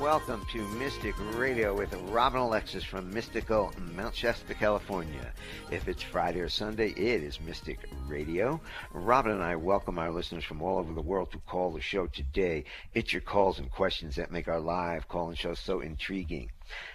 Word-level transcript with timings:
Welcome 0.00 0.46
to 0.52 0.66
Mystic 0.78 1.14
Radio 1.36 1.74
with 1.76 1.92
Robin 2.08 2.40
Alexis 2.40 2.82
from 2.82 3.12
mystical 3.12 3.70
Mount 3.94 4.14
Shasta, 4.14 4.54
California. 4.54 5.30
If 5.70 5.88
it's 5.88 6.02
Friday 6.02 6.40
or 6.40 6.48
Sunday, 6.48 6.88
it 6.92 7.22
is 7.22 7.38
Mystic 7.38 7.80
Radio. 8.08 8.62
Robin 8.94 9.32
and 9.32 9.42
I 9.42 9.56
welcome 9.56 9.98
our 9.98 10.10
listeners 10.10 10.44
from 10.44 10.62
all 10.62 10.78
over 10.78 10.94
the 10.94 11.02
world 11.02 11.30
to 11.32 11.38
call 11.40 11.72
the 11.72 11.82
show 11.82 12.06
today. 12.06 12.64
It's 12.94 13.12
your 13.12 13.20
calls 13.20 13.58
and 13.58 13.70
questions 13.70 14.16
that 14.16 14.32
make 14.32 14.48
our 14.48 14.58
live 14.58 15.06
call-in 15.06 15.36
show 15.36 15.52
so 15.52 15.80
intriguing. 15.80 16.50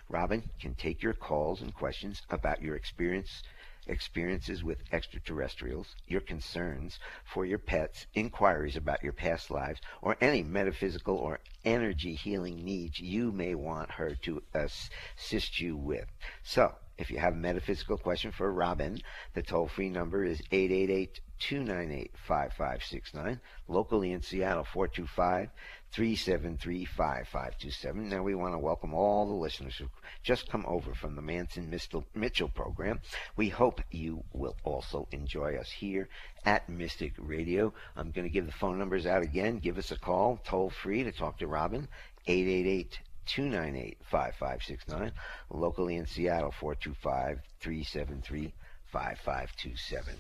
Robin 0.10 0.42
can 0.60 0.74
take 0.74 1.04
your 1.04 1.14
calls 1.14 1.62
and 1.62 1.76
questions 1.76 2.24
about 2.32 2.64
your 2.64 2.76
experience 2.76 3.44
experiences 3.88 4.64
with 4.64 4.84
extraterrestrials, 4.92 5.96
your 6.08 6.22
concerns 6.22 7.00
for 7.24 7.46
your 7.46 7.60
pets, 7.60 8.08
inquiries 8.14 8.76
about 8.76 9.04
your 9.04 9.14
past 9.14 9.52
lives, 9.52 9.82
or 10.02 10.18
any 10.22 10.44
metaphysical 10.44 11.18
or 11.18 11.40
energy 11.64 12.16
healing 12.16 12.64
needs 12.64 13.00
you 13.00 13.32
may 13.32 13.56
want 13.56 13.92
her 13.92 14.16
to 14.16 14.42
assist 14.54 15.60
you 15.60 15.76
with. 15.76 16.06
So, 16.44 16.76
if 16.98 17.12
you 17.12 17.18
have 17.20 17.34
a 17.34 17.38
metaphysical 17.38 17.98
question 17.98 18.32
for 18.32 18.52
Robin, 18.54 18.98
the 19.34 19.42
toll 19.42 19.68
free 19.68 19.90
number 19.90 20.24
is 20.24 20.42
888 20.52 21.20
298 21.40 22.12
5569. 22.16 23.42
Locally 23.68 24.14
in 24.14 24.22
Seattle, 24.22 24.64
425 24.64 25.50
373 25.96 26.84
5527. 26.84 28.10
Now, 28.10 28.22
we 28.22 28.36
want 28.36 28.54
to 28.54 28.60
welcome 28.60 28.94
all 28.94 29.26
the 29.26 29.34
listeners 29.34 29.78
who 29.78 29.86
just 30.24 30.50
come 30.50 30.66
over 30.68 30.94
from 30.94 31.16
the 31.16 31.22
Manson 31.22 31.74
Mitchell 32.14 32.50
program. 32.50 33.00
We 33.38 33.48
hope 33.48 33.80
you 33.92 34.22
will 34.34 34.58
also 34.66 35.08
enjoy 35.14 35.56
us 35.56 35.72
here 35.72 36.10
at 36.44 36.68
Mystic 36.68 37.14
Radio. 37.18 37.74
I'm 37.96 38.12
going 38.12 38.28
to 38.28 38.34
give 38.34 38.46
the 38.46 38.52
phone 38.52 38.78
numbers 38.78 39.06
out 39.06 39.24
again. 39.24 39.60
Give 39.60 39.78
us 39.78 39.92
a 39.92 39.98
call, 39.98 40.38
toll 40.44 40.70
free 40.70 41.06
to 41.06 41.14
talk 41.14 41.38
to 41.38 41.48
Robin, 41.48 41.88
888 42.28 43.00
298 43.28 43.98
5569. 44.12 45.14
Locally 45.50 45.96
in 45.96 46.06
Seattle, 46.06 46.52
425 46.52 47.40
373 47.62 48.54
5527. 48.92 50.14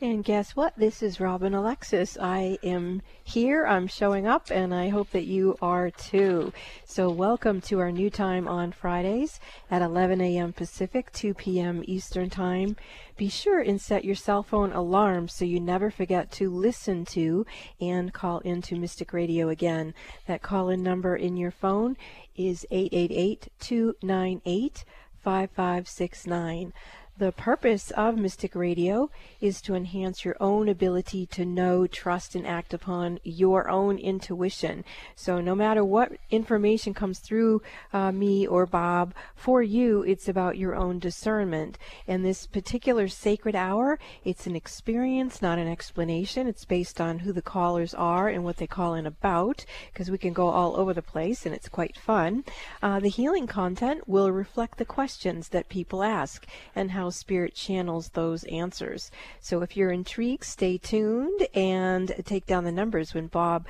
And 0.00 0.22
guess 0.22 0.54
what? 0.54 0.74
This 0.76 1.02
is 1.02 1.18
Robin 1.18 1.54
Alexis. 1.54 2.16
I 2.20 2.56
am 2.62 3.02
here, 3.24 3.66
I'm 3.66 3.88
showing 3.88 4.28
up, 4.28 4.48
and 4.48 4.72
I 4.72 4.90
hope 4.90 5.10
that 5.10 5.24
you 5.24 5.56
are 5.60 5.90
too. 5.90 6.52
So, 6.84 7.10
welcome 7.10 7.60
to 7.62 7.80
our 7.80 7.90
new 7.90 8.08
time 8.08 8.46
on 8.46 8.70
Fridays 8.70 9.40
at 9.68 9.82
11 9.82 10.20
a.m. 10.20 10.52
Pacific, 10.52 11.10
2 11.10 11.34
p.m. 11.34 11.82
Eastern 11.84 12.30
Time. 12.30 12.76
Be 13.16 13.28
sure 13.28 13.58
and 13.58 13.80
set 13.80 14.04
your 14.04 14.14
cell 14.14 14.44
phone 14.44 14.70
alarm 14.70 15.26
so 15.26 15.44
you 15.44 15.58
never 15.58 15.90
forget 15.90 16.30
to 16.32 16.48
listen 16.48 17.04
to 17.06 17.44
and 17.80 18.14
call 18.14 18.38
into 18.40 18.76
Mystic 18.76 19.12
Radio 19.12 19.48
again. 19.48 19.94
That 20.28 20.42
call 20.42 20.68
in 20.68 20.80
number 20.80 21.16
in 21.16 21.36
your 21.36 21.50
phone 21.50 21.96
is 22.36 22.64
888 22.70 23.48
298 23.58 24.84
5569. 25.24 26.72
The 27.18 27.32
purpose 27.32 27.90
of 27.90 28.16
Mystic 28.16 28.54
Radio 28.54 29.10
is 29.40 29.60
to 29.62 29.74
enhance 29.74 30.24
your 30.24 30.36
own 30.38 30.68
ability 30.68 31.26
to 31.26 31.44
know, 31.44 31.88
trust, 31.88 32.36
and 32.36 32.46
act 32.46 32.72
upon 32.72 33.18
your 33.24 33.68
own 33.68 33.98
intuition. 33.98 34.84
So, 35.16 35.40
no 35.40 35.56
matter 35.56 35.84
what 35.84 36.12
information 36.30 36.94
comes 36.94 37.18
through 37.18 37.60
uh, 37.92 38.12
me 38.12 38.46
or 38.46 38.66
Bob, 38.66 39.14
for 39.34 39.64
you, 39.64 40.02
it's 40.04 40.28
about 40.28 40.58
your 40.58 40.76
own 40.76 41.00
discernment. 41.00 41.76
And 42.06 42.24
this 42.24 42.46
particular 42.46 43.08
sacred 43.08 43.56
hour, 43.56 43.98
it's 44.24 44.46
an 44.46 44.54
experience, 44.54 45.42
not 45.42 45.58
an 45.58 45.66
explanation. 45.66 46.46
It's 46.46 46.64
based 46.64 47.00
on 47.00 47.18
who 47.18 47.32
the 47.32 47.42
callers 47.42 47.94
are 47.94 48.28
and 48.28 48.44
what 48.44 48.58
they 48.58 48.68
call 48.68 48.94
in 48.94 49.06
about, 49.06 49.64
because 49.92 50.08
we 50.08 50.18
can 50.18 50.32
go 50.32 50.50
all 50.50 50.76
over 50.76 50.94
the 50.94 51.02
place 51.02 51.44
and 51.44 51.52
it's 51.52 51.68
quite 51.68 51.96
fun. 51.96 52.44
Uh, 52.80 53.00
the 53.00 53.08
healing 53.08 53.48
content 53.48 54.08
will 54.08 54.30
reflect 54.30 54.78
the 54.78 54.84
questions 54.84 55.48
that 55.48 55.68
people 55.68 56.04
ask 56.04 56.46
and 56.76 56.92
how 56.92 57.07
Spirit 57.10 57.54
channels 57.54 58.10
those 58.10 58.44
answers. 58.44 59.10
So 59.40 59.62
if 59.62 59.76
you're 59.76 59.90
intrigued, 59.90 60.44
stay 60.44 60.78
tuned 60.78 61.46
and 61.54 62.14
take 62.24 62.46
down 62.46 62.64
the 62.64 62.72
numbers 62.72 63.14
when 63.14 63.26
Bob 63.26 63.66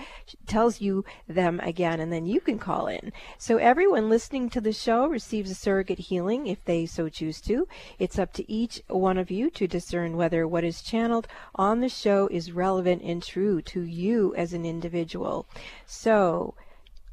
tells 0.47 0.81
you 0.81 1.05
them 1.29 1.61
again, 1.61 2.01
and 2.01 2.13
then 2.13 2.27
you 2.27 2.41
can 2.41 2.59
call 2.59 2.87
in. 2.87 3.13
So 3.39 3.57
everyone 3.59 4.09
listening 4.11 4.51
to 4.51 4.61
the 4.61 4.73
show 4.73 5.07
receives 5.07 5.51
a 5.51 5.55
surrogate 5.55 5.99
healing 5.99 6.47
if 6.47 6.65
they 6.65 6.87
so 6.87 7.09
choose 7.09 7.41
to. 7.43 7.67
It's 7.99 8.19
up 8.19 8.33
to 8.35 8.51
each 8.51 8.83
one 8.89 9.19
of 9.19 9.31
you 9.31 9.51
to 9.51 9.67
discern 9.67 10.17
whether 10.17 10.47
what 10.47 10.65
is 10.65 10.83
channeled 10.83 11.29
on 11.55 11.81
the 11.81 11.89
show 11.89 12.29
is 12.29 12.53
relevant 12.53 13.03
and 13.03 13.23
true 13.23 13.63
to 13.63 13.83
you 13.83 14.35
as 14.37 14.53
an 14.53 14.65
individual. 14.65 15.47
So, 15.87 16.55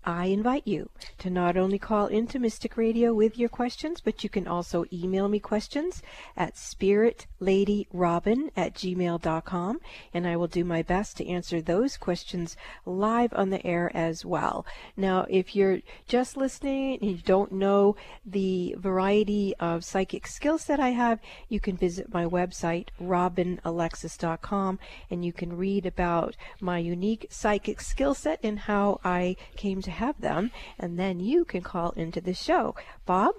I 0.05 0.25
invite 0.25 0.67
you 0.67 0.89
to 1.17 1.31
not 1.31 1.57
only 1.57 1.79
call 1.79 2.05
into 2.05 2.37
Mystic 2.37 2.77
Radio 2.77 3.11
with 3.11 3.39
your 3.39 3.49
questions, 3.49 4.01
but 4.01 4.23
you 4.23 4.29
can 4.29 4.47
also 4.47 4.85
email 4.93 5.27
me 5.27 5.39
questions 5.39 6.03
at 6.37 6.53
spiritladyrobin 6.53 8.51
at 8.55 8.75
gmail.com, 8.75 9.79
and 10.13 10.27
I 10.27 10.35
will 10.35 10.47
do 10.47 10.63
my 10.63 10.83
best 10.83 11.17
to 11.17 11.27
answer 11.27 11.59
those 11.59 11.97
questions 11.97 12.55
live 12.85 13.33
on 13.33 13.49
the 13.49 13.65
air 13.65 13.89
as 13.95 14.23
well. 14.23 14.63
Now, 14.95 15.25
if 15.27 15.55
you're 15.55 15.79
just 16.07 16.37
listening 16.37 16.99
and 17.01 17.09
you 17.09 17.17
don't 17.17 17.51
know 17.51 17.95
the 18.23 18.75
variety 18.77 19.55
of 19.59 19.83
psychic 19.83 20.27
skills 20.27 20.65
that 20.65 20.79
I 20.79 20.89
have, 20.89 21.19
you 21.49 21.59
can 21.59 21.77
visit 21.77 22.13
my 22.13 22.25
website, 22.25 22.89
robinalexis.com, 23.01 24.79
and 25.09 25.25
you 25.25 25.33
can 25.33 25.57
read 25.57 25.87
about 25.87 26.35
my 26.61 26.77
unique 26.77 27.25
psychic 27.31 27.81
skill 27.81 28.13
set 28.13 28.39
and 28.43 28.59
how 28.59 28.99
I 29.03 29.35
came 29.55 29.81
to 29.81 29.94
have 29.95 30.21
them, 30.21 30.51
and 30.77 30.99
then 30.99 31.19
you 31.19 31.45
can 31.45 31.61
call 31.61 31.91
into 31.91 32.21
the 32.21 32.33
show. 32.33 32.75
Bob? 33.05 33.35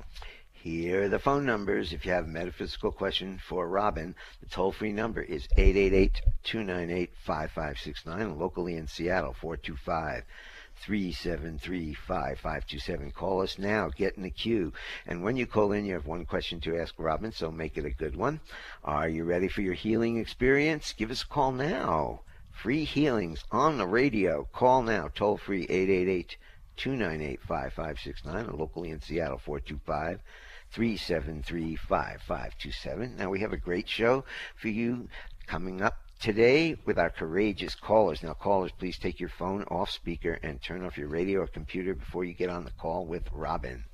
Here 0.52 1.04
are 1.04 1.08
the 1.08 1.20
phone 1.20 1.46
numbers. 1.46 1.92
If 1.92 2.04
you 2.04 2.10
have 2.10 2.24
a 2.24 2.28
metaphysical 2.28 2.90
question 2.90 3.38
for 3.38 3.68
Robin, 3.68 4.16
the 4.40 4.46
toll 4.46 4.72
free 4.72 4.92
number 4.92 5.22
is 5.22 5.46
888 5.56 6.20
298 6.42 7.10
5569. 7.24 8.36
Locally 8.36 8.76
in 8.76 8.88
Seattle, 8.88 9.32
425 9.32 10.24
373 10.78 11.94
5527. 11.94 13.10
Call 13.12 13.42
us 13.42 13.58
now. 13.58 13.90
Get 13.90 14.16
in 14.16 14.24
the 14.24 14.30
queue. 14.30 14.72
And 15.06 15.22
when 15.22 15.36
you 15.36 15.46
call 15.46 15.70
in, 15.70 15.84
you 15.84 15.94
have 15.94 16.06
one 16.06 16.24
question 16.26 16.60
to 16.62 16.76
ask 16.76 16.94
Robin, 16.98 17.30
so 17.30 17.50
make 17.50 17.78
it 17.78 17.84
a 17.84 17.90
good 17.90 18.16
one. 18.16 18.40
Are 18.82 19.08
you 19.08 19.22
ready 19.22 19.46
for 19.46 19.62
your 19.62 19.74
healing 19.74 20.18
experience? 20.18 20.92
Give 20.92 21.12
us 21.12 21.22
a 21.22 21.26
call 21.26 21.52
now. 21.52 22.22
Free 22.62 22.84
healings 22.84 23.44
on 23.52 23.76
the 23.76 23.86
radio. 23.86 24.48
Call 24.52 24.82
now. 24.82 25.08
Toll 25.14 25.36
free 25.36 25.64
888 25.68 26.36
298 26.76 27.40
5569 27.42 28.46
or 28.46 28.58
locally 28.58 28.90
in 28.90 29.00
Seattle 29.00 29.38
425 29.38 30.20
373 30.72 31.76
5527. 31.76 33.16
Now 33.16 33.28
we 33.28 33.40
have 33.40 33.52
a 33.52 33.58
great 33.58 33.88
show 33.88 34.24
for 34.56 34.68
you 34.68 35.08
coming 35.46 35.82
up 35.82 35.98
today 36.18 36.76
with 36.86 36.98
our 36.98 37.10
courageous 37.10 37.74
callers. 37.74 38.22
Now, 38.22 38.32
callers, 38.32 38.72
please 38.72 38.98
take 38.98 39.20
your 39.20 39.28
phone 39.28 39.64
off 39.64 39.90
speaker 39.90 40.38
and 40.42 40.60
turn 40.60 40.82
off 40.84 40.96
your 40.96 41.08
radio 41.08 41.40
or 41.40 41.46
computer 41.46 41.94
before 41.94 42.24
you 42.24 42.32
get 42.32 42.48
on 42.48 42.64
the 42.64 42.70
call 42.70 43.04
with 43.04 43.28
Robin. 43.32 43.84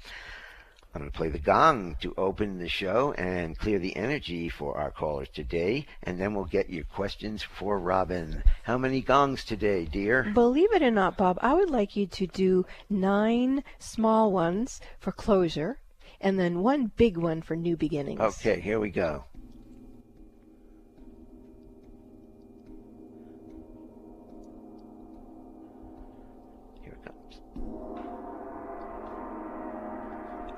I'm 0.95 1.01
going 1.01 1.11
to 1.11 1.17
play 1.17 1.31
the 1.31 1.39
gong 1.39 1.97
to 2.03 2.13
open 2.19 2.59
the 2.59 2.69
show 2.69 3.13
and 3.13 3.59
clear 3.59 3.79
the 3.79 3.97
energy 3.97 4.51
for 4.51 4.77
our 4.77 4.91
callers 4.91 5.31
today, 5.31 5.87
and 6.03 6.21
then 6.21 6.35
we'll 6.35 6.45
get 6.45 6.69
your 6.69 6.85
questions 6.85 7.43
for 7.43 7.79
Robin. 7.79 8.43
How 8.65 8.77
many 8.77 9.01
gongs 9.01 9.43
today, 9.43 9.87
dear? 9.87 10.31
Believe 10.35 10.71
it 10.75 10.83
or 10.83 10.91
not, 10.91 11.17
Bob, 11.17 11.39
I 11.41 11.55
would 11.55 11.71
like 11.71 11.97
you 11.97 12.07
to 12.09 12.27
do 12.27 12.67
nine 12.91 13.65
small 13.79 14.33
ones 14.33 14.83
for 14.99 15.13
closure, 15.13 15.79
and 16.21 16.39
then 16.39 16.59
one 16.59 16.93
big 16.95 17.17
one 17.17 17.41
for 17.41 17.57
new 17.57 17.75
beginnings. 17.75 18.21
Okay, 18.21 18.61
here 18.61 18.79
we 18.79 18.91
go. 18.91 19.25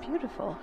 Beautiful. 0.07 0.59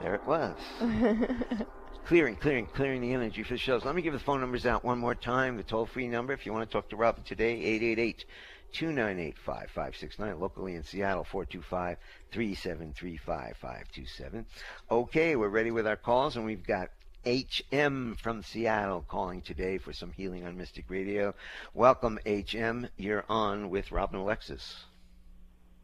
There 0.00 0.14
it 0.14 0.26
was. 0.26 0.56
clearing, 2.06 2.36
clearing, 2.36 2.66
clearing 2.66 3.00
the 3.02 3.12
energy 3.12 3.42
for 3.42 3.54
the 3.54 3.58
shows. 3.58 3.84
Let 3.84 3.94
me 3.94 4.02
give 4.02 4.14
the 4.14 4.18
phone 4.18 4.40
numbers 4.40 4.64
out 4.64 4.84
one 4.84 4.98
more 4.98 5.14
time. 5.14 5.56
The 5.56 5.62
toll 5.62 5.86
free 5.86 6.08
number, 6.08 6.32
if 6.32 6.46
you 6.46 6.52
want 6.52 6.68
to 6.68 6.72
talk 6.72 6.88
to 6.90 6.96
Robin 6.96 7.22
today, 7.24 7.52
888 7.52 8.24
298 8.72 9.36
5569. 9.38 10.40
Locally 10.40 10.74
in 10.74 10.84
Seattle, 10.84 11.24
425 11.24 11.98
373 12.30 13.16
5527. 13.18 14.46
Okay, 14.90 15.36
we're 15.36 15.48
ready 15.48 15.70
with 15.70 15.86
our 15.86 15.96
calls, 15.96 16.36
and 16.36 16.46
we've 16.46 16.66
got 16.66 16.90
HM 17.26 18.14
from 18.14 18.42
Seattle 18.42 19.04
calling 19.06 19.42
today 19.42 19.76
for 19.76 19.92
some 19.92 20.12
healing 20.12 20.46
on 20.46 20.56
Mystic 20.56 20.86
Radio. 20.88 21.34
Welcome, 21.74 22.18
HM. 22.24 22.88
You're 22.96 23.24
on 23.28 23.68
with 23.68 23.92
Robin 23.92 24.20
Alexis. 24.20 24.84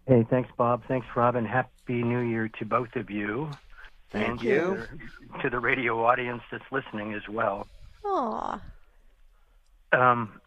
Hey, 0.06 0.26
thanks, 0.28 0.50
Bob. 0.56 0.82
Thanks, 0.86 1.06
Robin. 1.16 1.46
Happy 1.46 2.02
New 2.02 2.20
Year 2.20 2.50
to 2.58 2.64
both 2.66 2.94
of 2.94 3.10
you. 3.10 3.50
Thank 4.12 4.28
and 4.28 4.42
you. 4.42 4.60
To 4.60 4.88
the, 5.32 5.42
to 5.42 5.50
the, 5.50 5.58
radio 5.58 6.04
audience 6.04 6.42
that's 6.52 6.64
listening 6.70 7.14
as 7.14 7.22
well. 7.28 7.66
Aww. 8.04 8.60
Um, 9.92 10.40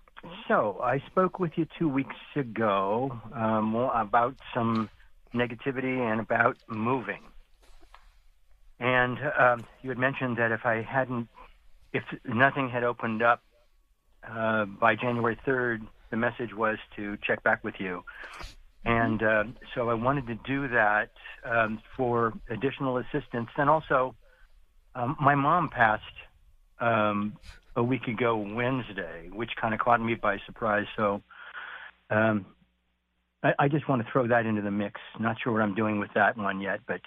so 0.47 0.79
I 0.83 0.99
spoke 1.07 1.39
with 1.39 1.53
you 1.55 1.67
two 1.79 1.89
weeks 1.89 2.15
ago 2.35 3.19
um, 3.33 3.75
about 3.75 4.35
some 4.53 4.89
negativity 5.33 5.99
and 5.99 6.19
about 6.19 6.57
moving. 6.67 7.21
And 8.79 9.17
um, 9.39 9.65
you 9.81 9.89
had 9.89 9.97
mentioned 9.97 10.37
that 10.37 10.51
if 10.51 10.65
I 10.65 10.83
hadn't, 10.83 11.29
if 11.93 12.03
nothing 12.25 12.69
had 12.69 12.83
opened 12.83 13.23
up 13.23 13.41
uh, 14.29 14.65
by 14.65 14.95
January 14.95 15.37
3rd, 15.47 15.87
the 16.11 16.17
message 16.17 16.53
was 16.53 16.77
to 16.95 17.17
check 17.25 17.43
back 17.43 17.63
with 17.63 17.75
you. 17.79 18.03
And 18.87 19.21
uh, 19.21 19.43
so 19.75 19.89
I 19.89 19.93
wanted 19.95 20.27
to 20.27 20.35
do 20.47 20.69
that 20.69 21.09
um, 21.43 21.81
for 21.97 22.31
additional 22.49 22.97
assistance. 22.99 23.49
And 23.57 23.69
also, 23.69 24.15
um, 24.95 25.17
my 25.19 25.35
mom 25.35 25.69
passed 25.69 26.03
um, 26.79 27.33
a 27.75 27.83
week 27.83 28.07
ago 28.07 28.37
Wednesday, 28.37 29.29
which 29.33 29.51
kind 29.59 29.73
of 29.73 29.81
caught 29.81 30.01
me 30.01 30.15
by 30.15 30.37
surprise. 30.45 30.85
So 30.95 31.21
um, 32.09 32.45
I, 33.43 33.53
I, 33.59 33.67
just 33.67 33.89
want 33.89 34.05
to 34.05 34.11
throw 34.11 34.25
that 34.27 34.45
into 34.45 34.61
the 34.61 34.71
mix. 34.71 35.01
Not 35.19 35.35
sure 35.43 35.51
what 35.51 35.61
I'm 35.61 35.75
doing 35.75 35.99
with 35.99 36.11
that 36.15 36.37
one 36.37 36.61
yet, 36.61 36.79
but 36.87 37.01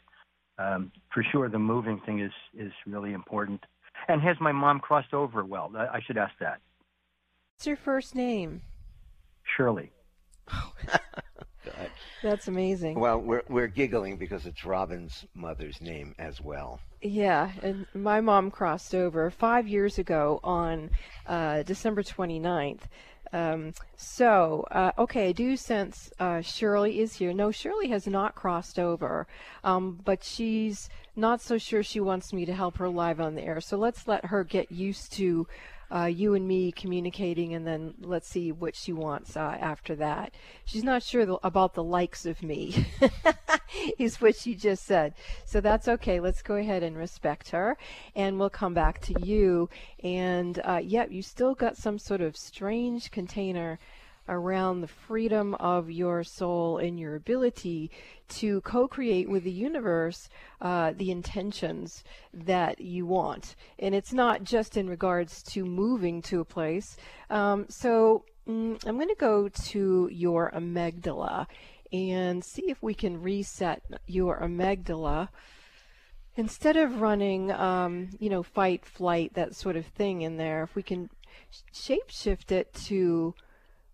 um, 0.59 0.93
for 1.15 1.25
sure 1.33 1.49
the 1.49 1.59
moving 1.59 2.00
thing 2.05 2.21
is 2.21 2.33
is 2.55 2.73
really 2.87 3.15
important. 3.15 3.65
And 4.06 4.21
has 4.21 4.37
my 4.38 4.53
mom 4.53 4.81
crossed 4.81 5.15
over 5.15 5.44
well? 5.47 5.73
I, 5.75 5.87
I 5.87 6.00
should 6.06 6.19
ask 6.19 6.35
that. 6.41 6.61
What's 7.56 7.67
your 7.67 7.76
first 7.76 8.15
name? 8.15 8.61
Shirley. 9.56 9.93
That's 12.23 12.49
amazing. 12.49 12.99
Well, 12.99 13.21
we're 13.21 13.43
we're 13.49 13.67
giggling 13.69 14.17
because 14.17 14.47
it's 14.47 14.65
Robin's 14.65 15.25
mother's 15.35 15.81
name 15.81 16.15
as 16.19 16.41
well. 16.41 16.81
Yeah, 17.03 17.50
and 17.62 17.87
my 17.94 18.21
mom 18.21 18.50
crossed 18.50 18.94
over 18.94 19.31
five 19.31 19.67
years 19.67 19.99
ago 19.99 20.41
on 20.44 20.91
uh, 21.27 21.62
December 21.62 22.03
29th. 22.03 22.81
Um, 23.32 23.73
so, 23.97 24.67
uh, 24.71 24.93
okay, 24.99 25.29
I 25.29 25.32
do 25.32 25.56
sense 25.56 26.11
uh, 26.19 26.41
Shirley 26.41 27.00
is 27.00 27.15
here. 27.15 27.32
No, 27.32 27.50
Shirley 27.50 27.88
has 27.88 28.06
not 28.06 28.35
crossed 28.35 28.79
over, 28.79 29.26
um, 29.62 30.00
but 30.05 30.25
she's 30.25 30.88
not 31.15 31.41
so 31.41 31.56
sure 31.56 31.83
she 31.83 32.00
wants 32.00 32.33
me 32.33 32.44
to 32.44 32.53
help 32.53 32.79
her 32.79 32.88
live 32.88 33.21
on 33.21 33.35
the 33.35 33.43
air. 33.43 33.61
So 33.61 33.76
let's 33.76 34.09
let 34.09 34.26
her 34.26 34.43
get 34.43 34.73
used 34.73 35.12
to 35.15 35.47
uh, 35.95 36.05
you 36.05 36.35
and 36.35 36.47
me 36.47 36.73
communicating, 36.73 37.55
and 37.55 37.67
then 37.67 37.95
let's 38.01 38.29
see 38.29 38.53
what 38.53 38.77
she 38.77 38.93
wants 38.93 39.37
uh, 39.37 39.57
after 39.61 39.95
that. 39.97 40.35
She's 40.65 40.85
not 40.85 41.03
sure 41.03 41.39
about 41.43 41.75
the 41.75 41.83
likes 41.83 42.27
of 42.27 42.43
me, 42.43 42.87
is 43.99 44.21
what 44.21 44.37
she 44.37 44.55
just 44.55 44.85
said. 44.85 45.15
So 45.45 45.61
that's 45.61 45.89
okay. 45.89 46.21
Let's 46.21 46.43
go 46.43 46.55
ahead 46.55 46.83
and 46.83 46.97
respect 46.97 47.51
her, 47.51 47.77
and 48.15 48.39
we'll 48.39 48.51
come 48.51 48.75
back 48.75 49.01
to 49.03 49.15
you. 49.21 49.69
And 50.03 50.61
uh, 50.65 50.81
yeah, 50.83 51.07
you 51.09 51.23
still 51.23 51.55
got 51.55 51.77
some 51.77 51.99
sort 51.99 52.21
of 52.21 52.37
strange 52.37 53.11
container 53.11 53.79
around 54.31 54.81
the 54.81 54.87
freedom 54.87 55.55
of 55.56 55.91
your 55.91 56.25
soul 56.25 56.79
and 56.79 56.99
your 56.99 57.17
ability 57.17 57.91
to 58.29 58.61
co 58.62 58.88
create 58.88 59.29
with 59.29 59.44
the 59.44 59.50
universe 59.50 60.29
uh, 60.61 60.93
the 60.97 61.11
intentions 61.11 62.05
that 62.32 62.81
you 62.81 63.05
want. 63.05 63.56
And 63.79 63.94
it's 63.94 64.12
not 64.12 64.44
just 64.44 64.77
in 64.77 64.88
regards 64.88 65.43
to 65.44 65.65
moving 65.65 66.23
to 66.23 66.41
a 66.41 66.44
place. 66.44 66.97
Um, 67.29 67.67
so 67.69 68.25
mm, 68.49 68.82
I'm 68.87 68.97
going 68.97 69.09
to 69.09 69.15
go 69.17 69.49
to 69.49 70.09
your 70.12 70.50
amygdala 70.55 71.47
and 71.93 72.44
see 72.44 72.71
if 72.71 72.83
we 72.83 72.94
can 72.94 73.21
reset 73.21 73.83
your 74.06 74.41
amygdala 74.41 75.29
instead 76.37 76.76
of 76.76 77.00
running, 77.00 77.50
um, 77.50 78.11
you 78.19 78.31
know, 78.31 78.43
fight, 78.43 78.87
flight, 78.87 79.35
that 79.35 79.55
sort 79.55 79.76
of 79.76 79.85
thing 79.87 80.23
in 80.23 80.37
there, 80.37 80.62
if 80.62 80.75
we 80.75 80.83
can 80.83 81.11
shapeshift 81.75 82.53
it 82.53 82.73
to 82.73 83.35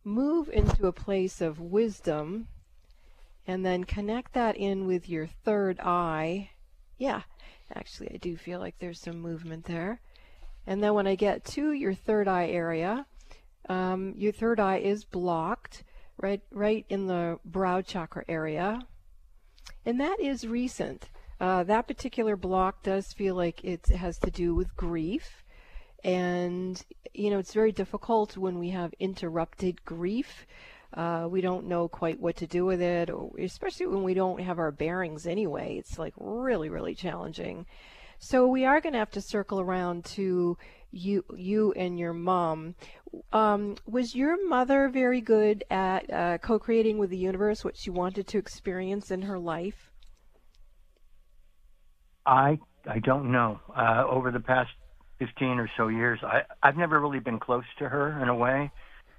move 0.06 0.48
into 0.48 0.86
a 0.86 0.92
place 0.92 1.40
of 1.40 1.60
wisdom 1.60 2.46
and 3.46 3.66
then 3.66 3.82
connect 3.82 4.32
that 4.34 4.56
in 4.56 4.86
with 4.86 5.08
your 5.08 5.26
third 5.26 5.80
eye. 5.80 6.50
Yeah, 6.96 7.22
actually, 7.74 8.12
I 8.14 8.16
do 8.18 8.36
feel 8.36 8.60
like 8.60 8.78
there's 8.78 9.00
some 9.00 9.20
movement 9.20 9.64
there. 9.64 10.00
And 10.66 10.82
then 10.82 10.94
when 10.94 11.08
I 11.08 11.16
get 11.16 11.44
to 11.46 11.72
your 11.72 11.92
third 11.92 12.28
eye 12.28 12.48
area, 12.48 13.06
um, 13.68 14.14
your 14.16 14.32
third 14.32 14.60
eye 14.60 14.78
is 14.78 15.04
blocked 15.04 15.82
right, 16.18 16.40
right 16.52 16.86
in 16.88 17.06
the 17.06 17.38
brow 17.44 17.82
chakra 17.82 18.24
area. 18.28 18.86
And 19.84 20.00
that 20.00 20.20
is 20.20 20.46
recent. 20.46 21.10
Uh, 21.40 21.64
that 21.64 21.88
particular 21.88 22.36
block 22.36 22.82
does 22.82 23.12
feel 23.12 23.34
like 23.34 23.62
it 23.64 23.88
has 23.88 24.18
to 24.20 24.30
do 24.30 24.54
with 24.54 24.76
grief. 24.76 25.44
And, 26.04 26.80
you 27.14 27.30
know, 27.30 27.38
it's 27.38 27.54
very 27.54 27.72
difficult 27.72 28.36
when 28.36 28.58
we 28.58 28.70
have 28.70 28.94
interrupted 29.00 29.84
grief. 29.84 30.46
Uh, 30.94 31.26
we 31.28 31.40
don't 31.40 31.66
know 31.66 31.88
quite 31.88 32.20
what 32.20 32.36
to 32.36 32.46
do 32.46 32.64
with 32.64 32.80
it, 32.80 33.10
especially 33.38 33.86
when 33.86 34.02
we 34.02 34.14
don't 34.14 34.40
have 34.40 34.58
our 34.58 34.70
bearings 34.70 35.26
anyway. 35.26 35.76
It's 35.78 35.98
like 35.98 36.14
really, 36.16 36.68
really 36.68 36.94
challenging. 36.94 37.66
So 38.18 38.46
we 38.46 38.64
are 38.64 38.80
going 38.80 38.94
to 38.94 38.98
have 38.98 39.10
to 39.10 39.20
circle 39.20 39.60
around 39.60 40.04
to 40.16 40.56
you, 40.90 41.24
you 41.36 41.72
and 41.72 41.98
your 41.98 42.14
mom. 42.14 42.76
Um, 43.32 43.76
was 43.86 44.14
your 44.14 44.48
mother 44.48 44.88
very 44.88 45.20
good 45.20 45.64
at 45.70 46.10
uh, 46.10 46.38
co-creating 46.38 46.98
with 46.98 47.10
the 47.10 47.18
universe 47.18 47.64
what 47.64 47.76
she 47.76 47.90
wanted 47.90 48.26
to 48.28 48.38
experience 48.38 49.10
in 49.10 49.22
her 49.22 49.38
life? 49.38 49.90
I 52.24 52.58
I 52.88 53.00
don't 53.00 53.30
know. 53.30 53.60
Uh, 53.76 54.04
over 54.08 54.30
the 54.30 54.40
past 54.40 54.70
15 55.18 55.58
or 55.58 55.70
so 55.76 55.88
years. 55.88 56.20
I, 56.22 56.42
I've 56.62 56.76
never 56.76 57.00
really 57.00 57.20
been 57.20 57.38
close 57.38 57.64
to 57.78 57.88
her 57.88 58.20
in 58.22 58.28
a 58.28 58.34
way. 58.34 58.70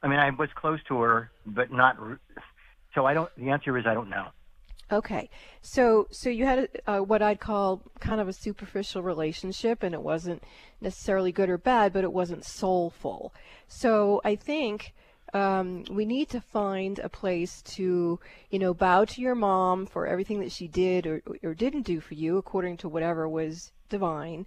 I 0.03 0.07
mean, 0.07 0.19
I 0.19 0.29
was 0.29 0.49
close 0.55 0.79
to 0.88 0.99
her, 0.99 1.31
but 1.45 1.71
not. 1.71 1.97
So 2.94 3.05
I 3.05 3.13
don't. 3.13 3.29
The 3.38 3.49
answer 3.49 3.77
is 3.77 3.85
I 3.85 3.94
don't 3.94 4.09
know. 4.09 4.27
Okay, 4.89 5.29
so 5.61 6.07
so 6.11 6.29
you 6.29 6.45
had 6.45 6.59
a, 6.59 6.91
uh, 6.91 7.01
what 7.01 7.21
I'd 7.21 7.41
call 7.41 7.81
kind 7.99 8.21
of 8.21 8.29
a 8.29 8.33
superficial 8.33 9.01
relationship, 9.01 9.83
and 9.83 9.94
it 9.94 10.01
wasn't 10.01 10.44
necessarily 10.79 11.31
good 11.31 11.49
or 11.49 11.57
bad, 11.57 11.91
but 11.91 12.05
it 12.05 12.13
wasn't 12.13 12.45
soulful. 12.45 13.33
So 13.67 14.21
I 14.23 14.35
think 14.35 14.94
um, 15.33 15.83
we 15.89 16.05
need 16.05 16.29
to 16.29 16.39
find 16.39 16.99
a 16.99 17.09
place 17.09 17.61
to, 17.63 18.19
you 18.49 18.59
know, 18.59 18.73
bow 18.73 19.03
to 19.03 19.21
your 19.21 19.35
mom 19.35 19.85
for 19.85 20.07
everything 20.07 20.39
that 20.39 20.53
she 20.53 20.69
did 20.69 21.05
or, 21.05 21.21
or 21.44 21.53
didn't 21.53 21.81
do 21.81 21.99
for 21.99 22.13
you, 22.13 22.38
according 22.38 22.77
to 22.77 22.89
whatever 22.89 23.27
was 23.27 23.73
divine. 23.89 24.45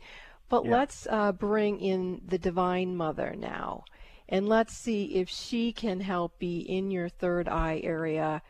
But 0.51 0.65
yeah. 0.67 0.73
let's 0.73 1.07
uh, 1.09 1.33
bring 1.33 1.81
in 1.81 2.21
the 2.27 2.39
Divine 2.39 2.95
Mother 2.95 3.35
now. 3.39 3.85
And 4.29 4.49
let's 4.49 4.75
see 4.75 5.05
if 5.15 5.31
she 5.31 5.73
can 5.73 6.01
help 6.01 6.39
be 6.39 6.59
in 6.59 6.91
your 6.91 7.09
third 7.09 7.49
eye 7.49 7.81
area 7.83 8.43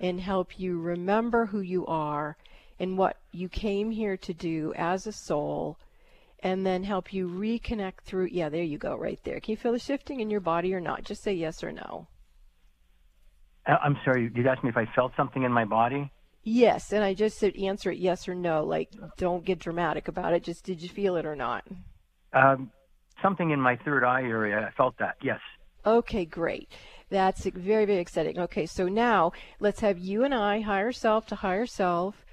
and 0.00 0.20
help 0.20 0.58
you 0.58 0.80
remember 0.80 1.46
who 1.46 1.60
you 1.60 1.84
are 1.86 2.36
and 2.78 2.96
what 2.96 3.18
you 3.32 3.48
came 3.48 3.90
here 3.90 4.16
to 4.16 4.32
do 4.32 4.72
as 4.76 5.06
a 5.06 5.12
soul 5.12 5.78
and 6.40 6.64
then 6.64 6.84
help 6.84 7.12
you 7.12 7.28
reconnect 7.28 8.00
through 8.04 8.28
yeah 8.30 8.48
there 8.48 8.62
you 8.62 8.78
go 8.78 8.94
right 8.96 9.18
there 9.24 9.40
can 9.40 9.50
you 9.50 9.56
feel 9.56 9.72
the 9.72 9.78
shifting 9.78 10.20
in 10.20 10.30
your 10.30 10.40
body 10.40 10.72
or 10.72 10.80
not 10.80 11.02
just 11.02 11.20
say 11.22 11.32
yes 11.32 11.64
or 11.64 11.72
no 11.72 12.06
uh, 13.66 13.76
i'm 13.82 13.96
sorry 14.04 14.30
you 14.32 14.48
asked 14.48 14.62
me 14.62 14.70
if 14.70 14.76
i 14.76 14.86
felt 14.94 15.10
something 15.16 15.42
in 15.42 15.52
my 15.52 15.64
body 15.64 16.12
Yes, 16.50 16.92
and 16.94 17.04
I 17.04 17.12
just 17.12 17.36
said 17.36 17.54
answer 17.56 17.90
it 17.90 17.98
yes 17.98 18.26
or 18.26 18.34
no. 18.34 18.64
Like, 18.64 18.88
don't 19.18 19.44
get 19.44 19.58
dramatic 19.58 20.08
about 20.08 20.32
it. 20.32 20.42
Just 20.42 20.64
did 20.64 20.80
you 20.80 20.88
feel 20.88 21.16
it 21.16 21.26
or 21.26 21.36
not? 21.36 21.62
Um, 22.32 22.70
something 23.22 23.50
in 23.50 23.60
my 23.60 23.76
third 23.76 24.02
eye 24.02 24.22
area. 24.22 24.66
I 24.66 24.70
felt 24.74 24.96
that. 24.98 25.16
Yes. 25.22 25.40
Okay, 25.84 26.24
great. 26.24 26.70
That's 27.10 27.44
very, 27.44 27.84
very 27.84 27.98
exciting. 27.98 28.38
Okay, 28.38 28.64
so 28.64 28.88
now 28.88 29.32
let's 29.60 29.80
have 29.80 29.98
you 29.98 30.24
and 30.24 30.34
I, 30.34 30.60
higher 30.60 30.90
self 30.90 31.26
to 31.26 31.34
higher 31.34 31.66
self, 31.66 32.24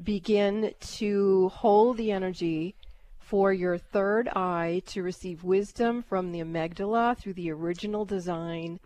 begin 0.00 0.72
to 0.98 1.48
hold 1.48 1.96
the 1.96 2.12
energy 2.12 2.76
for 3.18 3.52
your 3.52 3.76
third 3.76 4.28
eye 4.28 4.82
to 4.86 5.02
receive 5.02 5.42
wisdom 5.42 6.04
from 6.04 6.30
the 6.30 6.38
amygdala 6.38 7.18
through 7.18 7.34
the 7.34 7.50
original 7.50 8.04
design 8.04 8.78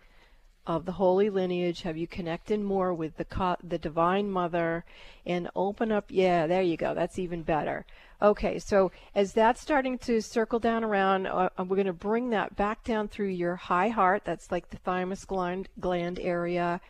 of 0.66 0.85
the 0.85 0.92
holy 0.92 1.30
lineage? 1.30 1.82
Have 1.82 1.96
you 1.96 2.06
connected 2.06 2.61
more 2.61 2.92
with 2.92 3.16
the 3.16 3.56
the 3.62 3.78
Divine 3.78 4.30
Mother 4.30 4.85
and 5.25 5.49
open 5.54 5.92
up? 5.92 6.06
Yeah, 6.08 6.46
there 6.46 6.62
you 6.62 6.76
go. 6.76 6.94
That's 6.94 7.18
even 7.18 7.42
better. 7.42 7.87
Okay, 8.20 8.58
so 8.58 8.90
as 9.14 9.32
that's 9.32 9.61
starting 9.61 9.99
to 9.99 10.20
circle 10.20 10.58
down 10.58 10.82
around, 10.82 11.26
uh, 11.26 11.50
uh 11.58 11.64
we're 11.64 11.76
going 11.76 11.87
to 11.87 11.92
bring 11.92 12.30
that 12.30 12.56
back 12.56 12.82
down 12.82 13.08
through 13.08 13.28
your 13.28 13.56
high 13.56 13.88
heart. 13.88 14.23
That's 14.25 14.50
like 14.50 14.70
the 14.70 14.78
thymus 14.78 15.25
gland, 15.25 15.68
gland 15.78 16.18
area, 16.18 16.80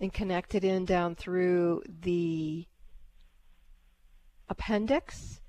and 0.00 0.12
connect 0.12 0.54
it 0.54 0.64
in 0.64 0.84
down 0.84 1.14
through 1.14 1.82
the 2.02 2.66
appendix. 4.48 5.40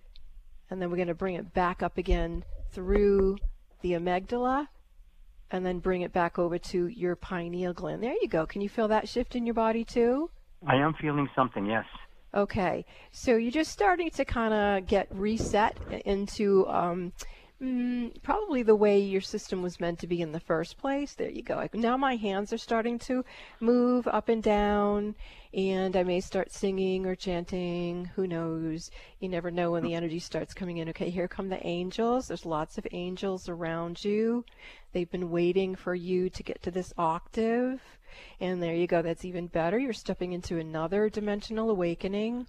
And 0.70 0.82
then 0.82 0.90
we're 0.90 0.98
going 0.98 1.08
to 1.08 1.16
bring 1.16 1.36
it 1.36 1.54
back 1.54 1.82
up 1.82 1.98
again 1.98 2.44
through 2.72 3.38
the 3.82 3.94
amygdala 3.94 4.68
and 5.52 5.66
then 5.66 5.80
bring 5.80 6.02
it 6.02 6.14
back 6.14 6.38
over 6.38 6.58
to 6.58 6.88
your 6.88 7.16
pineal 7.16 7.74
gland. 7.74 8.04
There 8.04 8.16
you 8.22 8.28
go. 8.28 8.46
Can 8.46 8.62
you 8.62 8.70
feel 8.70 8.88
that 8.90 9.10
shift 9.10 9.36
in 9.36 9.46
your 9.46 9.56
body 9.56 9.84
too? 9.84 10.30
I 10.68 10.76
am 10.76 10.94
feeling 11.02 11.30
something, 11.36 11.66
yes. 11.66 11.86
Okay. 12.34 12.86
So 13.12 13.36
you're 13.36 13.52
just 13.52 13.72
starting 13.72 14.12
to 14.12 14.26
kind 14.26 14.54
of 14.54 14.88
get 14.88 15.08
reset 15.12 15.78
into 16.06 16.68
um, 16.68 17.14
Mm, 17.62 18.22
probably 18.24 18.64
the 18.64 18.76
way 18.76 19.00
your 19.00 19.20
system 19.20 19.62
was 19.62 19.82
meant 19.82 20.00
to 20.00 20.08
be 20.08 20.22
in 20.22 20.32
the 20.32 20.40
first 20.40 20.78
place. 20.78 21.14
There 21.14 21.30
you 21.30 21.42
go. 21.42 21.56
Like, 21.56 21.74
now 21.74 21.98
my 21.98 22.16
hands 22.16 22.54
are 22.54 22.58
starting 22.58 22.98
to 23.00 23.26
move 23.60 24.08
up 24.08 24.30
and 24.30 24.42
down, 24.42 25.16
and 25.54 25.98
I 25.98 26.04
may 26.04 26.22
start 26.22 26.54
singing 26.54 27.06
or 27.06 27.16
chanting. 27.16 28.06
Who 28.16 28.28
knows? 28.28 28.92
You 29.20 29.28
never 29.28 29.52
know 29.52 29.72
when 29.72 29.84
the 29.84 29.94
energy 29.94 30.20
starts 30.20 30.54
coming 30.54 30.78
in. 30.78 30.88
Okay, 30.90 31.10
here 31.10 31.28
come 31.28 31.50
the 31.50 31.66
angels. 31.68 32.30
There's 32.30 32.46
lots 32.46 32.78
of 32.78 32.88
angels 32.94 33.50
around 33.50 34.06
you. 34.06 34.46
They've 34.94 35.12
been 35.12 35.30
waiting 35.30 35.76
for 35.76 35.94
you 35.94 36.30
to 36.30 36.44
get 36.44 36.64
to 36.64 36.72
this 36.72 36.94
octave. 36.98 37.82
And 38.40 38.64
there 38.64 38.74
you 38.74 38.88
go. 38.88 39.02
That's 39.02 39.26
even 39.26 39.48
better. 39.48 39.78
You're 39.78 39.92
stepping 39.92 40.32
into 40.32 40.60
another 40.60 41.10
dimensional 41.10 41.70
awakening. 41.70 42.48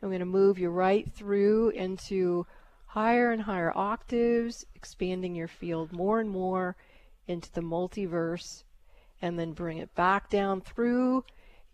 I'm 0.00 0.10
going 0.10 0.20
to 0.20 0.26
move 0.26 0.60
you 0.60 0.70
right 0.70 1.10
through 1.12 1.70
into 1.70 2.46
higher 2.90 3.30
and 3.30 3.42
higher 3.42 3.72
octaves, 3.76 4.66
expanding 4.74 5.32
your 5.32 5.46
field 5.46 5.92
more 5.92 6.18
and 6.18 6.28
more 6.28 6.74
into 7.28 7.52
the 7.52 7.60
multiverse, 7.60 8.64
and 9.22 9.38
then 9.38 9.52
bring 9.52 9.78
it 9.78 9.94
back 9.94 10.28
down 10.28 10.60
through 10.60 11.24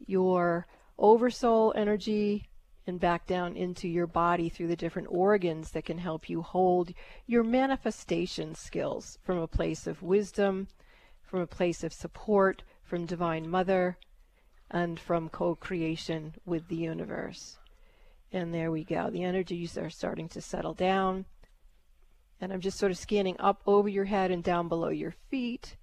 your 0.07 0.67
oversoul 0.99 1.73
energy 1.75 2.47
and 2.87 3.01
back 3.01 3.27
down 3.27 3.57
into 3.57 3.89
your 3.89 4.07
body 4.07 4.51
through 4.51 4.67
the 4.67 4.77
different 4.77 5.09
organs 5.11 5.71
that 5.71 5.87
can 5.87 5.97
help 5.97 6.29
you 6.29 6.43
hold 6.43 6.93
your 7.27 7.43
manifestation 7.43 8.55
skills 8.55 9.19
from 9.23 9.39
a 9.39 9.49
place 9.49 9.87
of 9.87 10.03
wisdom, 10.03 10.69
from 11.23 11.41
a 11.41 11.47
place 11.47 11.83
of 11.83 11.95
support 11.95 12.63
from 12.85 13.07
Divine 13.07 13.49
Mother, 13.49 13.97
and 14.71 15.01
from 15.01 15.31
co 15.31 15.55
creation 15.55 16.35
with 16.45 16.69
the 16.69 16.77
universe. 16.77 17.57
And 18.33 18.53
there 18.53 18.71
we 18.71 18.85
go. 18.85 19.11
The 19.11 19.23
energies 19.25 19.79
are 19.79 19.91
starting 19.91 20.29
to 20.31 20.41
settle 20.41 20.75
down. 20.75 21.27
And 22.41 22.53
I'm 22.53 22.61
just 22.61 22.79
sort 22.79 22.93
of 22.93 22.99
scanning 22.99 23.37
up 23.39 23.63
over 23.67 23.89
your 23.89 24.05
head 24.05 24.31
and 24.31 24.43
down 24.43 24.69
below 24.69 24.89
your 24.89 25.15
feet. 25.31 25.77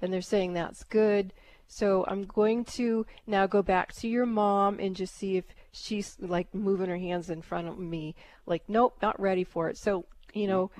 And 0.00 0.12
they're 0.12 0.22
saying 0.22 0.52
that's 0.52 0.84
good. 0.84 1.32
So 1.68 2.04
I'm 2.08 2.24
going 2.24 2.64
to 2.76 3.04
now 3.26 3.46
go 3.46 3.62
back 3.62 3.92
to 3.94 4.08
your 4.08 4.26
mom 4.26 4.78
and 4.78 4.94
just 4.94 5.14
see 5.14 5.36
if 5.36 5.44
she's 5.72 6.16
like 6.20 6.54
moving 6.54 6.88
her 6.88 6.96
hands 6.96 7.28
in 7.28 7.42
front 7.42 7.68
of 7.68 7.78
me. 7.78 8.14
Like, 8.46 8.62
nope, 8.68 8.96
not 9.02 9.20
ready 9.20 9.44
for 9.44 9.68
it. 9.68 9.76
So, 9.76 10.06
you 10.32 10.46
know, 10.46 10.70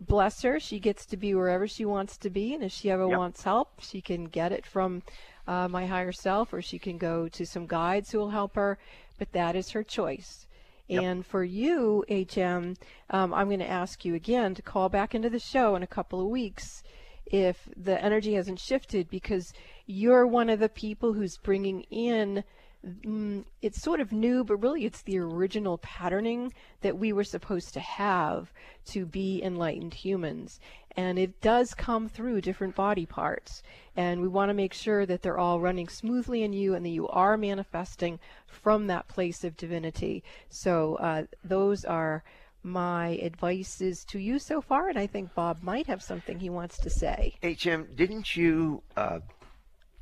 bless 0.00 0.42
her. 0.42 0.60
She 0.60 0.78
gets 0.78 1.06
to 1.06 1.16
be 1.16 1.34
wherever 1.34 1.66
she 1.66 1.84
wants 1.84 2.16
to 2.18 2.30
be. 2.30 2.52
And 2.54 2.62
if 2.62 2.72
she 2.72 2.90
ever 2.90 3.08
Yep. 3.08 3.18
wants 3.18 3.42
help, 3.42 3.80
she 3.80 4.00
can 4.00 4.24
get 4.24 4.52
it 4.52 4.66
from 4.66 5.02
uh, 5.46 5.68
my 5.68 5.86
higher 5.86 6.12
self 6.12 6.52
or 6.52 6.60
she 6.62 6.78
can 6.78 6.98
go 6.98 7.28
to 7.28 7.46
some 7.46 7.66
guides 7.66 8.10
who 8.10 8.18
will 8.18 8.30
help 8.30 8.54
her. 8.54 8.78
But 9.18 9.32
that 9.32 9.56
is 9.56 9.70
her 9.70 9.82
choice. 9.82 10.46
Yep. 10.88 11.02
And 11.02 11.26
for 11.26 11.42
you, 11.42 12.04
HM, 12.08 12.74
um, 13.10 13.32
I'm 13.32 13.46
going 13.48 13.58
to 13.60 13.70
ask 13.70 14.04
you 14.04 14.14
again 14.14 14.54
to 14.54 14.62
call 14.62 14.88
back 14.88 15.14
into 15.14 15.30
the 15.30 15.38
show 15.38 15.76
in 15.76 15.82
a 15.82 15.86
couple 15.86 16.20
of 16.20 16.28
weeks 16.28 16.82
if 17.26 17.68
the 17.74 18.02
energy 18.02 18.34
hasn't 18.34 18.60
shifted 18.60 19.08
because 19.08 19.52
you're 19.86 20.26
one 20.26 20.50
of 20.50 20.60
the 20.60 20.68
people 20.68 21.14
who's 21.14 21.38
bringing 21.38 21.82
in 21.90 22.44
mm, 22.84 23.44
it's 23.62 23.80
sort 23.80 24.00
of 24.00 24.12
new 24.12 24.44
but 24.44 24.56
really 24.56 24.84
it's 24.84 25.02
the 25.02 25.18
original 25.18 25.78
patterning 25.78 26.52
that 26.82 26.98
we 26.98 27.12
were 27.12 27.24
supposed 27.24 27.72
to 27.74 27.80
have 27.80 28.52
to 28.84 29.06
be 29.06 29.42
enlightened 29.42 29.94
humans 29.94 30.60
and 30.96 31.18
it 31.18 31.40
does 31.40 31.74
come 31.74 32.08
through 32.08 32.40
different 32.40 32.74
body 32.74 33.06
parts 33.06 33.62
and 33.96 34.20
we 34.20 34.28
want 34.28 34.48
to 34.48 34.54
make 34.54 34.74
sure 34.74 35.06
that 35.06 35.22
they're 35.22 35.38
all 35.38 35.60
running 35.60 35.88
smoothly 35.88 36.42
in 36.42 36.52
you 36.52 36.74
and 36.74 36.84
that 36.84 36.90
you 36.90 37.08
are 37.08 37.36
manifesting 37.36 38.18
from 38.46 38.86
that 38.86 39.08
place 39.08 39.44
of 39.44 39.56
divinity 39.56 40.22
so 40.48 40.96
uh, 40.96 41.24
those 41.42 41.84
are 41.84 42.22
my 42.64 43.18
advices 43.22 44.04
to 44.06 44.18
you 44.18 44.38
so 44.38 44.60
far, 44.60 44.88
and 44.88 44.98
I 44.98 45.06
think 45.06 45.34
Bob 45.34 45.62
might 45.62 45.86
have 45.86 46.02
something 46.02 46.40
he 46.40 46.50
wants 46.50 46.78
to 46.78 46.90
say. 46.90 47.34
HM, 47.42 47.88
didn't 47.94 48.34
you? 48.34 48.82
Uh, 48.96 49.20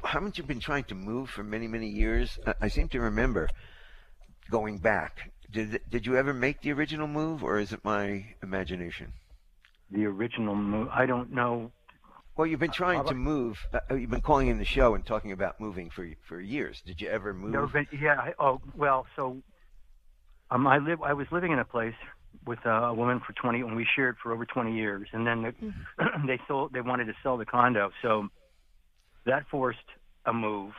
haven't 0.04 0.38
you 0.38 0.44
been 0.44 0.61
trying 0.61 0.85
to 0.85 0.94
move 0.94 1.30
for 1.30 1.42
many, 1.42 1.68
many 1.68 1.88
years? 1.88 2.38
I, 2.47 2.54
I 2.62 2.68
seem 2.68 2.88
to 2.90 3.00
remember 3.00 3.49
going 4.50 4.78
back. 4.78 5.30
Did 5.50 5.80
did 5.90 6.06
you 6.06 6.16
ever 6.16 6.32
make 6.32 6.62
the 6.62 6.73
original 6.73 7.06
move, 7.06 7.42
or 7.44 7.59
is 7.59 7.73
it 7.73 7.85
my 7.85 8.35
imagination? 8.42 9.12
The 9.90 10.06
original 10.06 10.54
move. 10.54 10.88
I 10.90 11.06
don't 11.06 11.32
know. 11.32 11.73
Well, 12.37 12.47
you've 12.47 12.61
been 12.61 12.71
trying 12.71 13.00
I'll- 13.00 13.04
to 13.04 13.14
move. 13.14 13.66
Uh, 13.73 13.94
you've 13.94 14.11
been 14.11 14.23
calling 14.23 14.49
in 14.49 14.59
the 14.59 14.64
show 14.64 14.94
and 14.94 15.04
talking 15.04 15.32
about 15.32 15.61
moving 15.61 15.90
for 15.90 16.09
for 16.26 16.40
years. 16.40 16.80
Did 16.87 17.00
you 17.00 17.09
ever 17.09 17.35
move? 17.35 17.75
Yeah. 17.92 18.18
I, 18.18 18.35
oh 18.38 18.61
well. 18.75 19.06
So, 19.16 19.42
um, 20.50 20.66
I 20.66 20.78
live. 20.78 21.02
I 21.02 21.12
was 21.12 21.26
living 21.30 21.52
in 21.52 21.59
a 21.59 21.64
place 21.64 21.94
with 22.47 22.64
uh, 22.64 22.71
a 22.71 22.94
woman 22.94 23.21
for 23.21 23.35
20, 23.35 23.61
and 23.61 23.76
we 23.76 23.87
shared 23.94 24.16
for 24.23 24.32
over 24.32 24.47
20 24.47 24.75
years. 24.75 25.06
And 25.12 25.26
then 25.26 25.42
the, 25.42 25.54
they 26.26 26.40
sold. 26.49 26.73
They 26.73 26.80
wanted 26.80 27.04
to 27.06 27.14
sell 27.23 27.37
the 27.37 27.44
condo, 27.44 27.90
so 28.00 28.28
that 29.26 29.44
forced 29.50 29.78
a 30.26 30.32
move. 30.32 30.72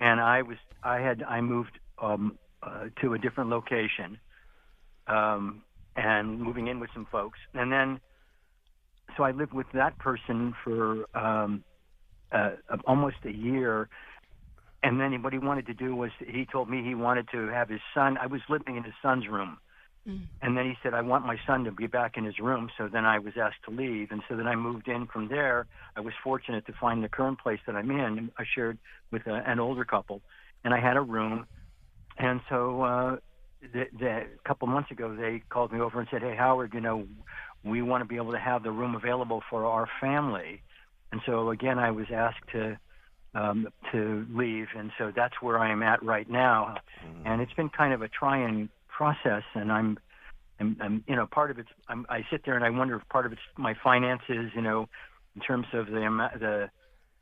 And 0.00 0.20
I 0.20 0.42
was. 0.42 0.58
I 0.82 1.00
had. 1.00 1.22
I 1.22 1.40
moved 1.40 1.78
um, 2.02 2.38
uh, 2.62 2.84
to 3.00 3.14
a 3.14 3.18
different 3.18 3.50
location, 3.50 4.18
um, 5.06 5.62
and 5.96 6.40
moving 6.40 6.68
in 6.68 6.80
with 6.80 6.90
some 6.92 7.06
folks. 7.10 7.38
And 7.54 7.72
then, 7.72 7.98
so 9.16 9.22
I 9.22 9.30
lived 9.30 9.54
with 9.54 9.66
that 9.72 9.98
person 9.98 10.54
for 10.62 11.06
um, 11.16 11.64
uh, 12.32 12.50
almost 12.86 13.16
a 13.24 13.32
year 13.32 13.88
and 14.82 15.00
then 15.00 15.22
what 15.22 15.32
he 15.32 15.38
wanted 15.38 15.66
to 15.66 15.74
do 15.74 15.94
was 15.96 16.10
he 16.18 16.46
told 16.50 16.70
me 16.70 16.82
he 16.84 16.94
wanted 16.94 17.26
to 17.32 17.48
have 17.48 17.68
his 17.68 17.80
son 17.94 18.16
i 18.18 18.26
was 18.26 18.40
living 18.48 18.76
in 18.76 18.84
his 18.84 18.94
son's 19.02 19.26
room 19.28 19.58
Mm. 20.06 20.28
and 20.40 20.56
then 20.56 20.66
he 20.66 20.74
said 20.82 20.94
i 20.94 21.00
want 21.00 21.26
my 21.26 21.36
son 21.46 21.64
to 21.64 21.72
be 21.72 21.88
back 21.88 22.16
in 22.16 22.24
his 22.24 22.38
room. 22.38 22.70
So 22.78 22.88
then 22.88 23.04
i 23.04 23.18
was 23.18 23.34
asked 23.40 23.64
to 23.64 23.72
leave. 23.72 24.08
And 24.10 24.22
so 24.28 24.36
then 24.36 24.46
i 24.46 24.54
moved 24.54 24.88
in 24.88 25.06
from 25.12 25.28
there. 25.28 25.66
I 25.96 26.00
was 26.00 26.14
fortunate 26.22 26.64
to 26.66 26.72
find 26.80 27.02
the 27.02 27.08
current 27.08 27.40
place 27.40 27.58
that 27.66 27.74
i'm 27.74 27.90
in 27.90 28.30
i 28.38 28.44
shared 28.54 28.78
with 29.10 29.26
a, 29.26 29.42
an 29.46 29.58
older 29.58 29.84
couple. 29.84 30.22
And 30.64 30.72
i 30.72 30.80
had 30.80 30.96
a 30.96 31.00
room. 31.00 31.46
And 32.18 32.40
so 32.48 32.82
uh 32.82 33.16
the, 33.60 33.86
the, 33.98 34.08
a 34.08 34.48
couple 34.48 34.68
months 34.68 34.90
ago 34.92 35.16
they 35.16 35.42
called 35.48 35.72
me 35.72 35.80
over 35.80 35.98
and 35.98 36.08
said 36.10 36.22
hey 36.22 36.36
howard 36.36 36.72
you 36.72 36.80
know 36.80 37.06
we 37.64 37.82
want 37.82 38.02
to 38.02 38.08
be 38.08 38.16
able 38.16 38.32
to 38.32 38.38
have 38.38 38.62
the 38.62 38.70
room 38.70 38.94
available 38.94 39.42
for 39.50 39.64
our 39.66 39.88
family. 40.00 40.62
And 41.10 41.20
so 41.26 41.50
again 41.50 41.78
i 41.78 41.90
was 41.90 42.06
asked 42.14 42.46
to 42.52 42.78
um, 43.34 43.68
to 43.92 44.26
leave, 44.30 44.68
and 44.76 44.90
so 44.96 45.12
that's 45.14 45.34
where 45.42 45.58
I 45.58 45.70
am 45.70 45.82
at 45.82 46.02
right 46.02 46.28
now. 46.30 46.76
And 47.26 47.42
it's 47.42 47.52
been 47.52 47.68
kind 47.68 47.92
of 47.92 48.00
a 48.00 48.08
trying 48.08 48.70
process, 48.96 49.42
and 49.54 49.70
I'm, 49.70 49.98
I'm, 50.60 50.76
I'm 50.80 51.04
you 51.06 51.16
know, 51.16 51.26
part 51.26 51.50
of 51.50 51.58
it's 51.58 51.68
I'm, 51.88 52.06
I 52.08 52.20
sit 52.30 52.42
there 52.44 52.56
and 52.56 52.64
I 52.64 52.70
wonder 52.70 52.96
if 52.96 53.08
part 53.08 53.26
of 53.26 53.32
it's 53.32 53.40
my 53.58 53.74
finances, 53.84 54.50
you 54.54 54.62
know, 54.62 54.86
in 55.34 55.42
terms 55.42 55.66
of 55.74 55.86
the 55.86 56.02
amount 56.02 56.40
the 56.40 56.70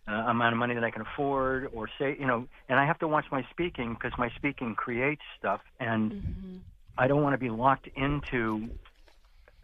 uh, 0.06 0.12
amount 0.12 0.52
of 0.52 0.58
money 0.58 0.74
that 0.74 0.84
I 0.84 0.90
can 0.90 1.02
afford, 1.02 1.68
or 1.72 1.88
say, 1.98 2.16
you 2.20 2.26
know, 2.26 2.46
and 2.68 2.78
I 2.78 2.86
have 2.86 2.98
to 2.98 3.08
watch 3.08 3.24
my 3.32 3.42
speaking 3.50 3.94
because 3.94 4.12
my 4.18 4.30
speaking 4.36 4.74
creates 4.74 5.22
stuff, 5.38 5.60
and 5.80 6.12
Mhm. 6.12 6.60
I 6.98 7.08
don't 7.08 7.22
want 7.22 7.34
to 7.34 7.38
be 7.38 7.50
locked 7.50 7.88
into. 7.96 8.70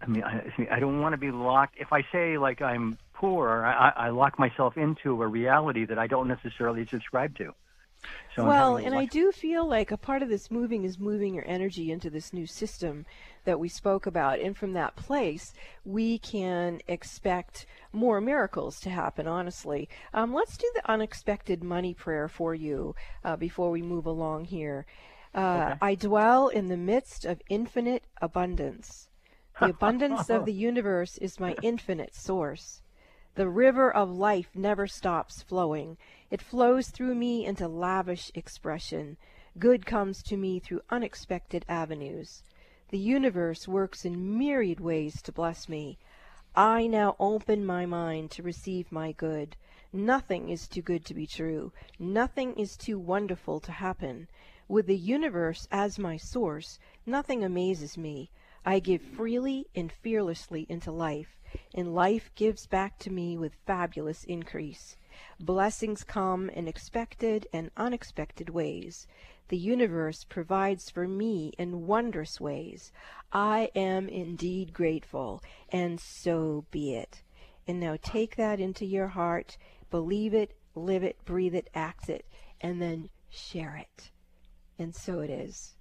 I 0.03 0.07
mean, 0.07 0.25
I, 0.25 0.77
I 0.77 0.81
don't 0.81 1.01
want 1.01 1.13
to 1.13 1.19
be 1.19 1.31
locked. 1.31 1.77
If 1.79 1.93
I 1.93 2.03
say 2.11 2.39
like 2.39 2.61
I'm 2.63 2.99
poor, 3.15 3.65
I 3.65 3.93
I 4.07 4.09
lock 4.09 4.39
myself 4.39 4.77
into 4.77 5.23
a 5.23 5.27
reality 5.27 5.85
that 5.87 5.99
I 5.99 6.07
don't 6.07 6.27
necessarily 6.27 6.87
subscribe 6.91 7.37
to. 7.37 7.55
So 8.35 8.47
well, 8.47 8.77
and 8.77 8.95
I 8.95 9.07
do 9.07 9.33
feel 9.33 9.67
like 9.67 9.91
a 9.91 9.97
part 9.97 10.23
of 10.23 10.29
this 10.29 10.51
moving 10.51 10.85
is 10.85 10.99
moving 10.99 11.35
your 11.35 11.45
energy 11.47 11.91
into 11.91 12.11
this 12.11 12.33
new 12.33 12.47
system 12.47 13.05
that 13.45 13.59
we 13.59 13.69
spoke 13.69 14.07
about. 14.07 14.39
And 14.39 14.57
from 14.57 14.73
that 14.75 14.95
place, 14.97 15.53
we 15.85 16.19
can 16.19 16.81
expect 16.87 17.67
more 17.93 18.21
miracles 18.21 18.81
to 18.81 18.91
happen, 18.91 19.27
honestly. 19.27 19.89
Um, 20.15 20.33
let's 20.33 20.57
do 20.57 20.71
the 20.75 20.89
unexpected 20.91 21.65
money 21.65 21.93
prayer 21.93 22.29
for 22.29 22.55
you 22.55 22.95
uh, 23.25 23.37
before 23.37 23.71
we 23.71 23.83
move 23.83 24.07
along 24.07 24.47
here. 24.47 24.87
Uh, 25.35 25.69
Okay. 25.69 25.75
I 25.81 25.95
dwell 25.97 26.49
in 26.49 26.69
the 26.69 26.77
midst 26.77 27.25
of 27.25 27.43
infinite 27.49 28.05
abundance. 28.21 29.09
The 29.59 29.69
abundance 29.69 30.31
of 30.31 30.45
the 30.47 30.53
universe 30.53 31.19
is 31.19 31.41
my 31.41 31.57
infinite 31.63 32.15
source. 32.15 32.80
The 33.37 33.49
river 33.49 33.95
of 33.95 34.11
life 34.11 34.51
never 34.55 34.87
stops 34.87 35.43
flowing. 35.43 35.97
It 36.31 36.43
flows 36.43 36.89
through 36.89 37.15
me 37.15 37.47
into 37.47 37.69
lavish 37.69 38.31
expression. 38.35 39.17
Good 39.59 39.87
comes 39.87 40.23
to 40.25 40.37
me 40.37 40.59
through 40.59 40.83
unexpected 40.91 41.65
avenues. 41.69 42.43
The 42.89 42.99
universe 42.99 43.69
works 43.69 44.05
in 44.05 44.37
myriad 44.37 44.81
ways 44.81 45.23
to 45.23 45.33
bless 45.33 45.69
me. 45.69 45.99
I 46.57 46.89
now 46.89 47.15
open 47.21 47.65
my 47.65 47.87
mind 47.87 48.33
to 48.33 48.43
receive 48.43 48.91
my 48.91 49.13
good. 49.13 49.55
Nothing 49.93 50.49
is 50.49 50.67
too 50.67 50.83
good 50.83 51.05
to 51.05 51.15
be 51.15 51.27
true. 51.27 51.73
Nothing 52.01 52.55
is 52.55 52.77
too 52.77 52.99
wonderful 52.99 53.61
to 53.61 53.71
happen. 53.71 54.27
With 54.67 54.87
the 54.87 54.97
universe 54.97 55.69
as 55.71 55.99
my 55.99 56.17
source, 56.17 56.81
nothing 57.07 57.45
amazes 57.45 57.97
me. 57.97 58.31
I 58.65 58.81
give 58.81 59.03
freely 59.03 59.67
and 59.75 59.91
fearlessly 59.91 60.67
into 60.69 60.91
life, 60.93 61.40
and 61.75 61.95
life 61.95 62.31
gives 62.35 62.67
back 62.67 62.99
to 62.99 63.11
me 63.11 63.37
with 63.37 63.55
fabulous 63.67 64.25
increase. 64.25 64.97
Blessings 65.39 66.05
come 66.05 66.49
in 66.51 66.69
expected 66.69 67.47
and 67.53 67.71
unexpected 67.77 68.49
ways. 68.51 69.07
the 69.51 69.59
universe 69.59 70.25
provides 70.25 70.91
for 70.91 71.07
me 71.09 71.53
in 71.59 71.87
wondrous 71.87 72.41
ways. 72.41 72.93
I 73.33 73.71
am 73.75 74.09
indeed 74.09 74.73
grateful, 74.73 75.43
and 75.71 76.01
so 76.01 76.65
be 76.71 76.95
it. 76.95 77.23
And 77.67 77.81
now 77.81 77.97
take 78.01 78.37
that 78.37 78.61
into 78.61 78.87
your 78.87 79.09
heart, 79.09 79.59
believe 79.91 80.35
it, 80.35 80.57
live 80.77 81.03
it, 81.03 81.17
breathe 81.25 81.57
it, 81.57 81.69
act 81.75 82.09
it, 82.09 82.25
and 82.61 82.81
then 82.81 83.11
share 83.29 83.77
it. 83.77 84.11
And 84.79 84.95
so 84.95 85.19
it 85.19 85.31
is. 85.31 85.75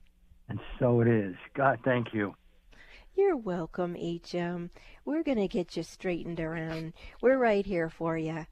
And 0.50 0.60
so 0.80 1.02
it 1.02 1.08
is. 1.08 1.36
God, 1.54 1.80
thank 1.86 2.08
you. 2.12 2.34
You're 3.16 3.38
welcome, 3.38 3.96
HM. 3.96 4.70
We're 5.06 5.24
going 5.24 5.38
to 5.38 5.48
get 5.48 5.76
you 5.76 5.84
straightened 5.84 6.40
around. 6.40 6.94
We're 7.22 7.38
right 7.38 7.66
here 7.66 7.90
for 7.90 8.18
you. 8.18 8.46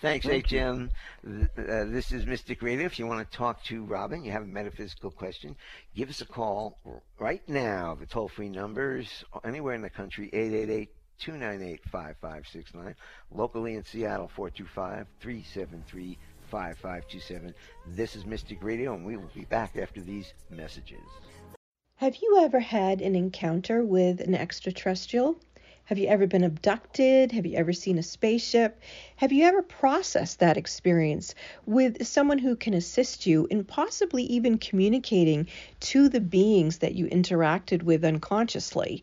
Thanks, 0.00 0.26
HM. 0.26 0.90
Uh, 1.26 1.44
this 1.56 2.12
is 2.12 2.26
Mystic 2.26 2.62
Radio. 2.62 2.84
If 2.84 2.98
you 2.98 3.06
want 3.06 3.30
to 3.30 3.36
talk 3.36 3.62
to 3.64 3.84
Robin, 3.84 4.24
you 4.24 4.32
have 4.32 4.42
a 4.42 4.46
metaphysical 4.46 5.10
question, 5.10 5.56
give 5.94 6.10
us 6.10 6.20
a 6.20 6.26
call 6.26 6.78
right 7.18 7.46
now. 7.48 7.94
The 7.94 8.06
toll 8.06 8.28
free 8.28 8.48
numbers 8.48 9.24
anywhere 9.44 9.74
in 9.74 9.82
the 9.82 9.90
country 9.90 10.28
888 10.32 10.90
298 11.18 11.80
5569. 11.84 12.94
Locally 13.30 13.74
in 13.74 13.84
Seattle 13.84 14.28
425 14.28 15.06
373 15.20 16.18
5527. 16.50 17.54
This 17.88 18.16
is 18.16 18.26
Mystic 18.26 18.62
Radio, 18.62 18.94
and 18.94 19.06
we 19.06 19.16
will 19.16 19.30
be 19.34 19.44
back 19.44 19.76
after 19.76 20.00
these 20.00 20.34
messages. 20.50 21.00
Have 22.04 22.16
you 22.16 22.42
ever 22.42 22.60
had 22.60 23.00
an 23.00 23.16
encounter 23.16 23.82
with 23.82 24.20
an 24.20 24.34
extraterrestrial? 24.34 25.40
Have 25.86 25.96
you 25.96 26.06
ever 26.06 26.26
been 26.26 26.44
abducted? 26.44 27.32
Have 27.32 27.46
you 27.46 27.56
ever 27.56 27.72
seen 27.72 27.96
a 27.96 28.02
spaceship? 28.02 28.78
Have 29.16 29.32
you 29.32 29.44
ever 29.44 29.62
processed 29.62 30.40
that 30.40 30.58
experience 30.58 31.34
with 31.64 32.06
someone 32.06 32.36
who 32.36 32.56
can 32.56 32.74
assist 32.74 33.24
you 33.24 33.46
in 33.50 33.64
possibly 33.64 34.22
even 34.24 34.58
communicating 34.58 35.46
to 35.80 36.10
the 36.10 36.20
beings 36.20 36.76
that 36.80 36.94
you 36.94 37.06
interacted 37.06 37.82
with 37.82 38.04
unconsciously? 38.04 39.02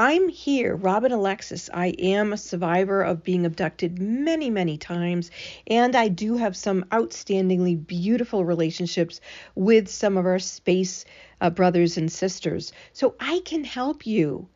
I'm 0.00 0.28
here, 0.28 0.76
Robin 0.76 1.10
Alexis. 1.10 1.68
I 1.74 1.88
am 1.98 2.32
a 2.32 2.36
survivor 2.36 3.02
of 3.02 3.24
being 3.24 3.44
abducted 3.44 3.98
many, 3.98 4.48
many 4.48 4.78
times, 4.78 5.32
and 5.66 5.96
I 5.96 6.06
do 6.06 6.36
have 6.36 6.56
some 6.56 6.84
outstandingly 6.92 7.84
beautiful 7.84 8.44
relationships 8.44 9.20
with 9.56 9.88
some 9.88 10.16
of 10.16 10.24
our 10.24 10.38
space 10.38 11.04
uh, 11.40 11.50
brothers 11.50 11.96
and 11.96 12.12
sisters. 12.12 12.72
So 12.92 13.16
I 13.18 13.40
can 13.44 13.64
help 13.64 14.06
you. 14.06 14.48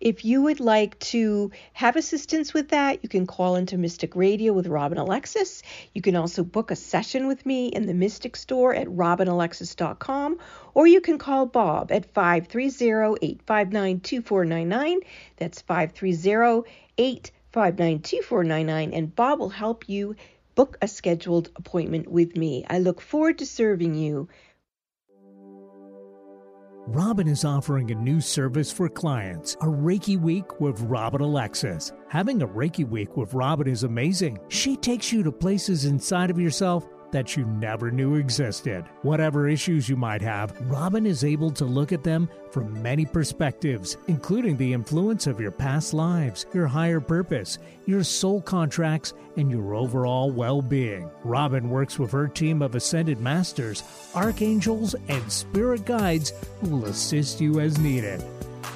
If 0.00 0.24
you 0.24 0.42
would 0.42 0.60
like 0.60 0.98
to 1.00 1.50
have 1.72 1.96
assistance 1.96 2.54
with 2.54 2.68
that, 2.68 3.00
you 3.02 3.08
can 3.08 3.26
call 3.26 3.56
into 3.56 3.78
Mystic 3.78 4.16
Radio 4.16 4.52
with 4.52 4.66
Robin 4.66 4.98
Alexis. 4.98 5.62
You 5.94 6.02
can 6.02 6.16
also 6.16 6.44
book 6.44 6.70
a 6.70 6.76
session 6.76 7.26
with 7.26 7.44
me 7.44 7.68
in 7.68 7.86
the 7.86 7.94
Mystic 7.94 8.36
Store 8.36 8.74
at 8.74 8.86
robinalexis.com, 8.86 10.38
or 10.74 10.86
you 10.86 11.00
can 11.00 11.18
call 11.18 11.46
Bob 11.46 11.92
at 11.92 12.12
530 12.14 13.18
859 13.20 14.00
2499. 14.00 15.00
That's 15.36 15.62
530 15.62 16.68
859 16.98 18.00
2499, 18.00 18.92
and 18.92 19.14
Bob 19.14 19.38
will 19.38 19.48
help 19.48 19.88
you 19.88 20.16
book 20.58 20.76
a 20.82 20.88
scheduled 20.88 21.50
appointment 21.54 22.08
with 22.08 22.36
me. 22.36 22.64
I 22.68 22.80
look 22.80 23.00
forward 23.00 23.38
to 23.38 23.46
serving 23.46 23.94
you. 23.94 24.28
Robin 26.90 27.28
is 27.28 27.44
offering 27.44 27.90
a 27.90 27.94
new 27.94 28.18
service 28.18 28.72
for 28.72 28.88
clients, 28.88 29.52
a 29.60 29.66
Reiki 29.66 30.18
Week 30.18 30.58
with 30.58 30.80
Robin 30.80 31.20
Alexis. 31.20 31.92
Having 32.08 32.40
a 32.40 32.48
Reiki 32.48 32.88
Week 32.88 33.14
with 33.14 33.34
Robin 33.34 33.68
is 33.68 33.82
amazing. 33.82 34.38
She 34.48 34.74
takes 34.74 35.12
you 35.12 35.22
to 35.22 35.30
places 35.30 35.84
inside 35.84 36.30
of 36.30 36.40
yourself 36.40 36.86
that 37.10 37.36
you 37.36 37.44
never 37.44 37.90
knew 37.90 38.16
existed. 38.16 38.84
Whatever 39.02 39.48
issues 39.48 39.88
you 39.88 39.96
might 39.96 40.22
have, 40.22 40.54
Robin 40.70 41.06
is 41.06 41.24
able 41.24 41.50
to 41.52 41.64
look 41.64 41.92
at 41.92 42.04
them 42.04 42.28
from 42.50 42.82
many 42.82 43.04
perspectives, 43.06 43.96
including 44.08 44.56
the 44.56 44.72
influence 44.72 45.26
of 45.26 45.40
your 45.40 45.50
past 45.50 45.94
lives, 45.94 46.46
your 46.52 46.66
higher 46.66 47.00
purpose, 47.00 47.58
your 47.86 48.04
soul 48.04 48.40
contracts, 48.40 49.14
and 49.36 49.50
your 49.50 49.74
overall 49.74 50.30
well 50.30 50.60
being. 50.60 51.10
Robin 51.24 51.70
works 51.70 51.98
with 51.98 52.10
her 52.10 52.28
team 52.28 52.62
of 52.62 52.74
ascended 52.74 53.20
masters, 53.20 53.82
archangels, 54.14 54.94
and 55.08 55.32
spirit 55.32 55.84
guides 55.84 56.32
who 56.60 56.70
will 56.70 56.84
assist 56.86 57.40
you 57.40 57.60
as 57.60 57.78
needed. 57.78 58.22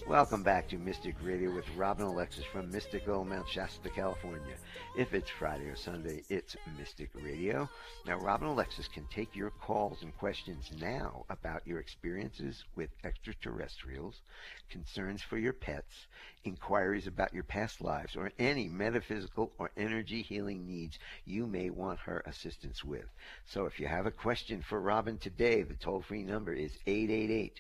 Welcome 0.07 0.43
back 0.43 0.69
to 0.69 0.77
Mystic 0.77 1.15
Radio 1.23 1.51
with 1.51 1.65
Robin 1.77 2.05
Alexis 2.05 2.45
from 2.45 2.71
Mystical 2.71 3.25
Mount 3.25 3.49
Shasta, 3.49 3.89
California. 3.89 4.55
If 4.99 5.15
it's 5.15 5.31
Friday 5.31 5.65
or 5.65 5.77
Sunday, 5.77 6.23
it's 6.29 6.57
Mystic 6.79 7.09
Radio. 7.15 7.71
Now, 8.07 8.19
Robin 8.19 8.49
Alexis 8.49 8.87
can 8.87 9.07
take 9.07 9.35
your 9.35 9.49
calls 9.49 10.03
and 10.03 10.15
questions 10.19 10.71
now 10.79 11.25
about 11.31 11.67
your 11.67 11.79
experiences 11.79 12.65
with 12.77 12.91
extraterrestrials, 13.03 14.21
concerns 14.69 15.23
for 15.23 15.39
your 15.39 15.55
pets, 15.55 16.07
inquiries 16.45 17.07
about 17.07 17.33
your 17.33 17.45
past 17.45 17.81
lives, 17.81 18.15
or 18.15 18.31
any 18.39 18.69
metaphysical 18.69 19.53
or 19.57 19.71
energy 19.75 20.21
healing 20.21 20.67
needs 20.67 20.99
you 21.25 21.47
may 21.47 21.71
want 21.71 21.99
her 22.01 22.23
assistance 22.27 22.85
with. 22.85 23.07
So 23.47 23.65
if 23.65 23.81
you 23.81 23.87
have 23.87 24.05
a 24.05 24.11
question 24.11 24.61
for 24.61 24.83
Robin 24.83 25.17
today, 25.17 25.63
the 25.63 25.75
toll 25.75 26.03
free 26.03 26.25
number 26.25 26.53
is 26.53 26.77
888- 26.87 27.53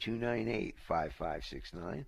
298 0.00 0.74
5569. 0.86 2.06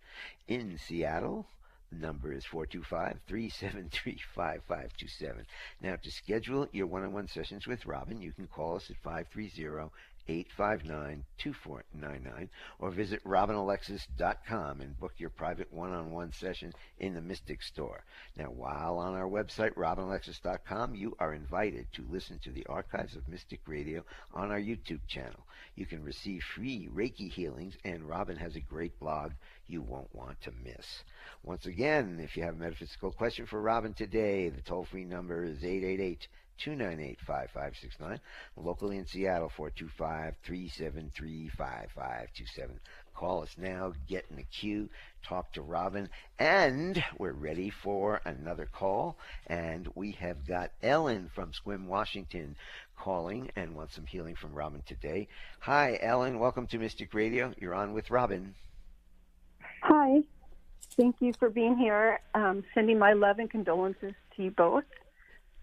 In 0.49 0.79
Seattle, 0.79 1.47
the 1.91 1.99
number 1.99 2.33
is 2.33 2.45
425 2.45 3.19
373 3.27 4.19
5527. 4.35 5.47
Now, 5.83 5.97
to 5.97 6.11
schedule 6.11 6.69
your 6.73 6.87
one 6.87 7.03
on 7.03 7.13
one 7.13 7.29
sessions 7.29 7.67
with 7.67 7.87
Robin, 7.87 8.23
you 8.23 8.33
can 8.33 8.47
call 8.47 8.77
us 8.77 8.91
at 8.91 8.97
530 8.99 9.91
859 10.31 11.25
2499 11.39 12.49
or 12.79 12.91
visit 12.93 13.25
robinalexis.com 13.25 14.81
and 14.81 15.01
book 15.01 15.13
your 15.19 15.31
private 15.31 15.73
one 15.73 15.93
on 15.93 16.13
one 16.13 16.33
session 16.33 16.73
in 16.99 17.15
the 17.15 17.21
Mystic 17.21 17.61
Store. 17.63 18.05
Now, 18.37 18.47
while 18.47 18.99
on 18.99 19.15
our 19.15 19.29
website, 19.29 19.75
robinalexis.com, 19.75 20.95
you 20.95 21.17
are 21.19 21.35
invited 21.35 21.93
to 21.95 22.07
listen 22.09 22.39
to 22.45 22.53
the 22.53 22.65
archives 22.67 23.17
of 23.17 23.27
Mystic 23.27 23.61
Radio 23.67 24.05
on 24.33 24.53
our 24.53 24.61
YouTube 24.61 25.05
channel. 25.09 25.45
You 25.75 25.85
can 25.85 26.05
receive 26.05 26.45
free 26.45 26.89
Reiki 26.95 27.29
healings, 27.29 27.77
and 27.85 28.09
Robin 28.09 28.37
has 28.37 28.55
a 28.55 28.61
great 28.61 29.01
blog 29.01 29.33
you 29.67 29.83
won't 29.83 30.15
want 30.15 30.41
to 30.43 30.53
miss. 30.65 31.03
Once 31.43 31.67
again, 31.67 32.21
if 32.23 32.37
you 32.37 32.45
have 32.45 32.55
a 32.55 32.59
metaphysical 32.59 33.11
question 33.11 33.47
for 33.47 33.61
Robin 33.61 33.95
today, 33.95 34.49
the 34.49 34.63
toll 34.63 34.85
free 34.85 35.05
number 35.05 35.43
is 35.43 35.65
888 35.65 36.29
298 36.61 37.19
5569. 37.21 38.21
Locally 38.57 38.99
in 38.99 39.07
Seattle, 39.07 39.49
425 39.49 40.35
373 40.43 41.49
5527. 41.49 42.81
Call 43.15 43.43
us 43.43 43.55
now, 43.59 43.93
get 44.09 44.25
in 44.31 44.37
the 44.37 44.45
queue, 44.45 44.89
talk 45.23 45.53
to 45.53 45.63
Robin, 45.63 46.09
and 46.39 47.03
we're 47.19 47.33
ready 47.33 47.69
for 47.69 48.21
another 48.25 48.67
call. 48.67 49.19
And 49.47 49.89
we 49.95 50.13
have 50.13 50.47
got 50.47 50.73
Ellen 50.83 51.31
from 51.35 51.53
Sequim, 51.53 51.87
Washington 51.87 52.57
calling 52.99 53.51
and 53.57 53.75
wants 53.75 53.95
some 53.95 54.07
healing 54.07 54.37
from 54.37 54.55
Robin 54.55 54.83
today. 54.87 55.29
Hi, 55.61 55.99
Ellen. 56.01 56.39
Welcome 56.39 56.67
to 56.69 56.79
Mystic 56.79 57.13
Radio. 57.15 57.53
You're 57.59 57.75
on 57.75 57.93
with 57.93 58.11
Robin. 58.11 58.55
Hi. 59.83 60.23
Thank 60.97 61.17
you 61.21 61.33
for 61.39 61.51
being 61.51 61.77
here. 61.77 62.21
Um, 62.35 62.65
sending 62.75 62.99
my 62.99 63.13
love 63.13 63.39
and 63.39 63.51
condolences 63.51 64.15
to 64.37 64.43
you 64.43 64.51
both. 64.51 64.85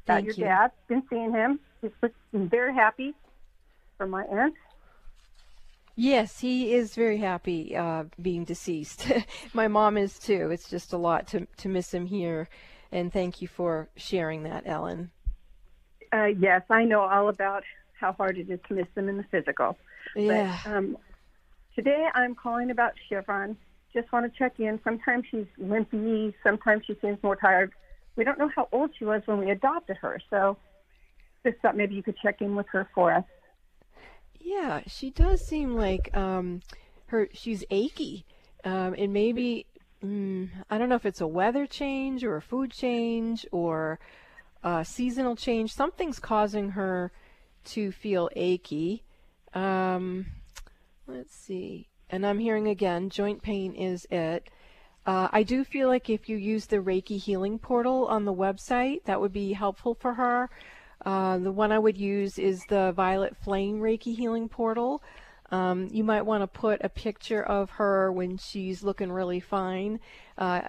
About 0.07 0.23
Thank 0.23 0.27
your 0.27 0.35
you. 0.35 0.43
dad. 0.45 0.71
Been 0.87 1.03
seeing 1.09 1.31
him. 1.33 1.59
He's 1.81 1.91
very 2.31 2.73
happy 2.73 3.13
for 3.97 4.07
my 4.07 4.23
aunt. 4.23 4.53
Yes, 5.97 6.39
he 6.39 6.73
is 6.73 6.95
very 6.95 7.17
happy 7.17 7.75
uh, 7.75 8.05
being 8.21 8.45
deceased. 8.45 9.11
My 9.53 9.67
mom 9.67 9.97
is 9.97 10.17
too. 10.17 10.49
It's 10.49 10.69
just 10.69 10.93
a 10.93 10.97
lot 10.97 11.27
to 11.27 11.45
to 11.57 11.67
miss 11.67 11.93
him 11.93 12.05
here, 12.05 12.47
and 12.89 13.11
thank 13.11 13.41
you 13.41 13.49
for 13.49 13.89
sharing 13.97 14.43
that, 14.43 14.63
Ellen. 14.65 15.11
Uh, 16.13 16.27
yes, 16.39 16.61
I 16.69 16.85
know 16.85 17.01
all 17.01 17.27
about 17.27 17.63
how 17.99 18.13
hard 18.13 18.37
it 18.37 18.49
is 18.49 18.59
to 18.69 18.75
miss 18.75 18.87
them 18.95 19.09
in 19.09 19.17
the 19.17 19.25
physical. 19.29 19.77
Yeah. 20.15 20.57
But 20.63 20.71
um, 20.71 20.97
today 21.75 22.07
I'm 22.13 22.33
calling 22.33 22.71
about 22.71 22.93
Chevron. 23.09 23.57
Just 23.91 24.09
want 24.13 24.31
to 24.31 24.39
check 24.39 24.57
in. 24.59 24.79
Sometimes 24.85 25.25
she's 25.29 25.47
limpy. 25.57 26.33
Sometimes 26.43 26.83
she 26.85 26.95
seems 27.01 27.21
more 27.21 27.35
tired. 27.35 27.73
We 28.17 28.23
don't 28.23 28.39
know 28.39 28.49
how 28.53 28.67
old 28.71 28.91
she 28.97 29.05
was 29.05 29.21
when 29.25 29.37
we 29.37 29.51
adopted 29.51 29.97
her, 29.97 30.19
so 30.29 30.57
just 31.45 31.59
thought 31.61 31.77
maybe 31.77 31.95
you 31.95 32.03
could 32.03 32.17
check 32.17 32.41
in 32.41 32.55
with 32.55 32.65
her 32.71 32.89
for 32.93 33.13
us. 33.13 33.23
Yeah, 34.39 34.81
she 34.87 35.11
does 35.11 35.45
seem 35.45 35.75
like 35.75 36.15
um, 36.15 36.61
her. 37.07 37.29
She's 37.33 37.63
achy, 37.69 38.25
um, 38.63 38.95
and 38.97 39.13
maybe 39.13 39.65
mm, 40.03 40.49
I 40.69 40.77
don't 40.77 40.89
know 40.89 40.95
if 40.95 41.05
it's 41.05 41.21
a 41.21 41.27
weather 41.27 41.65
change 41.65 42.23
or 42.23 42.35
a 42.37 42.41
food 42.41 42.71
change 42.71 43.45
or 43.51 43.99
a 44.63 44.83
seasonal 44.83 45.35
change. 45.35 45.73
Something's 45.73 46.19
causing 46.19 46.71
her 46.71 47.11
to 47.65 47.91
feel 47.91 48.29
achy. 48.35 49.03
Um, 49.53 50.27
let's 51.07 51.35
see. 51.35 51.89
And 52.09 52.25
I'm 52.25 52.39
hearing 52.39 52.67
again, 52.67 53.09
joint 53.09 53.41
pain 53.41 53.73
is 53.75 54.07
it. 54.09 54.49
Uh, 55.07 55.29
I 55.31 55.43
do 55.43 55.63
feel 55.63 55.87
like 55.87 56.09
if 56.09 56.27
you 56.27 56.35
use 56.35 56.65
the 56.65 56.77
Reiki 56.77 57.17
healing 57.17 57.59
portal 57.59 58.07
on 58.07 58.25
the 58.25 58.33
website, 58.33 59.05
that 59.05 59.21
would 59.21 59.31
be 59.31 59.53
helpful 59.53 59.95
for 59.95 60.13
her. 60.15 60.49
Uh, 61.05 61.37
the 61.37 61.51
one 61.51 61.71
I 61.71 61.79
would 61.79 61.97
use 61.97 62.37
is 62.37 62.61
the 62.67 62.91
Violet 62.91 63.37
Flame 63.37 63.79
Reiki 63.79 64.13
healing 64.17 64.49
portal. 64.49 65.01
Um, 65.49 65.87
you 65.91 66.03
might 66.03 66.23
want 66.23 66.43
to 66.43 66.47
put 66.47 66.83
a 66.83 66.89
picture 66.89 67.41
of 67.41 67.69
her 67.69 68.11
when 68.11 68.37
she's 68.37 68.83
looking 68.83 69.09
really 69.09 69.39
fine 69.39 70.01
uh, 70.37 70.63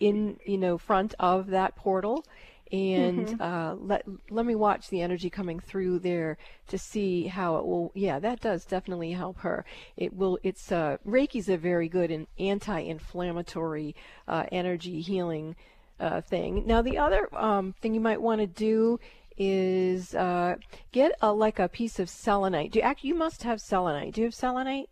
in 0.00 0.40
you 0.44 0.58
know 0.58 0.76
front 0.76 1.14
of 1.20 1.46
that 1.48 1.76
portal, 1.76 2.24
and 2.72 3.40
uh, 3.40 3.76
let 3.78 4.04
let 4.30 4.44
me 4.46 4.54
watch 4.54 4.88
the 4.88 5.00
energy 5.00 5.30
coming 5.30 5.60
through 5.60 6.00
there 6.00 6.36
to 6.68 6.78
see 6.78 7.26
how 7.26 7.56
it 7.56 7.66
will. 7.66 7.92
Yeah, 7.94 8.18
that 8.18 8.40
does 8.40 8.64
definitely 8.64 9.12
help 9.12 9.38
her. 9.38 9.64
It 9.96 10.14
will. 10.14 10.38
It's 10.42 10.70
uh, 10.70 10.98
Reiki's 11.06 11.48
a 11.48 11.56
very 11.56 11.88
good 11.88 12.10
and 12.10 12.26
anti-inflammatory 12.38 13.94
uh, 14.26 14.44
energy 14.52 15.00
healing 15.00 15.56
uh, 16.00 16.20
thing. 16.20 16.64
Now, 16.66 16.82
the 16.82 16.98
other 16.98 17.28
um, 17.36 17.74
thing 17.80 17.94
you 17.94 18.00
might 18.00 18.20
want 18.20 18.40
to 18.40 18.46
do 18.46 19.00
is 19.36 20.14
uh, 20.14 20.56
get 20.92 21.12
a 21.22 21.32
like 21.32 21.58
a 21.58 21.68
piece 21.68 21.98
of 21.98 22.10
selenite. 22.10 22.72
Do 22.72 22.80
you, 22.80 22.84
actually 22.84 23.08
you 23.08 23.14
must 23.14 23.44
have 23.44 23.60
selenite? 23.60 24.14
Do 24.14 24.20
you 24.20 24.26
have 24.26 24.34
selenite? 24.34 24.90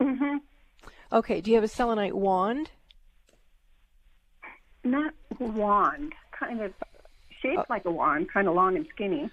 Mm-hmm. 0.00 0.38
Okay. 1.12 1.40
Do 1.40 1.50
you 1.50 1.56
have 1.56 1.64
a 1.64 1.68
selenite 1.68 2.16
wand? 2.16 2.70
Not 4.82 5.14
wand, 5.40 6.12
kind 6.30 6.60
of 6.62 6.72
shaped 7.54 7.70
like 7.70 7.84
a 7.84 7.90
wand, 7.90 8.30
kind 8.32 8.48
of 8.48 8.54
long 8.54 8.76
and 8.76 8.86
skinny. 8.90 9.30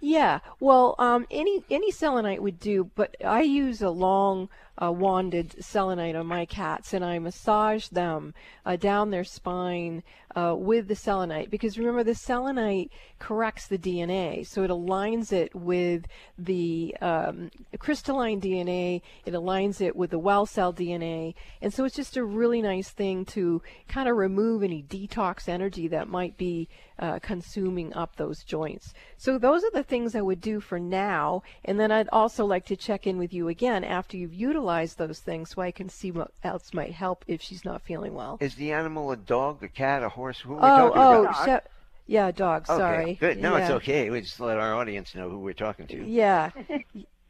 Yeah. 0.00 0.40
Well, 0.60 0.94
um, 0.98 1.26
any 1.30 1.62
any 1.70 1.90
selenite 1.90 2.42
would 2.42 2.58
do, 2.58 2.90
but 2.94 3.16
I 3.24 3.42
use 3.42 3.82
a 3.82 3.90
long 3.90 4.48
uh, 4.82 4.90
wanded 4.90 5.62
selenite 5.62 6.16
on 6.16 6.26
my 6.26 6.46
cats, 6.46 6.94
and 6.94 7.04
I 7.04 7.18
massage 7.18 7.88
them 7.88 8.34
uh, 8.64 8.76
down 8.76 9.10
their 9.10 9.24
spine 9.24 10.02
uh, 10.34 10.54
with 10.56 10.88
the 10.88 10.94
selenite 10.94 11.50
because 11.50 11.78
remember 11.78 12.04
the 12.04 12.14
selenite 12.14 12.90
corrects 13.18 13.66
the 13.66 13.78
DNA, 13.78 14.46
so 14.46 14.62
it 14.62 14.70
aligns 14.70 15.32
it 15.32 15.54
with 15.54 16.06
the 16.38 16.96
um, 17.00 17.50
crystalline 17.78 18.40
DNA, 18.40 19.02
it 19.26 19.34
aligns 19.34 19.80
it 19.80 19.96
with 19.96 20.10
the 20.10 20.18
well 20.18 20.46
cell 20.46 20.72
DNA, 20.72 21.34
and 21.60 21.74
so 21.74 21.84
it's 21.84 21.96
just 21.96 22.16
a 22.16 22.24
really 22.24 22.62
nice 22.62 22.90
thing 22.90 23.24
to 23.24 23.60
kind 23.88 24.08
of 24.08 24.16
remove 24.16 24.62
any 24.62 24.82
detox 24.82 25.48
energy 25.48 25.88
that 25.88 26.08
might 26.08 26.36
be 26.36 26.68
uh, 26.98 27.18
consuming 27.18 27.92
up 27.94 28.16
those 28.16 28.44
joints. 28.44 28.94
So 29.16 29.38
those 29.38 29.64
are 29.64 29.70
the 29.72 29.82
things 29.82 30.14
I 30.14 30.20
would 30.20 30.40
do 30.40 30.60
for 30.60 30.78
now, 30.78 31.42
and 31.64 31.78
then 31.78 31.90
I'd 31.90 32.08
also 32.10 32.44
like 32.46 32.66
to 32.66 32.76
check 32.76 33.06
in 33.06 33.18
with 33.18 33.32
you 33.32 33.48
again 33.48 33.84
after 33.84 34.16
you've 34.16 34.34
utilized 34.34 34.69
those 34.96 35.18
things 35.20 35.50
so 35.50 35.62
I 35.62 35.70
can 35.70 35.88
see 35.88 36.10
what 36.10 36.30
else 36.44 36.72
might 36.72 36.92
help 36.92 37.24
if 37.26 37.42
she's 37.42 37.64
not 37.64 37.82
feeling 37.82 38.14
well. 38.14 38.38
Is 38.40 38.54
the 38.54 38.72
animal 38.72 39.10
a 39.10 39.16
dog, 39.16 39.62
a 39.62 39.68
cat, 39.68 40.02
a 40.02 40.08
horse? 40.08 40.40
Who 40.40 40.52
are 40.54 40.56
we 40.56 40.62
Oh, 40.62 40.76
talking 40.88 41.02
oh, 41.02 41.24
about? 41.24 41.44
she- 41.44 41.68
yeah, 42.14 42.30
dog. 42.32 42.68
Okay, 42.68 42.76
Sorry. 42.78 43.14
good. 43.20 43.38
No, 43.38 43.54
it's 43.56 43.70
okay. 43.70 44.10
We 44.10 44.20
just 44.20 44.40
let 44.40 44.56
our 44.58 44.74
audience 44.74 45.14
know 45.14 45.28
who 45.30 45.38
we're 45.38 45.52
talking 45.54 45.86
to. 45.88 46.04
Yeah. 46.04 46.50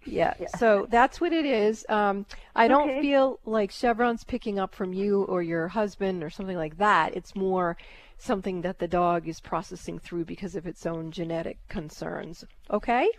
Yeah. 0.07 0.33
So 0.57 0.87
that's 0.89 1.21
what 1.21 1.35
it 1.35 1.45
is. 1.45 1.85
Um, 1.91 2.25
I 2.57 2.69
don't 2.69 2.89
Okay. 2.89 3.03
feel 3.03 3.39
like 3.45 3.71
Chevron's 3.71 4.25
picking 4.25 4.59
up 4.59 4.75
from 4.75 4.95
you 4.95 5.25
or 5.25 5.43
your 5.43 5.69
husband 5.69 6.25
or 6.25 6.31
something 6.31 6.57
like 6.57 6.79
that. 6.79 7.15
It's 7.15 7.37
more 7.37 7.77
something 8.17 8.63
that 8.63 8.79
the 8.79 8.89
dog 8.89 9.29
is 9.29 9.41
processing 9.41 9.99
through 9.99 10.25
because 10.25 10.57
of 10.57 10.67
its 10.67 10.87
own 10.87 11.11
genetic 11.11 11.59
concerns. 11.69 12.45
Okay? 12.71 13.11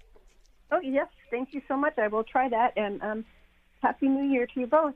Oh 0.72 0.80
yes, 0.82 1.08
thank 1.30 1.54
you 1.54 1.62
so 1.68 1.78
much. 1.78 1.98
I 2.00 2.08
will 2.08 2.24
try 2.24 2.50
that, 2.50 2.74
and 2.78 3.02
um, 3.04 3.26
happy 3.82 4.08
New 4.08 4.32
Year 4.32 4.48
to 4.48 4.60
you 4.60 4.68
both. 4.68 4.96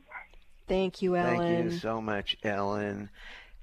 Thank 0.67 1.01
you, 1.01 1.15
Ellen. 1.15 1.37
Thank 1.37 1.71
you 1.71 1.77
so 1.77 2.01
much, 2.01 2.37
Ellen. 2.43 3.09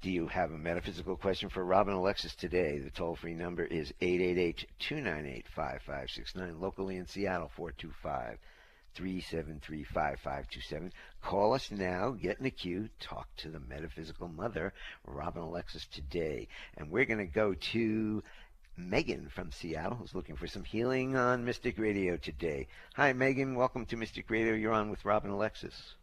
Do 0.02 0.10
you 0.10 0.26
have 0.26 0.50
a 0.50 0.58
metaphysical 0.58 1.16
question 1.16 1.48
for 1.48 1.64
Robin 1.64 1.94
Alexis 1.94 2.34
today? 2.34 2.78
The 2.78 2.90
toll 2.90 3.14
free 3.14 3.34
number 3.34 3.64
is 3.64 3.92
888 4.00 4.66
298 4.80 5.46
5569. 5.48 6.60
Locally 6.60 6.96
in 6.96 7.06
Seattle, 7.06 7.50
425 7.54 8.38
373 8.94 9.84
5527. 9.84 10.92
Call 11.22 11.54
us 11.54 11.70
now, 11.70 12.10
get 12.10 12.38
in 12.38 12.44
the 12.44 12.50
queue, 12.50 12.88
talk 13.00 13.28
to 13.36 13.48
the 13.48 13.60
metaphysical 13.60 14.28
mother, 14.28 14.72
Robin 15.06 15.42
Alexis, 15.42 15.86
today. 15.86 16.48
And 16.76 16.90
we're 16.90 17.04
going 17.04 17.18
to 17.18 17.32
go 17.32 17.54
to 17.54 18.22
Megan 18.76 19.28
from 19.34 19.52
Seattle, 19.52 19.96
who's 19.96 20.14
looking 20.14 20.36
for 20.36 20.46
some 20.46 20.64
healing 20.64 21.14
on 21.16 21.44
Mystic 21.44 21.78
Radio 21.78 22.16
today. 22.16 22.66
Hi, 22.94 23.12
Megan. 23.12 23.54
Welcome 23.54 23.84
to 23.86 23.96
Mystic 23.96 24.30
Radio. 24.30 24.54
You're 24.54 24.72
on 24.72 24.90
with 24.90 25.04
Robin 25.04 25.30
Alexis. 25.30 25.94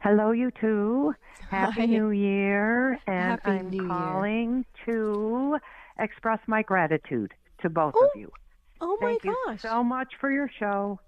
Hello, 0.00 0.32
you 0.32 0.50
two. 0.60 1.14
Happy 1.50 1.80
Hi. 1.82 1.86
New 1.86 2.10
Year. 2.10 2.98
And 3.06 3.40
Happy 3.40 3.50
I'm 3.50 3.70
New 3.70 3.82
Year. 3.82 3.88
calling 3.88 4.64
to 4.86 5.58
express 5.98 6.40
my 6.46 6.62
gratitude 6.62 7.32
to 7.62 7.68
both 7.70 7.94
Oh, 7.96 8.04
of 8.06 8.20
you. 8.20 8.30
Oh 8.80 8.96
my 9.00 9.12
gosh. 9.12 9.22
Thank 9.22 9.24
you 9.24 9.36
gosh. 9.46 9.62
so 9.62 9.84
much 9.84 10.12
for 10.20 10.30
your 10.32 10.50
show. 10.58 10.98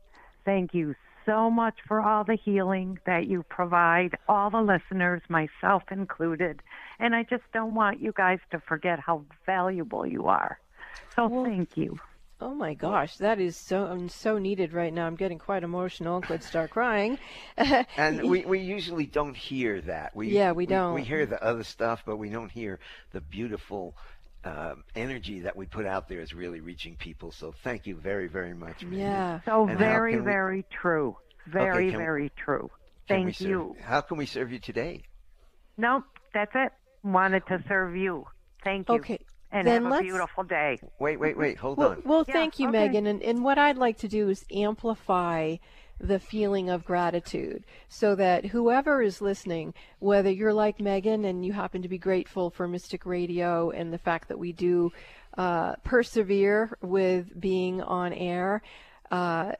Thank 0.44 0.72
you 0.74 0.94
so 1.30 1.48
much 1.48 1.76
for 1.86 2.00
all 2.00 2.24
the 2.24 2.36
healing 2.44 2.98
that 3.06 3.28
you 3.28 3.44
provide, 3.48 4.16
all 4.28 4.50
the 4.50 4.60
listeners, 4.60 5.22
myself 5.28 5.84
included. 5.92 6.60
And 6.98 7.14
I 7.14 7.22
just 7.22 7.44
don't 7.54 7.74
want 7.74 8.00
you 8.00 8.12
guys 8.12 8.40
to 8.50 8.58
forget 8.58 8.98
how 8.98 9.24
valuable 9.46 10.04
you 10.04 10.26
are. 10.26 10.58
So 11.14 11.28
Well, 11.28 11.44
thank 11.44 11.76
you. 11.76 12.00
Oh 12.40 12.54
my 12.54 12.74
gosh, 12.74 13.18
that 13.18 13.38
is 13.38 13.54
so 13.54 13.84
um, 13.84 14.08
so 14.08 14.38
needed 14.38 14.72
right 14.72 14.92
now. 14.92 15.06
I'm 15.06 15.14
getting 15.14 15.38
quite 15.38 15.62
emotional. 15.62 16.22
Could 16.22 16.42
start 16.42 16.70
crying. 16.70 17.18
And 17.96 18.28
we, 18.30 18.46
we 18.46 18.60
usually 18.60 19.04
don't 19.04 19.36
hear 19.36 19.82
that. 19.82 20.16
We 20.16 20.30
Yeah, 20.30 20.52
we 20.52 20.66
don't. 20.66 20.94
We, 20.94 21.02
hear 21.02 21.26
the 21.26 21.42
other 21.44 21.64
stuff, 21.64 22.02
but 22.06 22.16
we 22.16 22.30
don't 22.30 22.50
hear 22.50 22.80
the 23.12 23.20
beautiful 23.20 23.94
uh, 24.44 24.74
energy 24.96 25.40
that 25.40 25.56
we 25.56 25.66
put 25.66 25.86
out 25.86 26.08
there 26.08 26.20
is 26.20 26.32
really 26.32 26.60
reaching 26.60 26.96
people. 26.96 27.30
So 27.30 27.52
thank 27.62 27.86
you 27.86 27.96
very, 27.96 28.26
very 28.26 28.54
much. 28.54 28.82
Mandy. 28.82 28.98
Yeah. 28.98 29.40
So 29.44 29.62
And 29.62 29.72
how 29.72 29.78
very, 29.78 30.12
can 30.12 30.24
we- 30.24 30.30
very 30.30 30.64
true. 30.70 31.16
Very, 31.46 31.90
can 31.90 31.98
we- 31.98 32.04
very 32.04 32.32
true. 32.36 32.70
Thank 33.08 33.34
serve- 33.36 33.48
you. 33.48 33.76
How 33.82 34.00
can 34.00 34.16
we 34.18 34.26
serve 34.26 34.52
you 34.52 34.58
today? 34.58 35.02
No, 35.76 36.04
that's 36.32 36.52
it. 36.54 36.72
Wanted 37.02 37.46
to 37.48 37.62
serve 37.68 37.96
you. 37.96 38.26
Thank 38.64 38.88
you. 38.88 38.96
Okay. 38.96 39.18
And 39.52 39.66
then 39.66 39.82
have 39.82 39.90
a 39.92 39.94
let's- 39.96 40.02
beautiful 40.04 40.44
day. 40.44 40.78
Wait, 41.00 41.18
wait, 41.18 41.36
wait. 41.36 41.58
Hold 41.58 41.78
Well, 41.78 41.90
on. 41.92 42.02
well 42.04 42.24
Yeah, 42.28 42.34
thank 42.34 42.58
you, 42.60 42.68
okay. 42.68 42.86
Megan. 42.86 43.06
And, 43.06 43.22
and 43.22 43.42
what 43.42 43.58
I'd 43.58 43.78
like 43.78 43.98
to 43.98 44.08
do 44.08 44.28
is 44.28 44.44
amplify 44.54 45.56
the 46.00 46.18
feeling 46.18 46.70
of 46.70 46.84
gratitude. 46.84 47.64
So 47.88 48.14
that 48.16 48.46
whoever 48.46 49.02
is 49.02 49.20
listening, 49.20 49.74
whether 49.98 50.30
you're 50.30 50.54
like 50.54 50.80
Megan 50.80 51.24
and 51.24 51.44
you 51.44 51.52
happen 51.52 51.82
to 51.82 51.88
be 51.88 51.98
grateful 51.98 52.50
for 52.50 52.66
Mystic 52.66 53.04
Radio 53.04 53.70
and 53.70 53.92
the 53.92 53.98
fact 53.98 54.28
that 54.28 54.38
we 54.38 54.52
do 54.52 54.90
uh, 55.36 55.74
persevere 55.84 56.76
with 56.80 57.38
being 57.38 57.82
on 57.82 58.12
air, 58.12 58.62
uh, 59.10 59.52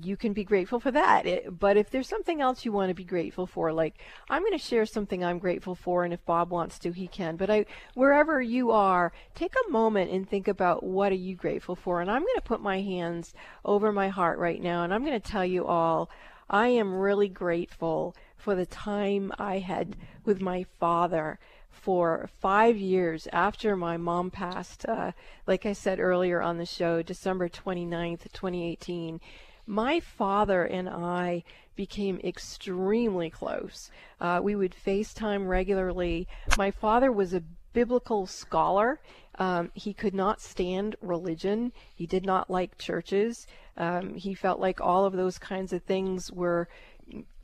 you 0.00 0.16
can 0.16 0.32
be 0.32 0.44
grateful 0.44 0.78
for 0.78 0.92
that. 0.92 1.26
It, 1.26 1.58
but 1.58 1.76
if 1.76 1.90
there's 1.90 2.08
something 2.08 2.40
else 2.40 2.64
you 2.64 2.70
want 2.72 2.90
to 2.90 2.94
be 2.94 3.04
grateful 3.04 3.46
for, 3.46 3.72
like 3.72 4.00
I'm 4.30 4.42
going 4.42 4.52
to 4.52 4.58
share 4.58 4.86
something 4.86 5.24
I'm 5.24 5.38
grateful 5.38 5.74
for, 5.74 6.04
and 6.04 6.14
if 6.14 6.24
Bob 6.24 6.50
wants 6.50 6.78
to, 6.80 6.92
he 6.92 7.08
can. 7.08 7.36
But 7.36 7.50
I, 7.50 7.66
wherever 7.94 8.40
you 8.40 8.70
are, 8.70 9.12
take 9.34 9.54
a 9.66 9.70
moment 9.70 10.12
and 10.12 10.28
think 10.28 10.46
about 10.46 10.84
what 10.84 11.10
are 11.10 11.16
you 11.16 11.34
grateful 11.34 11.74
for. 11.74 12.00
And 12.00 12.10
I'm 12.10 12.22
going 12.22 12.36
to 12.36 12.42
put 12.42 12.60
my 12.60 12.80
hands 12.80 13.34
over 13.64 13.90
my 13.90 14.08
heart 14.08 14.38
right 14.38 14.62
now, 14.62 14.84
and 14.84 14.94
I'm 14.94 15.04
going 15.04 15.20
to 15.20 15.30
tell 15.30 15.44
you 15.44 15.66
all, 15.66 16.08
I 16.48 16.68
am 16.68 16.94
really 16.94 17.28
grateful 17.28 18.14
for 18.36 18.54
the 18.54 18.66
time 18.66 19.32
I 19.38 19.58
had 19.58 19.96
with 20.24 20.40
my 20.40 20.66
father 20.78 21.38
for 21.72 22.28
five 22.38 22.76
years 22.76 23.26
after 23.32 23.74
my 23.74 23.96
mom 23.96 24.30
passed, 24.30 24.86
uh, 24.86 25.12
like 25.46 25.66
I 25.66 25.72
said 25.72 25.98
earlier 25.98 26.40
on 26.40 26.58
the 26.58 26.66
show, 26.66 27.02
December 27.02 27.48
29th, 27.48 28.30
2018, 28.32 29.20
my 29.66 29.98
father 29.98 30.64
and 30.64 30.88
I 30.88 31.44
became 31.74 32.20
extremely 32.22 33.30
close. 33.30 33.90
Uh, 34.20 34.40
we 34.42 34.54
would 34.54 34.74
FaceTime 34.86 35.48
regularly. 35.48 36.28
My 36.56 36.70
father 36.70 37.10
was 37.10 37.32
a 37.32 37.42
biblical 37.72 38.26
scholar. 38.26 39.00
Um, 39.38 39.70
he 39.74 39.94
could 39.94 40.14
not 40.14 40.40
stand 40.40 40.96
religion. 41.00 41.72
He 41.94 42.06
did 42.06 42.26
not 42.26 42.50
like 42.50 42.76
churches. 42.76 43.46
Um, 43.76 44.14
he 44.14 44.34
felt 44.34 44.60
like 44.60 44.80
all 44.80 45.04
of 45.04 45.14
those 45.14 45.38
kinds 45.38 45.72
of 45.72 45.82
things 45.82 46.30
were 46.30 46.68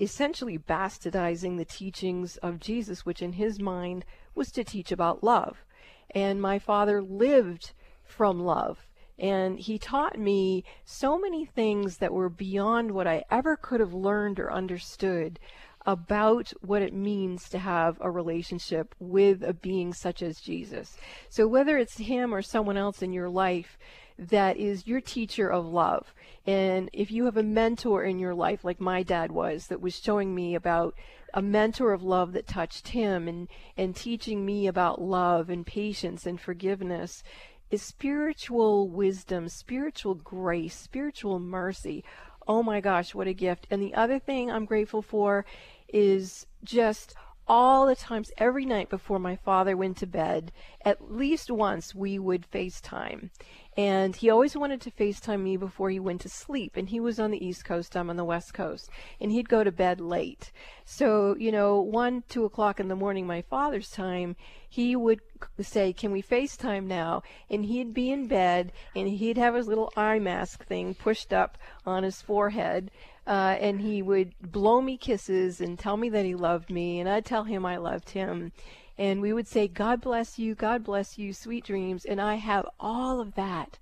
essentially 0.01 0.59
bastardizing 0.59 1.57
the 1.57 1.64
teachings 1.64 2.37
of 2.38 2.61
Jesus, 2.61 3.05
which 3.05 3.23
in 3.23 3.33
his 3.33 3.61
mind 3.61 4.05
was 4.35 4.51
to 4.53 4.64
teach 4.64 4.93
about 4.93 5.25
love. 5.25 5.64
And 6.11 6.41
my 6.41 6.59
father 6.59 7.03
lived 7.03 7.73
from 8.05 8.41
love. 8.41 8.87
And 9.19 9.59
he 9.59 9.79
taught 9.79 10.19
me 10.19 10.64
so 10.85 11.19
many 11.19 11.45
things 11.45 11.97
that 11.97 12.12
were 12.12 12.29
beyond 12.29 12.93
what 12.93 13.07
I 13.07 13.25
ever 13.31 13.57
could 13.57 13.81
have 13.81 13.93
learned 13.93 14.38
or 14.38 14.53
understood 14.53 15.41
about 15.87 16.53
what 16.61 16.83
it 16.83 16.93
means 16.93 17.49
to 17.49 17.59
have 17.59 17.97
a 18.01 18.11
relationship 18.11 18.95
with 19.01 19.43
a 19.43 19.55
being 19.55 19.93
such 19.93 20.23
as 20.23 20.41
Jesus. 20.41 20.97
So 21.31 21.49
whether 21.49 21.79
it's 21.79 21.97
him 21.97 22.33
or 22.35 22.43
someone 22.43 22.77
else 22.77 23.03
in 23.03 23.12
your 23.12 23.29
life 23.29 23.79
that 24.18 24.57
is 24.57 24.87
your 24.87 25.00
teacher 25.00 25.48
of 25.48 25.66
love, 25.66 26.12
and 26.46 26.90
if 26.92 27.11
you 27.11 27.24
have 27.26 27.37
a 27.37 27.42
mentor 27.42 28.02
in 28.02 28.18
your 28.18 28.35
life 28.35 28.64
like 28.64 28.81
my 28.81 29.02
dad 29.02 29.31
was 29.31 29.68
that 29.68 29.81
was 29.81 29.98
showing 29.98 30.35
me 30.35 30.54
about 30.54 30.94
a 31.35 31.42
mentor 31.42 31.92
of 31.92 32.02
love 32.02 32.33
that 32.33 32.46
touched 32.46 32.88
him 32.88 33.28
and 33.28 33.48
and 33.76 33.94
teaching 33.94 34.44
me 34.44 34.66
about 34.66 35.00
love 35.00 35.50
and 35.50 35.66
patience 35.66 36.26
and 36.26 36.40
forgiveness 36.40 37.22
is 37.70 37.83
spiritual 37.83 38.88
wisdom, 38.88 39.48
spiritual 39.48 40.14
grace, 40.14 40.74
spiritual 40.74 41.38
mercy. 41.38 42.02
Oh 42.46 42.62
my 42.62 42.81
gosh, 42.81 43.14
what 43.14 43.26
a 43.26 43.35
gift. 43.35 43.66
And 43.70 43.83
the 43.83 43.94
other 43.94 44.18
thing 44.18 44.50
I'm 44.50 44.64
grateful 44.64 45.02
for 45.02 45.44
is 45.88 46.46
just 46.64 47.14
all 47.49 47.87
the 47.87 47.97
times, 47.97 48.31
every 48.37 48.67
night 48.67 48.91
before 48.91 49.19
my 49.19 49.37
father 49.37 49.77
went 49.77 49.97
to 49.99 50.07
bed, 50.07 50.53
at 50.85 51.11
least 51.11 51.51
once 51.51 51.95
we 51.95 52.19
would 52.19 52.51
FaceTime. 52.51 53.31
And 53.77 54.17
he 54.17 54.29
always 54.29 54.57
wanted 54.57 54.81
to 54.83 54.91
FaceTime 54.91 55.41
me 55.41 55.57
before 55.57 55.89
he 55.89 56.01
went 56.01 56.21
to 56.23 56.29
sleep. 56.29 56.77
And 56.77 56.89
he 56.89 56.99
was 56.99 57.21
on 57.21 57.31
the 57.31 57.45
East 57.45 57.65
Coast, 57.65 57.97
I'm 57.97 58.11
on 58.11 58.17
the 58.17 58.25
West 58.25 58.53
Coast. 58.53 58.91
And 59.21 59.31
he'd 59.31 59.49
go 59.49 59.63
to 59.63 59.71
bed 59.71 60.01
late. 60.01 60.51
So, 60.85 61.37
you 61.39 61.53
know, 61.53 61.81
one, 61.81 62.25
two 62.29 62.45
o'clock 62.45 62.81
in 62.81 62.89
the 62.89 62.97
morning, 62.97 63.27
my 63.27 63.43
father's 63.43 63.91
time, 63.91 64.35
he 64.69 64.97
would 64.97 65.21
say, 65.61 65.93
Can 65.93 66.11
we 66.11 66.23
FaceTime 66.23 66.87
now? 66.87 67.23
And 67.49 67.65
he'd 67.65 67.95
be 67.95 68.11
in 68.11 68.27
bed 68.27 68.73
and 68.97 69.09
he'd 69.09 69.39
have 69.39 69.55
his 69.55 69.69
little 69.69 69.93
eye 69.97 70.19
mask 70.19 70.67
thing 70.67 70.95
pushed 70.95 71.33
up 71.33 71.57
on 71.87 72.03
his 72.03 72.21
forehead. 72.21 72.91
Uh, 73.29 73.57
and 73.61 73.81
he 73.83 74.01
would 74.01 74.33
blow 74.41 74.81
me 74.81 74.97
kisses 74.97 75.61
and 75.61 75.79
tell 75.79 75.99
me 75.99 76.09
that 76.09 76.25
he 76.25 76.35
loved 76.35 76.71
me, 76.71 76.99
and 76.99 77.09
I'd 77.09 77.27
tell 77.27 77.45
him 77.45 77.67
I 77.67 77.77
loved 77.77 78.09
him. 78.11 78.53
And 78.97 79.21
we 79.21 79.33
would 79.35 79.47
say, 79.47 79.69
God 79.69 80.01
bless 80.01 80.38
you, 80.38 80.55
God 80.55 80.83
bless 80.83 81.19
you, 81.19 81.35
sweet 81.35 81.64
dreams. 81.64 82.05
And 82.07 82.21
I 82.23 82.37
have 82.37 82.67
all 82.81 83.21
of 83.21 83.35
that 83.35 83.79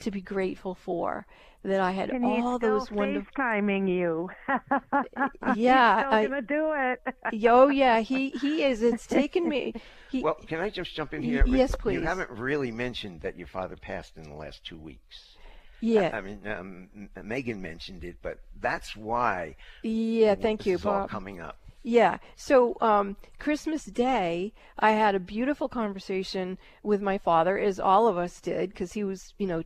to 0.00 0.10
be 0.10 0.20
grateful 0.20 0.74
for. 0.74 1.26
That 1.64 1.80
I 1.80 1.90
had 1.90 2.10
And 2.10 2.24
he's 2.24 2.44
all 2.44 2.58
still 2.58 2.78
those 2.78 2.90
wonderful. 2.90 3.32
FaceTiming 3.36 3.88
you. 3.88 4.30
Yeah, 5.56 6.04
he's 6.04 6.12
I- 6.14 6.26
gonna 6.26 6.42
do 6.42 6.72
it. 6.74 7.00
Oh 7.48 7.68
yeah, 7.68 8.00
he 8.00 8.30
he 8.30 8.62
is. 8.62 8.82
It's 8.82 9.06
taken 9.06 9.48
me. 9.48 9.74
He, 10.10 10.22
Well, 10.22 10.36
can 10.46 10.58
I 10.60 10.70
just 10.70 10.94
jump 10.94 11.12
in 11.12 11.20
Y- 11.20 11.26
here? 11.28 11.44
yes, 11.46 11.74
please. 11.76 11.94
You 11.94 12.00
haven't 12.00 12.30
really 12.30 12.70
mentioned 12.72 13.20
that 13.20 13.36
your 13.36 13.46
father 13.46 13.76
passed 13.76 14.16
in 14.16 14.22
the 14.22 14.34
last 14.34 14.64
two 14.64 14.78
weeks. 14.78 15.36
Yeah, 15.80 16.10
I 16.12 16.20
mean, 16.20 16.46
um, 16.46 17.08
Megan 17.22 17.62
mentioned 17.62 18.04
it, 18.04 18.16
but 18.22 18.38
that's 18.60 18.96
why 18.96 19.56
yeah. 19.82 20.34
Thank 20.34 20.66
you, 20.66 20.78
Bob. 20.78 21.08
coming 21.08 21.40
up. 21.40 21.56
Yeah. 21.82 22.18
So 22.36 22.76
um, 22.80 23.16
Christmas 23.38 23.84
Day, 23.84 24.52
I 24.78 24.90
had 24.90 25.14
a 25.14 25.20
beautiful 25.20 25.68
conversation 25.68 26.58
with 26.82 27.00
my 27.00 27.18
father, 27.18 27.58
as 27.58 27.78
all 27.78 28.08
of 28.08 28.18
us 28.18 28.40
did, 28.40 28.70
because 28.70 28.92
he 28.92 29.04
was, 29.04 29.32
you 29.38 29.46
know, 29.46 29.62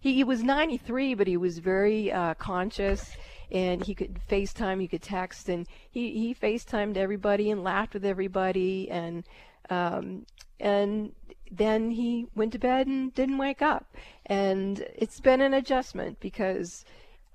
he, 0.00 0.14
he 0.14 0.24
was 0.24 0.42
93, 0.42 1.14
but 1.14 1.26
he 1.26 1.36
was 1.36 1.58
very 1.58 2.10
uh, 2.10 2.34
conscious, 2.34 3.16
and 3.50 3.84
he 3.84 3.94
could 3.94 4.20
FaceTime, 4.28 4.80
he 4.80 4.88
could 4.88 5.02
text, 5.02 5.48
and 5.48 5.66
he 5.90 6.18
he 6.18 6.34
FaceTimed 6.34 6.96
everybody 6.96 7.50
and 7.50 7.62
laughed 7.62 7.94
with 7.94 8.04
everybody, 8.04 8.90
and 8.90 9.24
um, 9.70 10.26
and 10.58 11.12
then 11.50 11.90
he 11.90 12.26
went 12.34 12.52
to 12.52 12.58
bed 12.58 12.86
and 12.86 13.14
didn't 13.14 13.38
wake 13.38 13.62
up, 13.62 13.96
and 14.26 14.84
it's 14.94 15.20
been 15.20 15.40
an 15.40 15.54
adjustment 15.54 16.20
because 16.20 16.84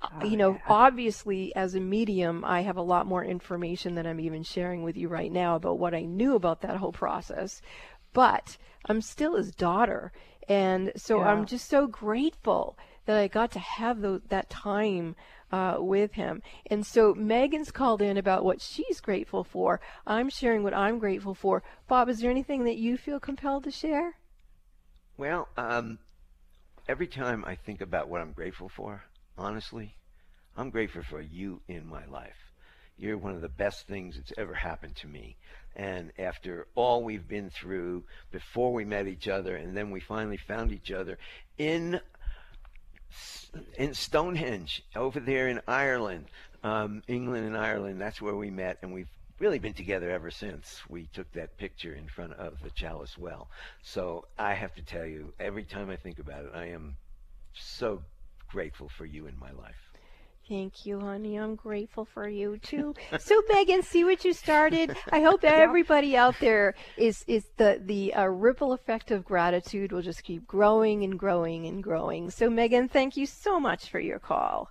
uh, 0.02 0.26
you 0.26 0.38
know, 0.38 0.58
obviously, 0.68 1.54
as 1.56 1.76
a 1.76 1.80
medium, 1.80 2.46
I 2.46 2.62
have 2.62 2.78
a 2.78 2.82
lot 2.82 3.06
more 3.06 3.24
information 3.24 3.96
than 3.96 4.08
I'm 4.08 4.20
even 4.20 4.44
sharing 4.44 4.84
with 4.84 4.96
you 4.96 5.10
right 5.10 5.32
now 5.32 5.56
about 5.56 5.78
what 5.78 5.94
I 5.94 6.04
knew 6.04 6.36
about 6.36 6.62
that 6.62 6.78
whole 6.78 6.94
process. 6.94 7.62
But 8.14 8.58
I'm 8.86 9.02
still 9.02 9.36
his 9.36 9.52
daughter. 9.52 10.14
And 10.48 10.94
so 10.96 11.20
Yeah. 11.20 11.28
I'm 11.28 11.46
just 11.46 11.68
so 11.68 11.86
grateful 11.86 12.78
that 13.06 13.18
I 13.18 13.28
got 13.28 13.52
to 13.52 13.60
have 13.60 14.02
that 14.30 14.50
time 14.50 15.16
uh, 15.52 15.78
with 15.80 16.14
him. 16.14 16.42
And 16.68 16.86
so 16.86 17.14
Megan's 17.14 17.72
called 17.72 18.02
in 18.02 18.18
about 18.18 18.44
what 18.44 18.62
she's 18.62 19.02
grateful 19.02 19.44
for. 19.44 19.80
I'm 20.06 20.30
sharing 20.30 20.64
what 20.64 20.74
I'm 20.74 21.00
grateful 21.00 21.34
for. 21.34 21.64
Bob, 21.88 22.10
is 22.10 22.20
there 22.20 22.32
anything 22.32 22.64
that 22.66 22.78
you 22.78 22.98
feel 22.98 23.20
compelled 23.20 23.64
to 23.66 23.72
share? 23.72 24.16
Well, 25.18 25.48
um, 25.58 26.00
every 26.88 27.08
time 27.08 27.44
I 27.46 27.56
think 27.56 27.82
about 27.82 28.10
what 28.10 28.22
I'm 28.22 28.32
grateful 28.32 28.70
for, 28.70 29.04
honestly, 29.38 29.96
I'm 30.56 30.70
grateful 30.70 31.04
for 31.04 31.22
you 31.22 31.62
in 31.68 31.88
my 31.88 32.06
life. 32.06 32.36
You're 32.98 33.18
one 33.18 33.34
of 33.34 33.42
the 33.42 33.50
best 33.50 33.88
things 33.88 34.18
that's 34.18 34.34
ever 34.38 34.54
happened 34.54 34.96
to 34.98 35.08
me. 35.08 35.38
And 35.76 36.12
after 36.20 36.68
all 36.76 37.04
we've 37.04 37.28
been 37.28 37.50
through 37.50 38.04
before 38.32 38.74
we 38.74 38.84
met 38.84 39.08
each 39.08 39.28
other, 39.28 39.56
and 39.56 39.76
then 39.76 39.92
we 39.92 40.02
finally 40.02 40.38
found 40.38 40.74
each 40.74 40.92
other 40.92 41.18
in 41.58 42.02
in 43.78 43.94
Stonehenge 43.94 44.84
over 44.96 45.20
there 45.20 45.48
in 45.48 45.62
Ireland, 45.68 46.26
um, 46.64 47.04
England 47.08 47.46
and 47.46 47.58
Ireland. 47.58 48.00
That's 48.00 48.22
where 48.22 48.36
we 48.36 48.50
met, 48.50 48.78
and 48.82 48.94
we've 48.94 49.10
really 49.40 49.60
been 49.60 49.74
together 49.74 50.12
ever 50.12 50.30
since 50.30 50.82
we 50.90 51.08
took 51.14 51.32
that 51.32 51.58
picture 51.58 51.94
in 51.94 52.08
front 52.08 52.34
of 52.34 52.62
the 52.62 52.70
Chalice 52.72 53.18
Well. 53.18 53.50
So 53.82 54.26
I 54.38 54.54
have 54.54 54.76
to 54.76 54.82
tell 54.82 55.06
you, 55.06 55.34
every 55.40 55.64
time 55.64 55.90
I 55.90 55.96
think 55.96 56.20
about 56.20 56.46
it, 56.46 56.52
I 56.54 56.66
am 56.66 56.98
so 57.54 58.04
grateful 58.50 58.90
for 58.90 59.06
you 59.06 59.28
in 59.28 59.40
my 59.40 59.52
life. 59.52 59.89
Thank 60.50 60.88
you, 60.88 61.00
honey. 61.00 61.36
I'm 61.36 61.54
grateful 61.54 62.06
for 62.06 62.28
you 62.28 62.58
too. 62.58 62.96
So, 63.20 63.42
Megan, 63.50 63.84
see 63.84 64.04
what 64.04 64.26
you 64.26 64.34
started. 64.34 64.96
I 65.12 65.22
hope 65.22 65.44
everybody 65.44 66.18
out 66.18 66.36
there 66.40 66.74
is 66.98 67.24
is 67.28 67.46
the 67.58 67.80
the 67.84 68.14
uh, 68.16 68.26
ripple 68.26 68.74
effect 68.74 69.12
of 69.12 69.24
gratitude 69.24 69.92
will 69.92 70.02
just 70.02 70.24
keep 70.24 70.48
growing 70.48 71.04
and 71.04 71.20
growing 71.20 71.68
and 71.68 71.84
growing. 71.84 72.32
So, 72.32 72.50
Megan, 72.50 72.88
thank 72.90 73.16
you 73.16 73.28
so 73.28 73.60
much 73.60 73.90
for 73.90 74.00
your 74.00 74.18
call. 74.18 74.70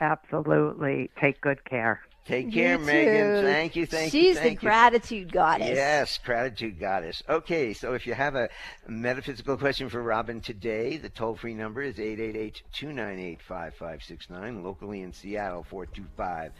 Absolutely. 0.00 1.10
Take 1.20 1.40
good 1.40 1.64
care. 1.64 2.00
Take 2.28 2.52
care, 2.52 2.78
You 2.78 2.84
Megan. 2.84 3.40
too. 3.40 3.46
Thank 3.48 3.74
you, 3.74 3.86
thank 3.86 4.12
you, 4.12 4.20
She's 4.20 4.38
the 4.38 4.50
you. 4.50 4.56
gratitude 4.58 5.32
goddess. 5.32 5.70
Yes, 5.70 6.18
gratitude 6.22 6.78
goddess. 6.78 7.22
Okay, 7.26 7.72
so 7.72 7.94
if 7.94 8.06
you 8.06 8.12
have 8.12 8.34
a 8.34 8.50
metaphysical 8.86 9.56
question 9.56 9.88
for 9.88 10.02
Robin 10.02 10.42
today, 10.42 10.98
the 10.98 11.08
toll 11.08 11.36
free 11.36 11.54
number 11.54 11.80
is 11.80 11.98
888 11.98 12.62
298 12.70 13.40
5569. 13.40 14.62
Locally 14.62 15.00
in 15.00 15.10
Seattle, 15.10 15.62
425 15.70 16.52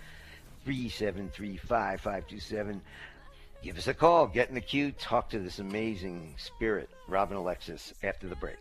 373 0.65 1.57
5527. 1.59 2.81
Give 3.63 3.77
us 3.77 3.89
a 3.89 3.95
call, 3.95 4.27
get 4.27 4.49
in 4.49 4.55
the 4.55 4.63
queue, 4.63 4.91
talk 4.93 5.29
to 5.31 5.39
this 5.39 5.59
amazing 5.59 6.35
spirit, 6.39 6.89
Robin 7.09 7.37
Alexis, 7.37 7.93
after 8.03 8.27
the 8.27 8.37
break. 8.37 8.57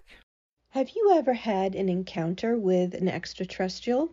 Have 0.71 0.89
you 0.93 1.13
ever 1.15 1.33
had 1.33 1.73
an 1.73 1.87
encounter 1.87 2.57
with 2.57 2.93
an 2.93 3.07
extraterrestrial? 3.07 4.09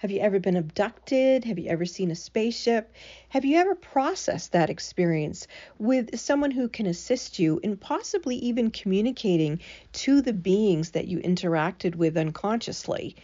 Have 0.00 0.10
you 0.10 0.20
ever 0.20 0.38
been 0.38 0.56
abducted? 0.56 1.44
Have 1.44 1.58
you 1.58 1.70
ever 1.70 1.86
seen 1.86 2.10
a 2.10 2.14
spaceship? 2.14 2.92
Have 3.30 3.46
you 3.46 3.56
ever 3.56 3.74
processed 3.74 4.52
that 4.52 4.68
experience 4.68 5.46
with 5.78 6.18
someone 6.20 6.50
who 6.50 6.68
can 6.68 6.84
assist 6.84 7.38
you 7.38 7.60
in 7.62 7.78
possibly 7.78 8.36
even 8.36 8.70
communicating 8.70 9.58
to 9.92 10.20
the 10.20 10.34
beings 10.34 10.90
that 10.90 11.08
you 11.08 11.18
interacted 11.20 11.94
with 11.94 12.18
unconsciously? 12.18 13.16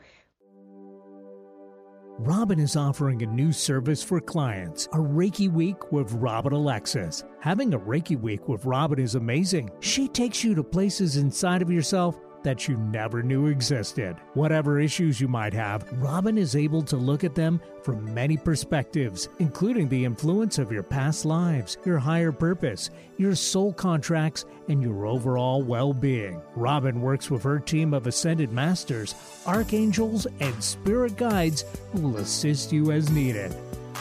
Robin 2.20 2.58
is 2.58 2.74
offering 2.74 3.22
a 3.22 3.26
new 3.26 3.52
service 3.52 4.02
for 4.02 4.20
clients, 4.20 4.86
a 4.86 4.96
Reiki 4.96 5.48
Week 5.48 5.92
with 5.92 6.12
Robin 6.14 6.52
Alexis. 6.52 7.22
Having 7.38 7.74
a 7.74 7.78
Reiki 7.78 8.20
Week 8.20 8.48
with 8.48 8.64
Robin 8.64 8.98
is 8.98 9.14
amazing. 9.14 9.70
She 9.78 10.08
takes 10.08 10.42
you 10.42 10.52
to 10.56 10.64
places 10.64 11.16
inside 11.16 11.62
of 11.62 11.70
yourself 11.70 12.18
that 12.42 12.68
you 12.68 12.76
never 12.76 13.22
knew 13.22 13.46
existed. 13.46 14.16
Whatever 14.34 14.80
issues 14.80 15.20
you 15.20 15.28
might 15.28 15.52
have, 15.52 15.86
Robin 15.94 16.38
is 16.38 16.56
able 16.56 16.82
to 16.82 16.96
look 16.96 17.24
at 17.24 17.34
them 17.34 17.60
from 17.82 18.12
many 18.12 18.36
perspectives, 18.36 19.28
including 19.38 19.88
the 19.88 20.04
influence 20.04 20.58
of 20.58 20.72
your 20.72 20.82
past 20.82 21.24
lives, 21.24 21.78
your 21.84 21.98
higher 21.98 22.32
purpose, 22.32 22.90
your 23.16 23.34
soul 23.34 23.72
contracts, 23.72 24.44
and 24.68 24.82
your 24.82 25.06
overall 25.06 25.62
well 25.62 25.92
being. 25.92 26.40
Robin 26.54 27.00
works 27.00 27.30
with 27.30 27.42
her 27.42 27.58
team 27.58 27.94
of 27.94 28.06
ascended 28.06 28.52
masters, 28.52 29.14
archangels, 29.46 30.26
and 30.40 30.62
spirit 30.62 31.16
guides 31.16 31.64
who 31.92 32.00
will 32.00 32.16
assist 32.18 32.72
you 32.72 32.92
as 32.92 33.10
needed. 33.10 33.54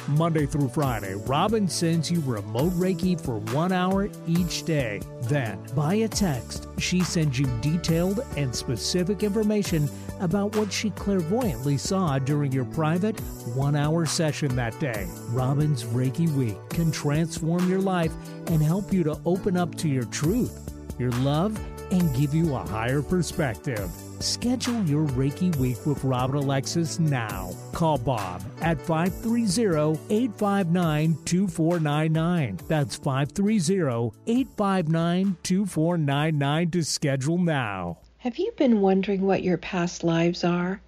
Monday 0.08 0.46
through 0.46 0.70
Friday, 0.70 1.16
Robin 1.26 1.68
sends 1.68 2.10
you 2.10 2.22
remote 2.22 2.72
Reiki 2.74 3.20
for 3.20 3.38
one 3.54 3.72
hour 3.72 4.10
each 4.28 4.64
day. 4.64 5.02
Then, 5.24 5.58
via 5.76 6.08
text, 6.08 6.68
she 6.78 7.04
sends 7.04 7.38
you 7.38 7.46
detailed 7.62 8.26
and 8.36 8.56
specific 8.56 9.24
information 9.24 9.90
about 10.20 10.56
what 10.56 10.72
she 10.72 10.90
clairvoyantly 10.92 11.78
saw 11.78 12.20
during 12.20 12.52
your 12.52 12.66
private 12.66 13.20
one 13.56 13.76
hour 13.76 14.06
session 14.06 14.56
that 14.56 14.80
day. 14.80 15.08
Robin's 15.30 15.84
Reiki 15.84 16.30
Week 16.32 16.58
can 16.70 16.92
transform 16.92 17.70
your 17.70 17.82
life 17.82 18.14
and 18.48 18.62
help 18.62 18.94
you 18.94 19.04
to 19.04 19.20
open 19.26 19.58
up 19.58 19.76
to 19.76 19.88
your 19.88 20.06
truth, 20.06 20.74
your 20.98 21.12
love, 21.12 21.60
and 21.92 22.16
give 22.16 22.34
you 22.34 22.56
a 22.56 22.60
higher 22.68 23.02
perspective. 23.02 23.90
Schedule 24.20 24.84
your 24.86 25.06
Reiki 25.10 25.56
week 25.58 25.86
with 25.86 26.04
Robin 26.04 26.38
Alexis 26.38 27.00
now. 27.00 27.52
Call 27.72 28.00
Bob 28.00 28.42
at 28.62 28.82
530 28.82 30.00
859 30.10 31.18
2499. 31.24 32.60
That's 32.68 32.96
530 32.96 34.12
859 34.26 35.38
2499 35.44 36.72
to 36.72 36.84
schedule 36.84 37.38
now. 37.38 38.00
Have 38.18 38.40
you 38.40 38.52
been 38.58 38.82
wondering 38.82 39.22
what 39.22 39.44
your 39.44 39.60
past 39.60 40.04
lives 40.04 40.44
are? 40.44 40.82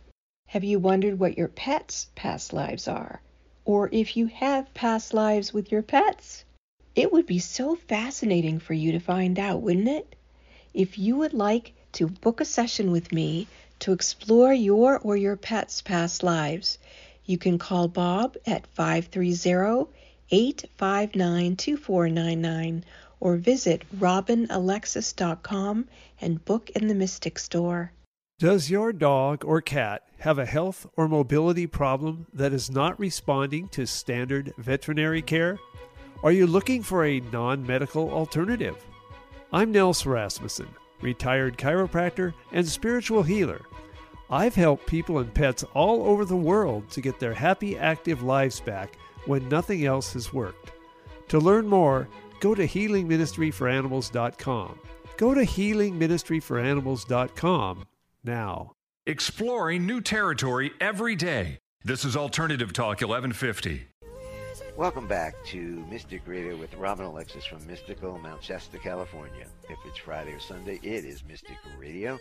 Have 0.47 0.63
you 0.63 0.79
wondered 0.79 1.19
what 1.19 1.37
your 1.37 1.49
pets' 1.49 2.07
past 2.15 2.51
lives 2.51 2.87
are? 2.87 3.21
Or 3.63 3.89
if 3.91 4.17
you 4.17 4.25
have 4.25 4.73
past 4.73 5.13
lives 5.13 5.53
with 5.53 5.71
your 5.71 5.83
pets? 5.83 6.45
It 6.95 7.13
would 7.13 7.27
be 7.27 7.37
so 7.37 7.75
fascinating 7.75 8.57
for 8.57 8.73
you 8.73 8.91
to 8.93 8.99
find 8.99 9.37
out, 9.37 9.61
wouldn't 9.61 9.87
it? 9.87 10.15
If 10.73 10.97
you 10.97 11.15
would 11.17 11.33
like 11.33 11.73
to 11.93 12.07
book 12.07 12.41
a 12.41 12.45
session 12.45 12.91
with 12.91 13.11
me 13.11 13.47
to 13.79 13.93
explore 13.93 14.53
your 14.53 14.99
or 14.99 15.15
your 15.15 15.35
pet's 15.35 15.81
past 15.81 16.23
lives, 16.23 16.77
you 17.25 17.37
can 17.37 17.57
call 17.57 17.87
Bob 17.87 18.37
at 18.45 18.67
530 18.67 19.87
859 20.31 21.55
2499 21.55 22.85
or 23.19 23.35
visit 23.35 23.83
robinalexis.com 23.97 25.87
and 26.21 26.45
book 26.45 26.69
in 26.71 26.87
the 26.87 26.95
Mystic 26.95 27.39
Store. 27.39 27.91
Does 28.39 28.69
your 28.69 28.93
dog 28.93 29.43
or 29.43 29.61
cat 29.61 30.03
have 30.19 30.39
a 30.39 30.45
health 30.45 30.87
or 30.95 31.09
mobility 31.09 31.67
problem 31.67 32.27
that 32.33 32.53
is 32.53 32.71
not 32.71 32.97
responding 32.99 33.67
to 33.69 33.85
standard 33.85 34.53
veterinary 34.57 35.21
care? 35.21 35.59
Are 36.23 36.31
you 36.31 36.47
looking 36.47 36.81
for 36.81 37.05
a 37.05 37.19
non 37.19 37.65
medical 37.65 38.09
alternative? 38.09 38.77
I'm 39.51 39.71
Nels 39.71 40.05
Rasmussen, 40.05 40.69
retired 41.01 41.57
chiropractor 41.57 42.33
and 42.51 42.67
spiritual 42.67 43.23
healer. 43.23 43.61
I've 44.29 44.55
helped 44.55 44.85
people 44.85 45.19
and 45.19 45.33
pets 45.33 45.63
all 45.73 46.03
over 46.03 46.25
the 46.25 46.35
world 46.35 46.89
to 46.91 46.99
get 47.01 47.19
their 47.19 47.33
happy, 47.33 47.77
active 47.77 48.21
lives 48.21 48.59
back 48.59 48.97
when 49.25 49.47
nothing 49.49 49.85
else 49.85 50.13
has 50.13 50.31
worked. 50.31 50.71
To 51.29 51.39
learn 51.39 51.67
more, 51.67 52.07
go 52.39 52.53
to 52.55 52.67
healingministryforanimals.com. 52.67 54.79
Go 55.17 55.33
to 55.33 55.41
healingministryforanimals.com 55.41 57.85
now. 58.23 58.73
Exploring 59.05 59.85
new 59.85 60.01
territory 60.01 60.71
every 60.79 61.15
day. 61.15 61.59
This 61.83 62.05
is 62.05 62.15
Alternative 62.15 62.71
Talk 62.71 63.01
1150. 63.01 63.88
Welcome 64.79 65.09
back 65.09 65.35
to 65.47 65.85
Mystic 65.89 66.21
Radio 66.25 66.55
with 66.55 66.73
Robin 66.75 67.05
Alexis 67.05 67.43
from 67.43 67.67
Mystical 67.67 68.17
Mount 68.17 68.41
Shasta, 68.41 68.79
California. 68.79 69.45
If 69.69 69.77
it's 69.85 69.97
Friday 69.97 70.31
or 70.31 70.39
Sunday, 70.39 70.79
it 70.81 71.03
is 71.03 71.21
Mystic 71.27 71.57
Radio. 71.77 72.17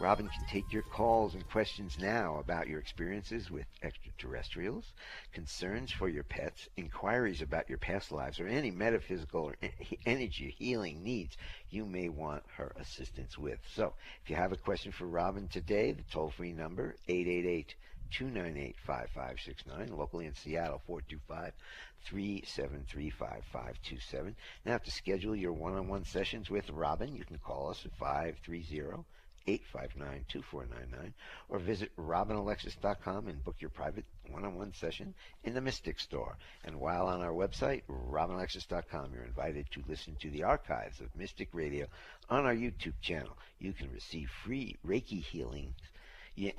Robin 0.00 0.26
can 0.26 0.44
take 0.50 0.72
your 0.72 0.82
calls 0.82 1.34
and 1.34 1.48
questions 1.48 1.98
now 2.00 2.40
about 2.40 2.66
your 2.66 2.80
experiences 2.80 3.48
with 3.48 3.66
extraterrestrials, 3.84 4.92
concerns 5.32 5.92
for 5.92 6.08
your 6.08 6.24
pets, 6.24 6.68
inquiries 6.76 7.42
about 7.42 7.68
your 7.68 7.78
past 7.78 8.10
lives, 8.10 8.40
or 8.40 8.48
any 8.48 8.72
metaphysical 8.72 9.44
or 9.44 9.54
energy 10.04 10.52
healing 10.58 11.04
needs 11.04 11.36
you 11.70 11.86
may 11.86 12.08
want 12.08 12.42
her 12.56 12.72
assistance 12.80 13.38
with. 13.38 13.60
So, 13.72 13.94
if 14.24 14.30
you 14.30 14.34
have 14.34 14.50
a 14.50 14.56
question 14.56 14.90
for 14.90 15.06
Robin 15.06 15.46
today, 15.46 15.92
the 15.92 16.02
toll-free 16.10 16.54
number 16.54 16.96
888 17.06 17.76
298 18.10 18.76
5569, 18.84 19.96
locally 19.96 20.26
in 20.26 20.34
Seattle 20.34 20.82
425 20.86 21.52
373 22.04 23.10
5527. 23.10 24.36
Now, 24.64 24.78
to 24.78 24.90
schedule 24.90 25.36
your 25.36 25.52
one 25.52 25.74
on 25.74 25.88
one 25.88 26.04
sessions 26.04 26.50
with 26.50 26.68
Robin, 26.70 27.14
you 27.14 27.24
can 27.24 27.38
call 27.38 27.70
us 27.70 27.84
at 27.84 27.96
530 27.96 29.04
859 29.46 30.24
2499 30.28 31.14
or 31.48 31.58
visit 31.58 31.90
robinalexis.com 31.96 33.26
and 33.26 33.42
book 33.42 33.56
your 33.58 33.70
private 33.70 34.04
one 34.28 34.44
on 34.44 34.54
one 34.54 34.72
session 34.74 35.14
in 35.44 35.54
the 35.54 35.60
Mystic 35.60 35.98
Store. 35.98 36.36
And 36.64 36.78
while 36.78 37.06
on 37.06 37.22
our 37.22 37.32
website, 37.32 37.82
robinalexis.com, 37.88 39.12
you're 39.12 39.24
invited 39.24 39.66
to 39.72 39.82
listen 39.88 40.16
to 40.20 40.30
the 40.30 40.44
archives 40.44 41.00
of 41.00 41.16
Mystic 41.16 41.48
Radio 41.52 41.86
on 42.28 42.44
our 42.44 42.54
YouTube 42.54 43.00
channel. 43.00 43.36
You 43.58 43.72
can 43.72 43.90
receive 43.90 44.30
free 44.44 44.76
Reiki 44.86 45.22
healings 45.22 45.74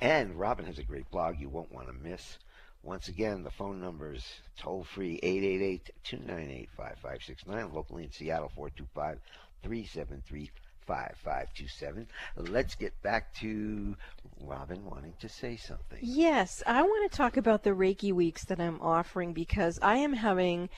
and 0.00 0.38
Robin 0.38 0.66
has 0.66 0.78
a 0.78 0.82
great 0.82 1.10
blog 1.10 1.38
you 1.38 1.48
won't 1.48 1.72
want 1.72 1.88
to 1.88 1.92
miss. 1.92 2.38
Once 2.82 3.08
again, 3.08 3.44
the 3.44 3.50
phone 3.50 3.80
number 3.80 4.12
is 4.12 4.24
toll 4.58 4.82
free 4.82 5.20
888 5.22 5.90
298 6.02 6.68
5569, 6.76 7.72
locally 7.72 8.04
in 8.04 8.10
Seattle 8.10 8.50
425 8.54 9.18
373 9.62 10.50
5527. 10.86 12.08
Let's 12.36 12.74
get 12.74 13.00
back 13.02 13.32
to 13.36 13.96
Robin 14.40 14.84
wanting 14.84 15.14
to 15.20 15.28
say 15.28 15.56
something. 15.56 15.98
Yes, 16.00 16.62
I 16.66 16.82
want 16.82 17.10
to 17.10 17.16
talk 17.16 17.36
about 17.36 17.62
the 17.62 17.70
Reiki 17.70 18.12
weeks 18.12 18.44
that 18.46 18.60
I'm 18.60 18.80
offering 18.80 19.32
because 19.32 19.78
I 19.80 19.96
am 19.96 20.14
having 20.14 20.68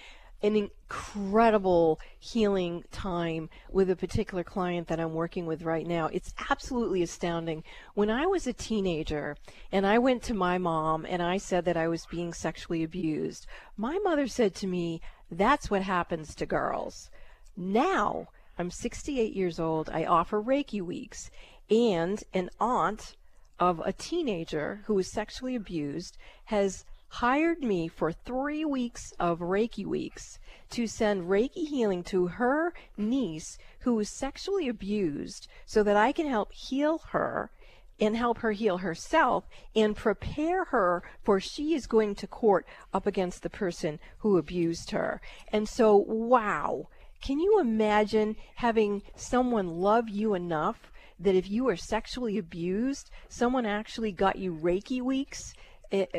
an 0.44 0.56
incredible 0.56 1.98
healing 2.18 2.84
time 2.92 3.48
with 3.72 3.88
a 3.88 3.96
particular 3.96 4.44
client 4.44 4.88
that 4.88 5.00
I'm 5.00 5.14
working 5.14 5.46
with 5.46 5.62
right 5.62 5.86
now. 5.86 6.08
It's 6.12 6.34
absolutely 6.50 7.02
astounding. 7.02 7.64
When 7.94 8.10
I 8.10 8.26
was 8.26 8.46
a 8.46 8.52
teenager 8.52 9.38
and 9.72 9.86
I 9.86 9.98
went 9.98 10.22
to 10.24 10.34
my 10.34 10.58
mom 10.58 11.06
and 11.08 11.22
I 11.22 11.38
said 11.38 11.64
that 11.64 11.78
I 11.78 11.88
was 11.88 12.04
being 12.04 12.34
sexually 12.34 12.84
abused, 12.84 13.46
my 13.78 13.98
mother 14.04 14.26
said 14.26 14.54
to 14.56 14.66
me, 14.66 15.00
That's 15.30 15.70
what 15.70 15.82
happens 15.82 16.34
to 16.34 16.44
girls. 16.44 17.08
Now, 17.56 18.28
I'm 18.58 18.70
68 18.70 19.32
years 19.32 19.58
old. 19.58 19.88
I 19.88 20.04
offer 20.04 20.42
Reiki 20.42 20.82
weeks, 20.82 21.30
and 21.70 22.22
an 22.34 22.50
aunt 22.60 23.16
of 23.58 23.80
a 23.80 23.94
teenager 23.94 24.82
who 24.84 24.94
was 24.94 25.10
sexually 25.10 25.54
abused 25.54 26.18
has 26.46 26.84
hired 27.18 27.62
me 27.62 27.86
for 27.86 28.10
three 28.10 28.64
weeks 28.64 29.12
of 29.20 29.38
Reiki 29.38 29.86
weeks 29.86 30.40
to 30.68 30.84
send 30.88 31.28
Reiki 31.28 31.68
healing 31.68 32.02
to 32.02 32.26
her 32.26 32.74
niece 32.96 33.56
who 33.80 33.94
was 33.94 34.08
sexually 34.08 34.66
abused 34.66 35.46
so 35.64 35.84
that 35.84 35.96
I 35.96 36.10
can 36.10 36.26
help 36.26 36.52
heal 36.52 36.98
her 37.10 37.52
and 38.00 38.16
help 38.16 38.38
her 38.38 38.50
heal 38.50 38.78
herself 38.78 39.44
and 39.76 39.94
prepare 39.94 40.64
her 40.64 41.04
for 41.22 41.38
she 41.38 41.72
is 41.74 41.86
going 41.86 42.16
to 42.16 42.26
court 42.26 42.66
up 42.92 43.06
against 43.06 43.44
the 43.44 43.50
person 43.50 44.00
who 44.18 44.36
abused 44.36 44.90
her. 44.90 45.20
And 45.52 45.68
so, 45.68 45.96
wow. 45.96 46.88
Can 47.22 47.38
you 47.38 47.60
imagine 47.60 48.34
having 48.56 49.02
someone 49.14 49.68
love 49.68 50.08
you 50.08 50.34
enough 50.34 50.90
that 51.20 51.36
if 51.36 51.48
you 51.48 51.62
were 51.62 51.76
sexually 51.76 52.38
abused, 52.38 53.08
someone 53.28 53.66
actually 53.66 54.10
got 54.10 54.34
you 54.34 54.52
Reiki 54.52 55.00
weeks 55.00 55.54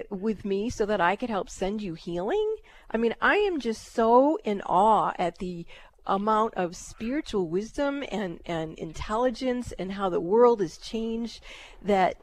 With 0.09 0.45
me 0.45 0.70
so 0.70 0.86
that 0.86 1.01
I 1.01 1.16
could 1.16 1.30
help 1.30 1.49
send 1.49 1.82
you 1.82 1.93
healing? 1.93 2.55
I 2.89 2.97
mean, 2.97 3.16
I 3.22 3.38
am 3.38 3.59
just 3.59 3.93
so 3.93 4.38
in 4.43 4.61
awe 4.61 5.13
at 5.18 5.39
the 5.39 5.66
amount 6.07 6.53
of 6.53 6.76
spiritual 6.76 7.47
wisdom 7.47 8.03
and, 8.11 8.39
and 8.45 8.78
intelligence 8.78 9.74
and 9.80 9.93
how 9.93 10.09
the 10.09 10.22
world 10.22 10.61
has 10.61 10.78
changed 10.78 11.41
that 11.82 12.18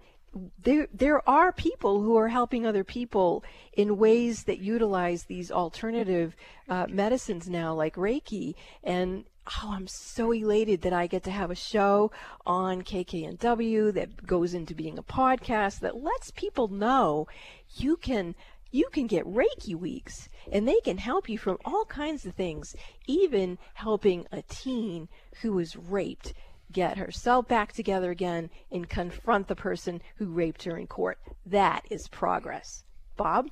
there 0.63 0.89
there 0.95 1.29
are 1.29 1.53
people 1.53 2.01
who 2.01 2.17
are 2.17 2.29
helping 2.29 2.67
other 2.67 2.85
people 2.85 3.45
in 3.75 3.99
ways 3.99 4.45
that 4.45 4.59
utilize 4.59 5.25
these 5.25 5.51
alternative 5.51 6.35
uh, 6.69 6.87
medicines 6.89 7.51
now, 7.51 7.75
like 7.75 7.97
Reiki, 7.97 8.55
and 8.83 9.25
oh, 9.47 9.71
I'm 9.73 9.87
so 9.87 10.33
elated 10.33 10.83
that 10.83 10.93
I 10.93 11.07
get 11.07 11.25
to 11.25 11.31
have 11.31 11.51
a 11.51 11.57
show 11.57 12.11
on 12.47 12.83
KKNW 12.83 13.95
that 13.95 14.27
goes 14.27 14.55
into 14.55 14.75
being 14.75 14.99
a 14.99 15.03
podcast 15.03 15.81
that 15.81 16.03
lets 16.03 16.31
people 16.31 16.69
know 16.69 17.27
you 17.75 17.97
can 17.97 18.35
you 18.71 18.89
can 18.91 19.07
get 19.07 19.27
Reiki 19.27 19.75
weeks 19.75 20.31
and 20.51 20.67
they 20.67 20.81
can 20.83 20.97
help 20.97 21.29
you 21.29 21.37
from 21.37 21.59
all 21.65 21.85
kinds 21.85 22.25
of 22.25 22.35
things, 22.35 22.75
even 23.07 23.59
helping 23.75 24.27
a 24.33 24.41
teen 24.43 25.09
who 25.43 25.53
was 25.53 25.77
raped 25.77 26.33
get 26.73 26.97
herself 26.97 27.47
back 27.47 27.73
together 27.73 28.11
again 28.11 28.49
and 28.71 28.89
confront 28.89 29.47
the 29.47 29.55
person 29.55 30.01
who 30.17 30.27
raped 30.27 30.63
her 30.65 30.79
in 30.79 30.87
court. 30.87 31.19
That 31.45 31.85
is 31.91 32.09
progress. 32.09 32.85
Bob? 33.17 33.51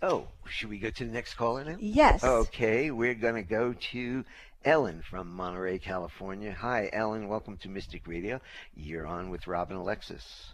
Oh, 0.00 0.28
should 0.48 0.70
we 0.70 0.78
go 0.78 0.90
to 0.90 1.04
the 1.04 1.10
next 1.10 1.34
caller 1.34 1.64
now? 1.64 1.76
Yes. 1.80 2.22
Okay, 2.22 2.92
we're 2.92 3.14
going 3.14 3.34
to 3.34 3.42
go 3.42 3.72
to 3.72 4.24
Ellen 4.64 5.02
from 5.02 5.28
Monterey, 5.28 5.78
California. 5.78 6.52
Hi, 6.52 6.88
Ellen. 6.92 7.26
Welcome 7.26 7.56
to 7.58 7.68
Mystic 7.68 8.06
Radio. 8.06 8.40
You're 8.76 9.06
on 9.06 9.30
with 9.30 9.48
Robin 9.48 9.76
Alexis. 9.76 10.52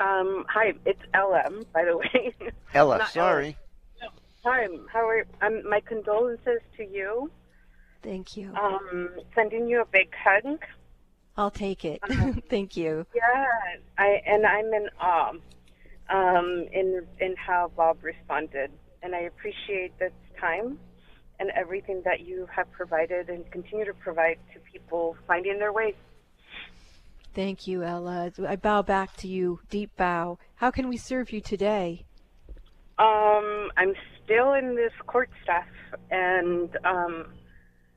Um, 0.00 0.44
hi, 0.48 0.72
it's 0.84 1.00
Ella, 1.14 1.44
by 1.72 1.84
the 1.84 1.96
way. 1.98 2.34
Ella, 2.74 2.98
Not 2.98 3.10
sorry. 3.10 3.56
Ella. 4.02 4.12
Hi, 4.44 4.66
how 4.92 5.06
are 5.06 5.24
um, 5.42 5.68
my 5.68 5.78
condolences 5.80 6.60
to 6.76 6.84
you. 6.84 7.30
Thank 8.02 8.36
you. 8.36 8.52
Um, 8.60 9.10
sending 9.34 9.68
you 9.68 9.82
a 9.82 9.86
big 9.86 10.12
hug. 10.12 10.58
I'll 11.36 11.50
take 11.52 11.84
it. 11.84 12.00
Uh-huh. 12.02 12.32
Thank 12.50 12.76
you. 12.76 13.06
Yeah, 13.14 13.46
I 13.98 14.22
and 14.26 14.44
I'm 14.44 14.72
in 14.72 14.88
awe 14.98 15.32
um, 16.10 16.66
in 16.72 17.06
in 17.20 17.34
how 17.36 17.70
Bob 17.76 18.02
responded, 18.02 18.70
and 19.02 19.14
I 19.14 19.20
appreciate 19.20 19.98
this 19.98 20.12
time 20.40 20.78
and 21.38 21.50
everything 21.56 22.02
that 22.04 22.20
you 22.20 22.46
have 22.54 22.70
provided 22.70 23.30
and 23.30 23.50
continue 23.50 23.86
to 23.86 23.94
provide 23.94 24.38
to 24.52 24.60
people 24.70 25.16
finding 25.26 25.58
their 25.58 25.72
way. 25.72 25.94
Thank 27.34 27.66
you, 27.66 27.82
Ella. 27.82 28.30
I 28.46 28.56
bow 28.56 28.82
back 28.82 29.16
to 29.18 29.28
you, 29.28 29.60
deep 29.70 29.96
bow. 29.96 30.38
How 30.56 30.70
can 30.70 30.88
we 30.88 30.96
serve 30.96 31.32
you 31.32 31.40
today? 31.40 32.04
Um, 32.98 33.70
I'm 33.78 33.94
still 34.22 34.52
in 34.52 34.76
this 34.76 34.92
court 35.06 35.30
stuff, 35.42 35.64
and 36.10 36.76
um, 36.84 37.26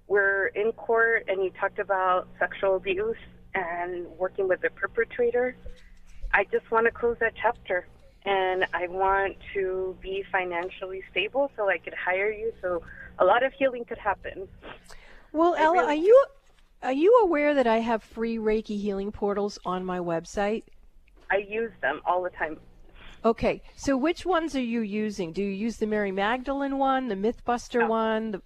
we're 0.08 0.48
in 0.48 0.72
court, 0.72 1.26
and 1.28 1.44
you 1.44 1.52
talked 1.60 1.80
about 1.80 2.28
sexual 2.40 2.78
abuse 2.78 3.18
and 3.54 4.08
working 4.18 4.48
with 4.48 4.62
the 4.62 4.70
perpetrator. 4.70 5.58
I 6.32 6.46
just 6.46 6.70
want 6.72 6.86
to 6.86 6.92
close 6.92 7.18
that 7.20 7.34
chapter 7.42 7.88
and 8.26 8.66
I 8.74 8.88
want 8.88 9.36
to 9.54 9.96
be 10.02 10.24
financially 10.32 11.04
stable 11.12 11.52
so 11.56 11.70
I 11.70 11.78
could 11.78 11.94
hire 11.94 12.32
you 12.32 12.54
so 12.62 12.82
a 13.20 13.26
lot 13.26 13.44
of 13.44 13.54
healing 13.54 13.86
could 13.86 13.98
happen. 13.98 14.48
Well, 15.32 15.56
Ella, 15.56 15.74
really... 15.74 15.88
are 15.88 16.04
you 16.04 16.26
are 16.84 16.94
you 16.94 17.22
aware 17.24 17.54
that 17.54 17.68
I 17.68 17.78
have 17.78 18.04
free 18.04 18.38
Reiki 18.38 18.80
healing 18.80 19.12
portals 19.12 19.58
on 19.66 19.86
my 19.86 20.00
website? 20.00 20.64
I 21.32 21.38
use 21.38 21.72
them 21.82 22.02
all 22.06 22.22
the 22.22 22.30
time. 22.32 22.58
Okay, 23.26 23.62
so 23.76 23.96
which 23.96 24.26
ones 24.26 24.54
are 24.54 24.62
you 24.62 24.82
using? 24.82 25.32
Do 25.32 25.42
you 25.42 25.50
use 25.50 25.78
the 25.78 25.88
Mary 25.88 26.12
Magdalene 26.12 26.78
one, 26.78 27.08
the 27.08 27.16
Mythbuster 27.16 27.80
no. 27.80 27.88
one, 27.88 28.32
the 28.32 28.42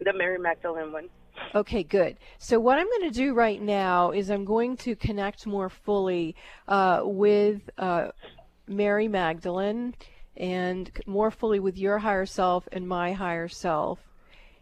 the 0.00 0.12
Mary 0.12 0.38
Magdalene 0.38 0.92
one? 0.92 1.08
Okay, 1.54 1.82
good. 1.82 2.16
So 2.38 2.58
what 2.58 2.78
I'm 2.78 2.86
going 2.86 3.10
to 3.12 3.14
do 3.14 3.34
right 3.34 3.60
now 3.60 4.10
is 4.10 4.30
I'm 4.30 4.44
going 4.44 4.76
to 4.78 4.96
connect 4.96 5.46
more 5.46 5.68
fully 5.68 6.34
uh, 6.66 7.02
with 7.04 7.68
uh, 7.78 8.08
Mary 8.66 9.08
Magdalene 9.08 9.94
and 10.36 10.90
more 11.06 11.30
fully 11.30 11.58
with 11.58 11.78
your 11.78 11.98
higher 11.98 12.26
self 12.26 12.68
and 12.72 12.86
my 12.86 13.12
higher 13.12 13.48
self. 13.48 14.00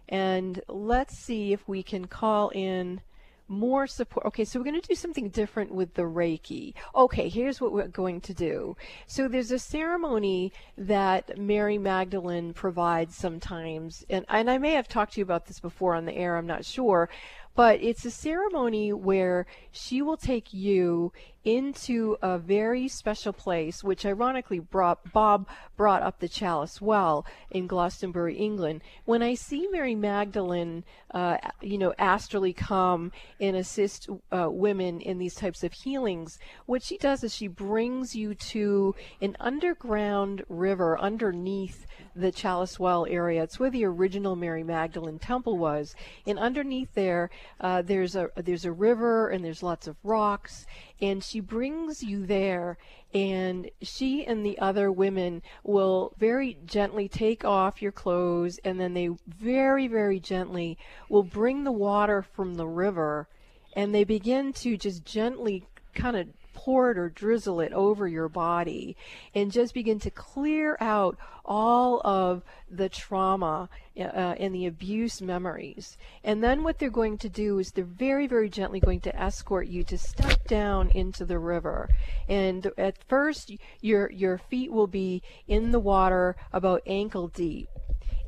And 0.08 0.60
let's 0.68 1.16
see 1.16 1.52
if 1.52 1.66
we 1.68 1.82
can 1.82 2.06
call 2.06 2.50
in 2.50 3.00
more 3.48 3.86
support. 3.86 4.26
Okay, 4.26 4.44
so 4.44 4.58
we're 4.58 4.64
going 4.64 4.80
to 4.80 4.88
do 4.88 4.94
something 4.94 5.28
different 5.28 5.72
with 5.72 5.94
the 5.94 6.02
Reiki. 6.02 6.74
Okay, 6.94 7.28
here's 7.28 7.60
what 7.60 7.72
we're 7.72 7.88
going 7.88 8.20
to 8.22 8.34
do. 8.34 8.76
So 9.06 9.28
there's 9.28 9.50
a 9.50 9.58
ceremony 9.58 10.52
that 10.78 11.38
Mary 11.38 11.78
Magdalene 11.78 12.54
provides 12.54 13.14
sometimes, 13.14 14.04
and, 14.08 14.24
and 14.28 14.50
I 14.50 14.58
may 14.58 14.72
have 14.72 14.88
talked 14.88 15.14
to 15.14 15.20
you 15.20 15.24
about 15.24 15.46
this 15.46 15.60
before 15.60 15.94
on 15.94 16.06
the 16.06 16.14
air, 16.14 16.36
I'm 16.36 16.46
not 16.46 16.64
sure, 16.64 17.08
but 17.54 17.82
it's 17.82 18.04
a 18.04 18.10
ceremony 18.10 18.92
where 18.92 19.46
she 19.70 20.02
will 20.02 20.16
take 20.16 20.52
you 20.52 21.12
into 21.44 22.16
a 22.22 22.38
very 22.38 22.88
special 22.88 23.32
place, 23.32 23.84
which 23.84 24.06
ironically 24.06 24.58
brought, 24.58 25.12
Bob 25.12 25.46
brought 25.76 26.02
up 26.02 26.18
the 26.18 26.28
chalice 26.28 26.80
well 26.80 27.26
in 27.50 27.66
Glastonbury, 27.66 28.36
England. 28.36 28.82
When 29.04 29.22
I 29.22 29.34
see 29.34 29.68
Mary 29.68 29.94
Magdalene, 29.94 30.84
uh, 31.12 31.38
you 31.60 31.78
know, 31.78 31.94
astrally 31.98 32.52
come 32.52 33.12
and 33.40 33.56
assist 33.56 34.08
uh, 34.32 34.48
women 34.50 35.00
in 35.00 35.18
these 35.18 35.34
types 35.34 35.62
of 35.62 35.72
healings, 35.72 36.38
what 36.66 36.82
she 36.82 36.96
does 36.98 37.22
is 37.22 37.34
she 37.34 37.48
brings 37.48 38.16
you 38.16 38.34
to 38.34 38.94
an 39.20 39.36
underground 39.40 40.44
river 40.48 40.98
underneath 40.98 41.86
the 42.16 42.30
Chalice 42.30 42.78
Well 42.78 43.06
area. 43.08 43.42
It's 43.42 43.58
where 43.58 43.70
the 43.70 43.84
original 43.84 44.36
Mary 44.36 44.62
Magdalene 44.62 45.18
temple 45.18 45.58
was, 45.58 45.94
and 46.26 46.38
underneath 46.38 46.94
there, 46.94 47.30
uh, 47.60 47.82
there's 47.82 48.14
a 48.14 48.30
there's 48.36 48.64
a 48.64 48.72
river 48.72 49.28
and 49.28 49.44
there's 49.44 49.62
lots 49.62 49.86
of 49.86 49.96
rocks, 50.04 50.66
and 51.04 51.22
she 51.22 51.38
brings 51.38 52.02
you 52.02 52.24
there 52.24 52.78
and 53.12 53.70
she 53.82 54.24
and 54.24 54.44
the 54.44 54.58
other 54.58 54.90
women 54.90 55.42
will 55.62 56.14
very 56.18 56.56
gently 56.64 57.08
take 57.08 57.44
off 57.44 57.82
your 57.82 57.92
clothes 57.92 58.58
and 58.64 58.80
then 58.80 58.94
they 58.94 59.10
very 59.26 59.86
very 59.86 60.18
gently 60.18 60.78
will 61.08 61.22
bring 61.22 61.64
the 61.64 61.72
water 61.72 62.22
from 62.22 62.54
the 62.54 62.66
river 62.66 63.28
and 63.76 63.94
they 63.94 64.04
begin 64.04 64.52
to 64.52 64.76
just 64.76 65.04
gently 65.04 65.66
kind 65.94 66.16
of 66.16 66.26
pour 66.54 66.90
it 66.90 66.98
or 66.98 67.08
drizzle 67.10 67.60
it 67.60 67.72
over 67.72 68.08
your 68.08 68.28
body 68.28 68.96
and 69.34 69.52
just 69.52 69.74
begin 69.74 69.98
to 69.98 70.10
clear 70.10 70.76
out 70.80 71.18
all 71.44 72.00
of 72.04 72.42
the 72.70 72.88
trauma 72.88 73.68
uh, 73.98 74.00
and 74.00 74.54
the 74.54 74.66
abuse 74.66 75.20
memories. 75.20 75.98
And 76.22 76.42
then 76.42 76.62
what 76.62 76.78
they're 76.78 76.90
going 76.90 77.18
to 77.18 77.28
do 77.28 77.58
is 77.58 77.72
they're 77.72 77.84
very, 77.84 78.26
very 78.26 78.48
gently 78.48 78.80
going 78.80 79.00
to 79.00 79.20
escort 79.20 79.66
you 79.66 79.84
to 79.84 79.98
step 79.98 80.46
down 80.46 80.90
into 80.90 81.24
the 81.24 81.38
river. 81.38 81.88
And 82.28 82.70
at 82.78 82.96
first, 83.04 83.52
your, 83.80 84.10
your 84.10 84.38
feet 84.38 84.72
will 84.72 84.86
be 84.86 85.22
in 85.46 85.70
the 85.70 85.80
water 85.80 86.36
about 86.52 86.82
ankle 86.86 87.28
deep. 87.28 87.68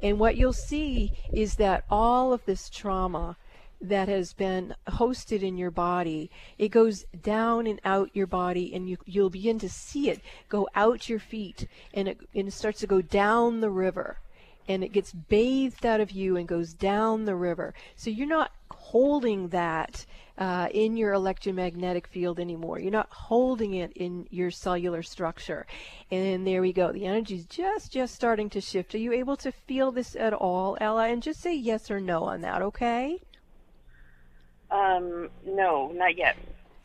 And 0.03 0.18
what 0.18 0.37
you'll 0.37 0.53
see 0.53 1.11
is 1.33 1.55
that 1.55 1.85
all 1.91 2.33
of 2.33 2.45
this 2.45 2.68
trauma 2.68 3.37
that 3.81 4.09
has 4.09 4.33
been 4.33 4.74
hosted 4.89 5.43
in 5.43 5.57
your 5.57 5.70
body. 5.70 6.31
It 6.59 6.68
goes 6.68 7.05
down 7.22 7.66
and 7.66 7.81
out 7.85 8.11
your 8.14 8.27
body, 8.27 8.74
and 8.74 8.89
you, 8.89 8.97
you'll 9.05 9.31
begin 9.31 9.59
to 9.61 9.68
see 9.68 10.11
it 10.11 10.20
go 10.49 10.68
out 10.74 11.09
your 11.09 11.18
feet, 11.18 11.68
and 11.93 12.09
it, 12.09 12.18
and 12.35 12.49
it 12.49 12.53
starts 12.53 12.81
to 12.81 12.87
go 12.87 13.03
down 13.03 13.61
the 13.61 13.70
river. 13.70 14.18
and 14.68 14.83
it 14.83 14.93
gets 14.93 15.12
bathed 15.12 15.87
out 15.87 16.01
of 16.01 16.11
you 16.11 16.37
and 16.37 16.49
goes 16.49 16.72
down 16.74 17.24
the 17.24 17.37
river. 17.37 17.74
So 17.95 18.11
you're 18.11 18.27
not 18.27 18.51
holding 18.70 19.49
that 19.49 20.05
uh, 20.39 20.68
in 20.72 20.97
your 20.97 21.12
electromagnetic 21.12 22.07
field 22.09 22.39
anymore. 22.39 22.79
You're 22.79 22.91
not 22.91 23.09
holding 23.11 23.74
it 23.74 23.93
in 23.93 24.27
your 24.31 24.51
cellular 24.51 25.03
structure. 25.03 25.66
And 26.11 26.47
there 26.47 26.61
we 26.61 26.72
go. 26.72 26.93
The 26.93 27.07
energy's 27.07 27.47
just 27.47 27.93
just 27.93 28.14
starting 28.14 28.51
to 28.51 28.61
shift. 28.61 28.95
Are 28.95 28.99
you 28.99 29.12
able 29.12 29.37
to 29.39 29.53
feel 29.53 29.93
this 29.93 30.16
at 30.16 30.33
all, 30.33 30.77
Ella? 30.81 31.09
And 31.09 31.22
just 31.22 31.41
say 31.41 31.55
yes 31.55 31.91
or 31.91 32.01
no 32.01 32.24
on 32.24 32.41
that, 32.43 32.62
okay? 32.62 33.20
Um, 34.77 35.31
no, 35.47 35.91
not 35.95 36.16
yet. 36.16 36.37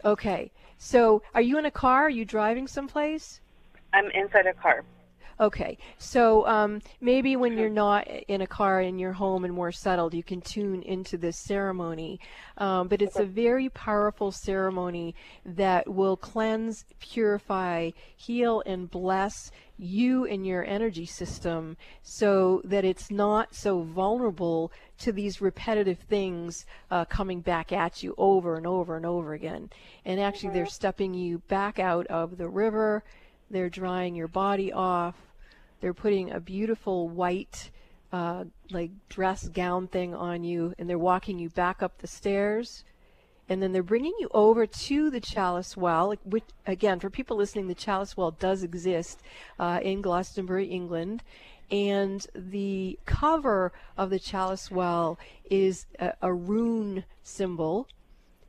Okay. 0.06 0.52
So, 0.78 1.22
are 1.36 1.42
you 1.42 1.60
in 1.60 1.66
a 1.66 1.72
car? 1.72 2.06
Are 2.06 2.10
you 2.10 2.26
driving 2.26 2.68
someplace? 2.68 3.42
I'm 3.94 4.10
inside 4.12 4.48
a 4.48 4.54
car. 4.54 4.84
Okay, 5.42 5.80
so 5.98 6.46
um, 6.46 6.82
maybe 7.00 7.36
when 7.36 7.58
you're 7.58 7.68
not 7.68 8.08
in 8.08 8.42
a 8.42 8.48
car 8.48 8.80
in 8.80 9.00
your 9.00 9.12
home 9.12 9.44
and 9.44 9.52
more 9.52 9.72
settled, 9.72 10.14
you 10.14 10.22
can 10.22 10.40
tune 10.40 10.84
into 10.84 11.18
this 11.18 11.36
ceremony. 11.36 12.20
Um, 12.60 12.88
but 12.88 13.02
it's 13.02 13.16
a 13.18 13.26
very 13.26 13.68
powerful 13.70 14.32
ceremony 14.32 15.16
that 15.44 15.92
will 15.92 16.16
cleanse, 16.16 16.86
purify, 17.00 17.90
heal, 18.16 18.62
and 18.68 18.90
bless 18.92 19.50
you 19.82 20.26
and 20.26 20.46
your 20.46 20.64
energy 20.64 21.06
system 21.06 21.76
so 22.04 22.62
that 22.64 22.86
it's 22.86 23.10
not 23.10 23.56
so 23.56 23.82
vulnerable 23.82 24.72
to 25.00 25.12
these 25.12 25.42
repetitive 25.42 26.00
things 26.00 26.66
uh, 26.92 27.04
coming 27.06 27.42
back 27.42 27.72
at 27.72 28.04
you 28.04 28.14
over 28.18 28.56
and 28.56 28.68
over 28.68 28.96
and 28.96 29.06
over 29.06 29.34
again. 29.34 29.70
And 30.06 30.20
actually, 30.20 30.54
they're 30.54 30.66
stepping 30.66 31.14
you 31.14 31.40
back 31.48 31.80
out 31.80 32.06
of 32.08 32.38
the 32.38 32.48
river. 32.48 33.04
They're 33.50 33.70
drying 33.70 34.16
your 34.16 34.28
body 34.28 34.72
off 34.72 35.16
they're 35.82 35.96
putting 35.96 36.32
a 36.32 36.40
beautiful 36.40 37.10
white, 37.10 37.72
uh, 38.14 38.46
like 38.70 38.92
dress 39.10 39.50
gown 39.50 39.88
thing 39.88 40.14
on 40.14 40.44
you, 40.44 40.74
and 40.78 40.88
they're 40.88 41.00
walking 41.00 41.40
you 41.40 41.50
back 41.50 41.82
up 41.82 41.98
the 41.98 42.08
stairs. 42.08 42.86
And 43.52 43.62
then 43.62 43.74
they're 43.74 43.84
bringing 43.84 44.14
you 44.18 44.30
over 44.34 44.66
to 44.66 45.10
the 45.10 45.20
Chalice 45.20 45.76
Well, 45.76 46.16
which, 46.24 46.46
again, 46.66 47.02
for 47.02 47.10
people 47.10 47.36
listening, 47.36 47.68
the 47.68 47.76
Chalice 47.76 48.16
Well 48.16 48.32
does 48.32 48.64
exist 48.64 49.22
uh, 49.60 49.82
in 49.84 50.02
Glastonbury, 50.02 50.68
England. 50.68 51.22
And 51.70 52.26
the 52.34 52.98
cover 53.06 53.74
of 53.98 54.10
the 54.10 54.20
Chalice 54.20 54.72
Well 54.72 55.20
is 55.50 55.86
a, 56.00 56.14
a 56.22 56.34
rune 56.34 57.04
symbol. 57.24 57.90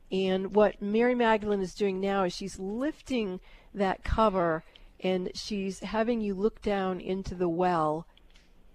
And 0.09 0.55
what 0.55 0.81
Mary 0.81 1.15
Magdalene 1.15 1.59
is 1.59 1.75
doing 1.75 1.99
now 1.99 2.23
is 2.23 2.33
she's 2.33 2.57
lifting 2.57 3.41
that 3.73 4.05
cover 4.05 4.63
and 5.01 5.31
she's 5.35 5.81
having 5.81 6.21
you 6.21 6.33
look 6.33 6.61
down 6.61 7.01
into 7.01 7.35
the 7.35 7.49
well 7.49 8.07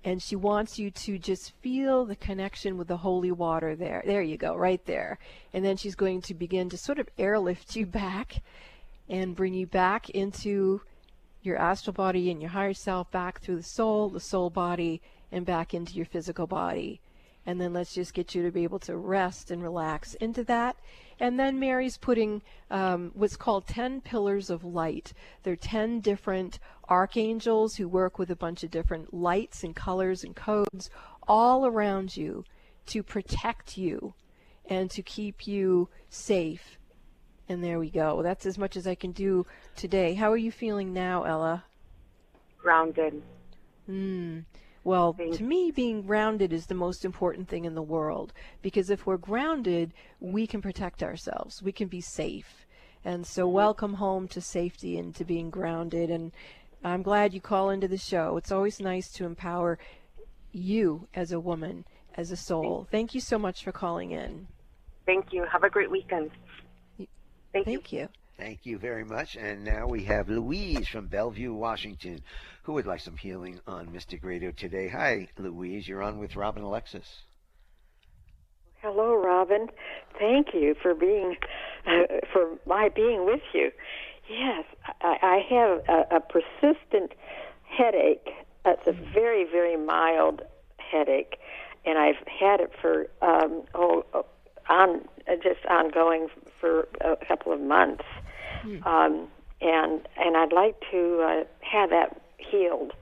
and 0.09 0.23
she 0.23 0.37
wants 0.37 0.79
you 0.79 0.91
to 0.91 1.19
just 1.19 1.53
feel 1.61 2.07
the 2.07 2.17
connection 2.17 2.79
with 2.79 2.89
the 2.89 2.97
holy 2.97 3.31
water 3.31 3.77
there. 3.77 4.03
There 4.07 4.23
you 4.23 4.39
go, 4.39 4.57
right 4.57 4.83
there. 4.87 5.19
And 5.53 5.63
then 5.63 5.77
she's 5.77 5.95
going 5.95 6.23
to 6.23 6.35
begin 6.35 6.71
to 6.71 6.79
sort 6.79 6.99
of 6.99 7.11
airlift 7.19 7.77
you 7.77 7.85
back 7.85 8.43
and 9.07 9.37
bring 9.37 9.53
you 9.53 9.67
back 9.67 10.09
into 10.09 10.81
your 11.43 11.59
astral 11.59 11.93
body 11.93 12.31
and 12.31 12.41
your 12.41 12.53
higher 12.53 12.73
self, 12.73 13.11
back 13.11 13.43
through 13.43 13.57
the 13.57 13.63
soul, 13.63 14.09
the 14.09 14.19
soul 14.19 14.49
body, 14.49 15.03
and 15.31 15.45
back 15.45 15.75
into 15.75 15.93
your 15.93 16.07
physical 16.07 16.47
body. 16.47 17.03
And 17.49 17.59
then 17.59 17.73
let's 17.73 17.95
just 17.95 18.13
get 18.13 18.35
you 18.35 18.43
to 18.43 18.53
be 18.53 18.65
able 18.65 18.79
to 18.81 18.95
rest 18.95 19.51
and 19.51 19.63
relax 19.63 20.13
into 20.17 20.45
that. 20.45 20.77
And 21.19 21.41
then 21.41 21.59
Mary's 21.59 21.97
putting 21.97 22.43
um, 22.71 23.11
what's 23.15 23.39
called 23.39 23.67
10 23.67 24.03
pillars 24.03 24.51
of 24.51 24.65
light. 24.65 25.15
They're 25.45 25.57
10 25.57 26.01
different 26.01 26.59
archangels 26.91 27.77
who 27.77 27.89
work 27.89 28.19
with 28.19 28.31
a 28.31 28.37
bunch 28.37 28.65
of 28.65 28.71
different 28.71 29.15
lights 29.15 29.65
and 29.65 29.75
colors 29.75 30.25
and 30.25 30.37
codes 30.37 30.91
all 31.27 31.65
around 31.65 32.19
you 32.19 32.45
to 32.89 33.03
protect 33.03 33.79
you 33.79 34.13
and 34.67 34.91
to 34.91 35.03
keep 35.03 35.47
you 35.47 35.89
safe. 36.11 36.79
And 37.49 37.65
there 37.65 37.79
we 37.79 37.89
go. 37.89 38.23
That's 38.23 38.45
as 38.45 38.59
much 38.59 38.77
as 38.77 38.87
I 38.87 38.95
can 38.95 39.13
do 39.13 39.47
today. 39.75 40.13
How 40.13 40.31
are 40.31 40.37
you 40.37 40.53
feeling 40.53 40.93
now, 40.93 41.23
Ella? 41.23 41.65
Grounded. 42.59 43.23
Hmm. 43.87 44.41
Well, 44.89 45.13
to 45.13 45.43
me, 45.43 45.71
being 45.71 46.01
grounded 46.01 46.51
is 46.51 46.65
the 46.65 46.75
most 46.75 47.05
important 47.05 47.47
thing 47.47 47.67
in 47.67 47.75
the 47.75 47.83
world 47.83 48.33
because 48.63 48.89
if 48.89 49.05
we're 49.05 49.19
grounded, 49.19 49.93
we 50.19 50.47
can 50.47 50.63
protect 50.63 51.03
ourselves. 51.03 51.63
We 51.63 51.73
can 51.73 51.89
be 51.89 52.01
safe. 52.01 52.67
And 53.05 53.27
so, 53.27 53.45
mm-hmm. 53.45 53.55
welcome 53.55 53.93
home 53.93 54.29
to 54.29 54.41
safety 54.41 54.97
and 54.97 55.15
to 55.17 55.27
being 55.27 55.51
grounded. 55.51 56.09
And 56.09 56.33
I'm 56.83 57.03
glad 57.03 57.35
you 57.35 57.41
call 57.43 57.69
into 57.69 57.87
the 57.87 57.99
show. 57.99 58.39
It's 58.39 58.51
always 58.51 58.81
nice 58.81 59.13
to 59.13 59.27
empower 59.27 59.79
you 60.53 61.07
as 61.13 61.33
a 61.33 61.39
woman, 61.39 61.85
as 62.15 62.31
a 62.31 62.37
soul. 62.37 62.89
Thank 62.91 63.15
you 63.15 63.21
so 63.21 63.39
much 63.39 63.63
for 63.63 63.73
calling 63.73 64.13
in. 64.13 64.49
Thank 65.05 65.35
you. 65.35 65.45
Have 65.45 65.65
a 65.65 65.71
great 65.71 65.91
weekend. 65.91 66.31
Thank, 66.97 67.67
Thank 67.67 67.93
you. 67.93 67.99
you. 67.99 68.09
Thank 68.39 68.67
you 68.67 68.79
very 68.79 69.05
much. 69.05 69.37
And 69.37 69.65
now 69.65 69.89
we 69.89 70.05
have 70.05 70.29
Louise 70.29 70.87
from 70.87 71.09
Bellevue, 71.09 71.53
Washington, 71.53 72.21
who 72.63 72.75
would 72.75 72.87
like 72.87 73.01
some 73.01 73.17
healing 73.17 73.59
on 73.67 73.93
Mystic 73.93 74.25
Radio 74.25 74.53
today. 74.53 74.87
Hi, 74.89 75.27
Louise. 75.37 75.89
You're 75.89 76.05
on 76.05 76.19
with 76.19 76.37
Robin 76.37 76.63
Alexis. 76.63 77.23
Hello, 78.81 79.17
Robin. 79.17 79.69
Thank 80.21 80.55
you 80.55 80.77
for 80.81 80.95
being 80.95 81.37
uh, 81.85 82.05
for 82.33 82.59
my 82.65 82.89
being 82.89 83.27
with 83.27 83.41
you. 83.53 83.73
Yes, 84.31 84.65
I, 85.01 85.17
I 85.21 85.45
have 85.51 85.81
a, 85.89 86.17
a 86.17 86.21
persistent 86.21 87.15
headache. 87.65 88.29
It's 88.65 88.87
a 88.87 88.93
very, 88.93 89.45
very 89.51 89.77
mild 89.77 90.43
headache, 90.77 91.39
and 91.85 91.99
I've 91.99 92.25
had 92.27 92.61
it 92.61 92.71
for 92.81 93.09
um, 93.21 93.65
oh, 93.75 94.05
on 94.69 95.09
just 95.43 95.67
ongoing 95.69 96.29
for 96.61 96.87
a 97.01 97.17
couple 97.27 97.53
of 97.53 97.61
months. 97.61 98.05
Hmm. 98.69 98.89
Um, 98.89 99.29
and 99.61 100.01
and 100.17 100.37
I'd 100.37 100.53
like 100.53 100.77
to 100.91 101.21
uh, 101.23 101.45
have 101.61 101.91
that 101.91 102.21
healed. 102.39 102.93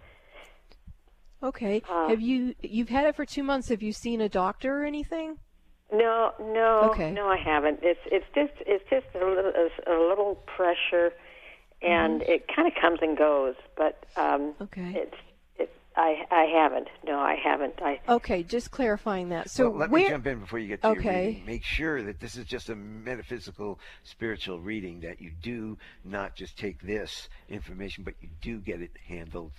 Okay. 1.43 1.83
Uh, 1.89 2.09
have 2.09 2.21
you 2.21 2.55
you've 2.63 2.89
had 2.89 3.07
it 3.07 3.17
for 3.17 3.25
two 3.25 3.43
months? 3.43 3.69
Have 3.69 3.83
you 3.83 3.93
seen 3.93 4.21
a 4.21 4.29
doctor 4.29 4.83
or 4.83 4.85
anything? 4.85 5.39
No, 5.93 6.33
no, 6.41 6.91
okay. 6.91 7.13
no, 7.13 7.29
I 7.29 7.37
haven't. 7.37 7.81
It's 7.83 8.01
it's 8.07 8.27
just 8.35 8.53
it's 8.67 8.85
just 8.91 9.07
a 9.15 9.25
little 9.25 9.53
a, 9.87 10.09
little 10.09 10.35
pressure, 10.47 11.13
and 11.81 12.21
mm-hmm. 12.21 12.33
it 12.33 12.49
kind 12.55 12.67
of 12.67 12.75
comes 12.81 12.99
and 13.03 13.17
goes. 13.17 13.55
But 13.77 14.05
um, 14.17 14.55
okay, 14.61 14.93
it's 14.97 15.17
I 15.97 16.27
I 16.31 16.45
haven't. 16.45 16.89
No, 17.05 17.19
I 17.19 17.37
haven't. 17.43 17.81
I 17.83 18.01
Okay, 18.09 18.43
just 18.43 18.71
clarifying 18.71 19.31
that. 19.31 19.51
So 19.51 19.71
well, 19.71 19.81
let 19.81 19.91
where... 19.91 20.03
me 20.05 20.09
jump 20.11 20.27
in 20.27 20.41
before 20.41 20.59
you 20.59 20.69
get 20.69 20.83
to 20.83 20.89
okay. 20.89 21.03
your 21.03 21.25
reading. 21.25 21.47
Make 21.47 21.65
sure 21.65 22.03
that 22.03 22.21
this 22.21 22.37
is 22.37 22.45
just 22.45 22.69
a 22.69 22.75
metaphysical, 22.75 23.79
spiritual 24.05 24.61
reading. 24.61 25.01
That 25.01 25.21
you 25.21 25.31
do 25.43 25.79
not 26.05 26.35
just 26.35 26.59
take 26.59 26.83
this 26.83 27.29
information, 27.49 28.05
but 28.05 28.15
you 28.21 28.29
do 28.41 28.59
get 28.59 28.83
it 28.83 28.91
handled 29.09 29.53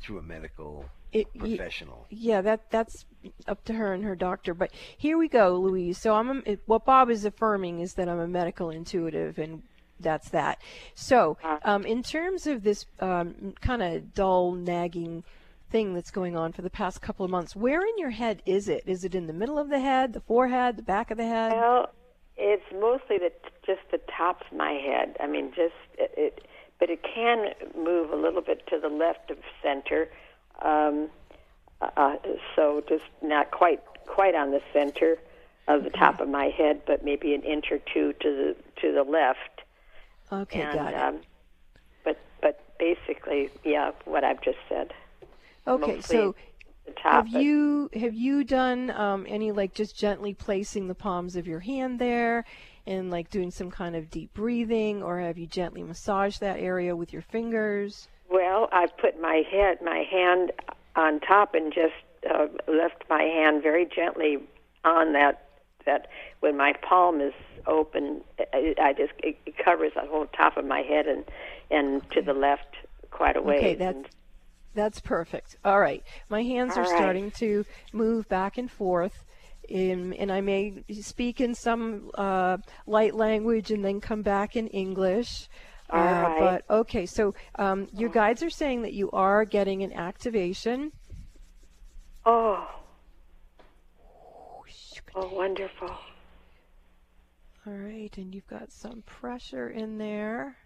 through 0.00 0.18
a 0.18 0.22
medical 0.22 0.86
it, 1.12 1.32
professional. 1.38 2.06
Yeah, 2.10 2.40
that 2.40 2.70
that's 2.70 3.04
up 3.46 3.64
to 3.66 3.74
her 3.74 3.92
and 3.92 4.04
her 4.04 4.16
doctor. 4.16 4.54
But 4.54 4.70
here 4.96 5.18
we 5.18 5.28
go, 5.28 5.56
Louise. 5.56 5.98
So 5.98 6.14
I'm 6.14 6.42
a, 6.46 6.58
what 6.66 6.86
Bob 6.86 7.10
is 7.10 7.24
affirming 7.24 7.80
is 7.80 7.94
that 7.94 8.08
I'm 8.08 8.18
a 8.18 8.28
medical 8.28 8.70
intuitive, 8.70 9.38
and 9.38 9.62
that's 10.00 10.30
that. 10.30 10.60
So 10.94 11.36
uh-huh. 11.44 11.58
um, 11.64 11.84
in 11.84 12.02
terms 12.02 12.46
of 12.46 12.62
this 12.62 12.86
um, 13.00 13.54
kind 13.60 13.82
of 13.82 14.14
dull, 14.14 14.52
nagging 14.52 15.24
thing 15.72 15.94
that's 15.94 16.10
going 16.10 16.36
on 16.36 16.52
for 16.52 16.62
the 16.62 16.70
past 16.70 17.00
couple 17.00 17.24
of 17.24 17.30
months. 17.30 17.56
Where 17.56 17.80
in 17.80 17.96
your 17.96 18.10
head 18.10 18.42
is 18.46 18.68
it? 18.68 18.84
Is 18.86 19.04
it 19.04 19.14
in 19.14 19.26
the 19.26 19.32
middle 19.32 19.58
of 19.58 19.70
the 19.70 19.80
head, 19.80 20.12
the 20.12 20.20
forehead, 20.20 20.76
the 20.76 20.82
back 20.82 21.10
of 21.10 21.16
the 21.16 21.26
head? 21.26 21.52
Well, 21.52 21.88
it's 22.36 22.64
mostly 22.72 23.18
the 23.18 23.32
just 23.66 23.80
the 23.90 24.00
top 24.16 24.42
of 24.42 24.56
my 24.56 24.72
head. 24.72 25.16
I 25.18 25.26
mean, 25.26 25.50
just 25.56 25.74
it, 25.98 26.12
it 26.16 26.46
but 26.78 26.90
it 26.90 27.02
can 27.02 27.54
move 27.76 28.10
a 28.10 28.16
little 28.16 28.42
bit 28.42 28.66
to 28.68 28.78
the 28.78 28.88
left 28.88 29.30
of 29.30 29.38
center. 29.62 30.08
Um, 30.60 31.08
uh, 31.80 32.16
so 32.54 32.84
just 32.88 33.04
not 33.22 33.50
quite 33.50 33.82
quite 34.06 34.34
on 34.34 34.50
the 34.50 34.60
center 34.72 35.16
of 35.68 35.84
the 35.84 35.88
okay. 35.88 35.98
top 35.98 36.20
of 36.20 36.28
my 36.28 36.46
head, 36.46 36.82
but 36.86 37.04
maybe 37.04 37.34
an 37.34 37.42
inch 37.42 37.72
or 37.72 37.78
two 37.78 38.12
to 38.20 38.28
the 38.30 38.56
to 38.80 38.92
the 38.92 39.04
left. 39.04 39.62
Okay, 40.30 40.60
and, 40.60 40.74
got 40.74 40.92
it. 40.92 41.00
Um, 41.00 41.20
but 42.04 42.18
but 42.42 42.60
basically, 42.78 43.48
yeah, 43.64 43.92
what 44.04 44.22
I've 44.22 44.42
just 44.42 44.58
said. 44.68 44.92
Okay, 45.66 46.00
so 46.00 46.34
have 46.96 47.28
you 47.28 47.88
have 47.94 48.14
you 48.14 48.44
done 48.44 48.90
um, 48.90 49.26
any 49.28 49.52
like 49.52 49.74
just 49.74 49.96
gently 49.96 50.34
placing 50.34 50.88
the 50.88 50.94
palms 50.94 51.36
of 51.36 51.46
your 51.46 51.60
hand 51.60 51.98
there, 51.98 52.44
and 52.86 53.10
like 53.10 53.30
doing 53.30 53.50
some 53.50 53.70
kind 53.70 53.94
of 53.94 54.10
deep 54.10 54.34
breathing, 54.34 55.02
or 55.02 55.20
have 55.20 55.38
you 55.38 55.46
gently 55.46 55.82
massaged 55.82 56.40
that 56.40 56.58
area 56.58 56.96
with 56.96 57.12
your 57.12 57.22
fingers? 57.22 58.08
Well, 58.30 58.68
I've 58.72 58.96
put 58.96 59.20
my 59.20 59.42
head, 59.50 59.78
my 59.82 60.04
hand 60.10 60.52
on 60.96 61.20
top, 61.20 61.54
and 61.54 61.72
just 61.72 61.94
uh, 62.28 62.46
left 62.66 63.04
my 63.08 63.22
hand 63.22 63.62
very 63.62 63.86
gently 63.86 64.38
on 64.84 65.12
that. 65.12 65.48
That 65.84 66.06
when 66.40 66.56
my 66.56 66.74
palm 66.74 67.20
is 67.20 67.34
open, 67.66 68.22
I, 68.52 68.74
I 68.80 68.92
just 68.92 69.12
it, 69.18 69.36
covers 69.64 69.92
the 69.94 70.02
whole 70.02 70.26
top 70.26 70.56
of 70.56 70.64
my 70.64 70.80
head 70.80 71.06
and 71.06 71.24
and 71.70 72.02
okay. 72.02 72.20
to 72.20 72.22
the 72.22 72.34
left 72.34 72.76
quite 73.10 73.36
a 73.36 73.42
ways. 73.42 73.58
Okay, 73.58 73.74
that's 73.74 74.08
That's 74.74 75.00
perfect. 75.00 75.56
All 75.64 75.78
right. 75.80 76.02
My 76.28 76.42
hands 76.42 76.72
All 76.72 76.80
are 76.80 76.82
right. 76.82 76.96
starting 76.96 77.30
to 77.32 77.64
move 77.92 78.28
back 78.28 78.58
and 78.58 78.70
forth. 78.70 79.24
In, 79.68 80.12
and 80.14 80.30
I 80.32 80.40
may 80.40 80.82
speak 81.00 81.40
in 81.40 81.54
some 81.54 82.10
uh, 82.14 82.58
light 82.86 83.14
language 83.14 83.70
and 83.70 83.84
then 83.84 84.00
come 84.00 84.22
back 84.22 84.56
in 84.56 84.66
English. 84.68 85.48
All 85.90 86.00
Uh, 86.00 86.22
right. 86.22 86.38
But 86.68 86.74
okay, 86.74 87.06
so 87.06 87.34
um, 87.58 87.88
your 87.96 88.10
guides 88.10 88.42
are 88.42 88.50
saying 88.50 88.82
that 88.82 88.92
you 88.92 89.10
are 89.12 89.44
getting 89.44 89.82
an 89.82 89.92
activation. 89.92 90.92
Oh. 92.26 92.66
Oh, 95.14 95.28
wonderful. 95.34 95.90
All 97.66 97.72
right, 97.74 98.10
and 98.16 98.34
you've 98.34 98.46
got 98.46 98.72
some 98.72 99.02
pressure 99.02 99.68
in 99.68 99.98
there. 99.98 100.56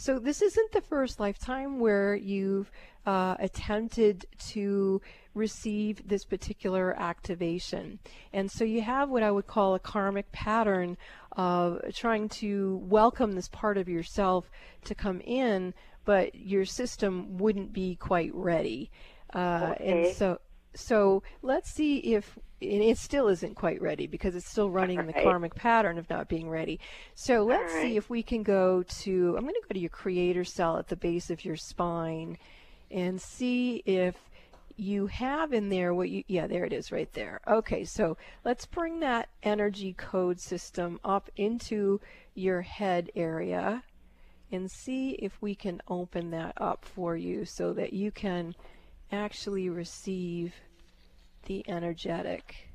So 0.00 0.20
this 0.20 0.42
isn't 0.42 0.70
the 0.70 0.80
first 0.80 1.18
lifetime 1.18 1.80
where 1.80 2.14
you've 2.14 2.70
uh, 3.04 3.34
attempted 3.40 4.26
to 4.50 5.02
receive 5.34 6.06
this 6.06 6.24
particular 6.24 6.94
activation. 6.96 7.98
And 8.32 8.48
so 8.48 8.62
you 8.62 8.80
have 8.80 9.10
what 9.10 9.24
I 9.24 9.32
would 9.32 9.48
call 9.48 9.74
a 9.74 9.80
karmic 9.80 10.30
pattern 10.30 10.96
of 11.32 11.80
trying 11.94 12.28
to 12.28 12.80
welcome 12.84 13.32
this 13.32 13.48
part 13.48 13.76
of 13.76 13.88
yourself 13.88 14.48
to 14.84 14.94
come 14.94 15.20
in, 15.22 15.74
but 16.04 16.32
your 16.32 16.64
system 16.64 17.36
wouldn't 17.36 17.72
be 17.72 17.96
quite 17.96 18.32
ready. 18.32 18.92
Uh, 19.34 19.74
Okay. 19.74 20.06
And 20.06 20.16
so, 20.16 20.38
so 20.74 21.22
let's 21.42 21.70
see 21.70 21.98
if 21.98 22.38
it 22.60 22.98
still 22.98 23.28
isn't 23.28 23.54
quite 23.54 23.80
ready 23.80 24.06
because 24.06 24.34
it's 24.34 24.48
still 24.48 24.70
running 24.70 25.06
the 25.06 25.12
karmic 25.12 25.54
pattern 25.54 25.98
of 25.98 26.10
not 26.10 26.28
being 26.28 26.48
ready. 26.48 26.80
So 27.14 27.44
let's 27.44 27.72
right. 27.72 27.82
see 27.82 27.96
if 27.96 28.10
we 28.10 28.22
can 28.22 28.42
go 28.42 28.82
to, 28.82 29.34
I'm 29.36 29.44
going 29.44 29.54
to 29.54 29.62
go 29.68 29.74
to 29.74 29.78
your 29.78 29.90
creator 29.90 30.44
cell 30.44 30.76
at 30.76 30.88
the 30.88 30.96
base 30.96 31.30
of 31.30 31.44
your 31.44 31.56
spine 31.56 32.36
and 32.90 33.20
see 33.20 33.82
if 33.86 34.16
you 34.76 35.06
have 35.08 35.52
in 35.52 35.68
there 35.68 35.94
what 35.94 36.08
you, 36.08 36.24
yeah, 36.26 36.46
there 36.46 36.64
it 36.64 36.72
is 36.72 36.90
right 36.90 37.12
there. 37.12 37.40
Okay, 37.46 37.84
so 37.84 38.16
let's 38.44 38.66
bring 38.66 39.00
that 39.00 39.28
energy 39.42 39.92
code 39.92 40.40
system 40.40 40.98
up 41.04 41.30
into 41.36 42.00
your 42.34 42.62
head 42.62 43.10
area 43.14 43.82
and 44.50 44.70
see 44.70 45.10
if 45.10 45.40
we 45.40 45.54
can 45.54 45.80
open 45.88 46.30
that 46.30 46.54
up 46.56 46.84
for 46.84 47.16
you 47.16 47.44
so 47.44 47.72
that 47.72 47.92
you 47.92 48.10
can 48.10 48.54
actually 49.12 49.68
receive 49.68 50.54
the 51.46 51.64
energetic. 51.68 52.68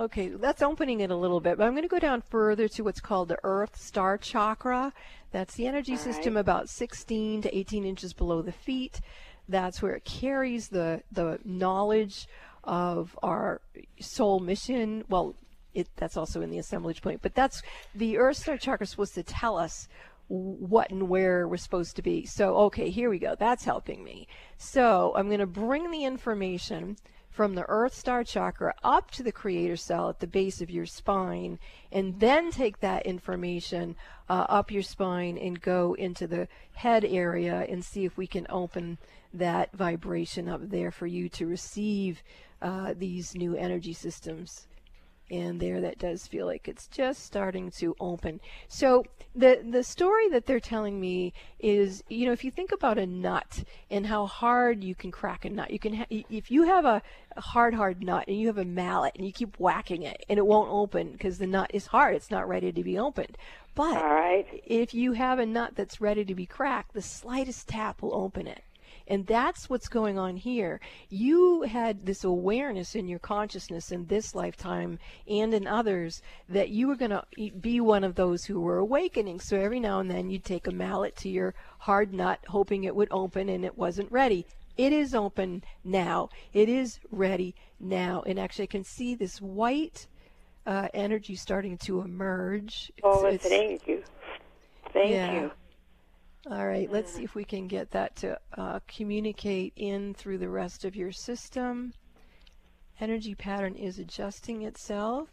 Okay, 0.00 0.28
that's 0.28 0.62
opening 0.62 1.00
it 1.00 1.10
a 1.10 1.16
little 1.16 1.40
bit, 1.40 1.58
but 1.58 1.64
I'm 1.64 1.72
going 1.72 1.82
to 1.82 1.88
go 1.88 1.98
down 1.98 2.22
further 2.22 2.66
to 2.68 2.82
what's 2.82 3.00
called 3.00 3.28
the 3.28 3.38
Earth 3.44 3.76
Star 3.76 4.16
Chakra. 4.16 4.92
That's 5.32 5.54
the 5.54 5.66
energy 5.66 5.96
system 5.96 6.36
about 6.36 6.68
16 6.68 7.42
to 7.42 7.56
18 7.56 7.84
inches 7.84 8.12
below 8.12 8.42
the 8.42 8.52
feet. 8.52 9.00
That's 9.48 9.82
where 9.82 9.94
it 9.94 10.04
carries 10.04 10.68
the, 10.68 11.02
the 11.12 11.38
knowledge 11.44 12.26
of 12.64 13.18
our 13.22 13.60
soul 14.00 14.40
mission. 14.40 15.04
Well, 15.08 15.34
it, 15.74 15.88
that's 15.96 16.16
also 16.16 16.42
in 16.42 16.50
the 16.50 16.58
assemblage 16.58 17.02
point, 17.02 17.22
but 17.22 17.34
that's 17.34 17.62
the 17.94 18.18
Earth 18.18 18.38
Star 18.38 18.56
Chakra 18.56 18.84
is 18.84 18.90
supposed 18.90 19.14
to 19.14 19.22
tell 19.22 19.58
us 19.58 19.88
what 20.32 20.90
and 20.90 21.10
where 21.10 21.46
we're 21.46 21.58
supposed 21.58 21.94
to 21.96 22.02
be. 22.02 22.24
So, 22.24 22.56
okay, 22.56 22.88
here 22.88 23.10
we 23.10 23.18
go. 23.18 23.34
That's 23.38 23.64
helping 23.64 24.02
me. 24.02 24.26
So, 24.56 25.12
I'm 25.14 25.26
going 25.26 25.40
to 25.40 25.46
bring 25.46 25.90
the 25.90 26.04
information 26.04 26.96
from 27.28 27.54
the 27.54 27.66
Earth 27.68 27.94
Star 27.94 28.24
Chakra 28.24 28.74
up 28.82 29.10
to 29.10 29.22
the 29.22 29.32
Creator 29.32 29.76
Cell 29.76 30.08
at 30.08 30.20
the 30.20 30.26
base 30.26 30.62
of 30.62 30.70
your 30.70 30.86
spine, 30.86 31.58
and 31.90 32.18
then 32.18 32.50
take 32.50 32.80
that 32.80 33.04
information 33.04 33.94
uh, 34.28 34.46
up 34.48 34.70
your 34.70 34.82
spine 34.82 35.36
and 35.36 35.60
go 35.60 35.94
into 35.94 36.26
the 36.26 36.48
head 36.74 37.04
area 37.04 37.66
and 37.68 37.84
see 37.84 38.04
if 38.04 38.16
we 38.16 38.26
can 38.26 38.46
open 38.48 38.98
that 39.34 39.70
vibration 39.72 40.48
up 40.48 40.68
there 40.68 40.90
for 40.90 41.06
you 41.06 41.28
to 41.28 41.46
receive 41.46 42.22
uh, 42.60 42.94
these 42.96 43.34
new 43.34 43.56
energy 43.56 43.92
systems 43.92 44.66
and 45.32 45.58
there 45.58 45.80
that 45.80 45.98
does 45.98 46.26
feel 46.26 46.46
like 46.46 46.68
it's 46.68 46.86
just 46.86 47.24
starting 47.24 47.70
to 47.70 47.96
open. 47.98 48.38
So 48.68 49.04
the 49.34 49.64
the 49.68 49.82
story 49.82 50.28
that 50.28 50.44
they're 50.44 50.60
telling 50.60 51.00
me 51.00 51.32
is 51.58 52.04
you 52.08 52.26
know 52.26 52.32
if 52.32 52.44
you 52.44 52.50
think 52.50 52.70
about 52.70 52.98
a 52.98 53.06
nut 53.06 53.64
and 53.90 54.06
how 54.06 54.26
hard 54.26 54.84
you 54.84 54.94
can 54.94 55.10
crack 55.10 55.46
a 55.46 55.50
nut 55.50 55.70
you 55.70 55.78
can 55.78 55.94
ha- 55.94 56.06
if 56.10 56.50
you 56.50 56.64
have 56.64 56.84
a, 56.84 57.00
a 57.34 57.40
hard 57.40 57.72
hard 57.72 58.02
nut 58.02 58.24
and 58.28 58.38
you 58.38 58.46
have 58.46 58.58
a 58.58 58.64
mallet 58.64 59.14
and 59.16 59.24
you 59.24 59.32
keep 59.32 59.58
whacking 59.58 60.02
it 60.02 60.22
and 60.28 60.38
it 60.38 60.46
won't 60.46 60.70
open 60.70 61.12
because 61.12 61.38
the 61.38 61.46
nut 61.46 61.70
is 61.72 61.86
hard 61.86 62.14
it's 62.14 62.30
not 62.30 62.46
ready 62.46 62.70
to 62.70 62.82
be 62.84 62.98
opened. 62.98 63.38
But 63.74 63.96
All 63.96 64.14
right. 64.14 64.46
if 64.66 64.92
you 64.92 65.12
have 65.12 65.38
a 65.38 65.46
nut 65.46 65.72
that's 65.74 65.98
ready 65.98 66.26
to 66.26 66.34
be 66.34 66.44
cracked 66.44 66.92
the 66.92 67.00
slightest 67.00 67.68
tap 67.68 68.02
will 68.02 68.14
open 68.14 68.46
it 68.46 68.62
and 69.08 69.26
that's 69.26 69.68
what's 69.68 69.88
going 69.88 70.18
on 70.18 70.36
here. 70.36 70.80
You 71.08 71.62
had 71.62 72.06
this 72.06 72.24
awareness 72.24 72.94
in 72.94 73.08
your 73.08 73.18
consciousness 73.18 73.90
in 73.92 74.06
this 74.06 74.34
lifetime 74.34 74.98
and 75.28 75.52
in 75.54 75.66
others 75.66 76.22
that 76.48 76.70
you 76.70 76.86
were 76.88 76.96
going 76.96 77.10
to 77.10 77.24
be 77.60 77.80
one 77.80 78.04
of 78.04 78.14
those 78.14 78.44
who 78.44 78.60
were 78.60 78.78
awakening. 78.78 79.40
So 79.40 79.58
every 79.58 79.80
now 79.80 80.00
and 80.00 80.10
then 80.10 80.30
you'd 80.30 80.44
take 80.44 80.66
a 80.66 80.72
mallet 80.72 81.16
to 81.16 81.28
your 81.28 81.54
hard 81.78 82.12
nut, 82.12 82.40
hoping 82.48 82.84
it 82.84 82.94
would 82.96 83.08
open, 83.10 83.48
and 83.48 83.64
it 83.64 83.76
wasn't 83.76 84.10
ready. 84.12 84.46
It 84.76 84.92
is 84.92 85.14
open 85.14 85.62
now. 85.84 86.30
It 86.52 86.68
is 86.68 86.98
ready 87.10 87.54
now. 87.78 88.22
And 88.26 88.38
actually, 88.38 88.64
I 88.64 88.66
can 88.66 88.84
see 88.84 89.14
this 89.14 89.38
white 89.40 90.06
uh, 90.64 90.88
energy 90.94 91.34
starting 91.34 91.76
to 91.76 92.00
emerge. 92.00 92.90
Oh, 93.02 93.26
It's- 93.26 93.44
it's- 93.44 93.48
thank 93.50 93.86
you. 93.86 94.02
Thank 94.92 95.10
Yeah. 95.10 95.32
you. 95.42 95.50
All 96.50 96.66
right, 96.66 96.90
let's 96.90 97.12
see 97.12 97.22
if 97.22 97.34
we 97.36 97.44
can 97.44 97.68
get 97.68 97.92
that 97.92 98.16
to 98.16 98.38
uh, 98.56 98.80
communicate 98.88 99.72
in 99.76 100.12
through 100.14 100.38
the 100.38 100.48
rest 100.48 100.84
of 100.84 100.96
your 100.96 101.12
system. 101.12 101.92
Energy 102.98 103.34
pattern 103.34 103.76
is 103.76 103.98
adjusting 103.98 104.62
itself. 104.62 105.28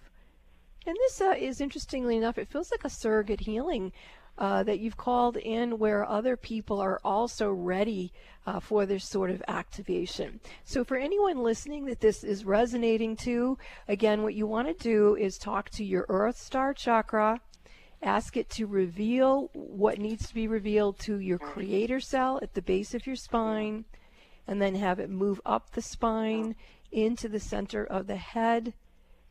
And 0.85 0.95
this 0.95 1.19
uh, 1.19 1.33
is 1.37 1.61
interestingly 1.61 2.15
enough, 2.15 2.37
it 2.37 2.47
feels 2.47 2.71
like 2.71 2.85
a 2.85 2.89
surrogate 2.89 3.41
healing 3.41 3.91
uh, 4.37 4.63
that 4.63 4.79
you've 4.79 4.97
called 4.97 5.35
in 5.35 5.79
where 5.79 6.07
other 6.07 6.37
people 6.37 6.79
are 6.79 6.99
also 7.03 7.51
ready 7.51 8.13
uh, 8.45 8.59
for 8.59 8.85
this 8.85 9.03
sort 9.03 9.31
of 9.31 9.43
activation. 9.47 10.39
So, 10.63 10.83
for 10.83 10.95
anyone 10.95 11.43
listening 11.43 11.85
that 11.85 11.99
this 11.99 12.23
is 12.23 12.45
resonating 12.45 13.17
to, 13.17 13.57
again, 13.87 14.23
what 14.23 14.35
you 14.35 14.47
want 14.47 14.67
to 14.67 14.83
do 14.83 15.15
is 15.15 15.37
talk 15.37 15.69
to 15.71 15.83
your 15.83 16.05
Earth 16.07 16.37
Star 16.37 16.73
chakra 16.73 17.41
ask 18.01 18.37
it 18.37 18.49
to 18.49 18.65
reveal 18.65 19.49
what 19.53 19.99
needs 19.99 20.27
to 20.27 20.33
be 20.33 20.47
revealed 20.47 20.99
to 20.99 21.19
your 21.19 21.37
creator 21.37 21.99
cell 21.99 22.39
at 22.41 22.53
the 22.53 22.61
base 22.61 22.93
of 22.93 23.05
your 23.05 23.15
spine, 23.15 23.85
and 24.47 24.61
then 24.61 24.75
have 24.75 24.99
it 24.99 25.09
move 25.09 25.41
up 25.45 25.71
the 25.71 25.81
spine 25.81 26.55
into 26.91 27.27
the 27.27 27.39
center 27.39 27.83
of 27.83 28.07
the 28.07 28.15
head, 28.15 28.73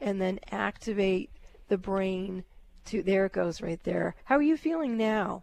and 0.01 0.21
then 0.21 0.39
activate 0.51 1.31
the 1.69 1.79
brain 1.79 2.45
to 2.85 3.03
there 3.03 3.27
it 3.27 3.33
goes 3.33 3.61
right 3.61 3.83
there. 3.85 4.15
How 4.25 4.37
are 4.37 4.43
you 4.43 4.57
feeling 4.57 4.97
now? 4.97 5.43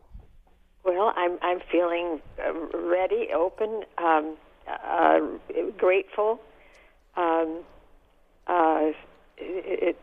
Well, 0.84 1.14
I'm 1.16 1.38
I'm 1.42 1.60
feeling 1.72 2.22
uh, 2.40 2.54
ready, 2.78 3.30
open, 3.36 3.84
um, 3.98 4.38
uh, 4.68 5.20
grateful. 5.78 6.40
Um, 7.18 7.64
uh, 8.48 8.92
it, 9.38 9.98
it, 9.98 10.00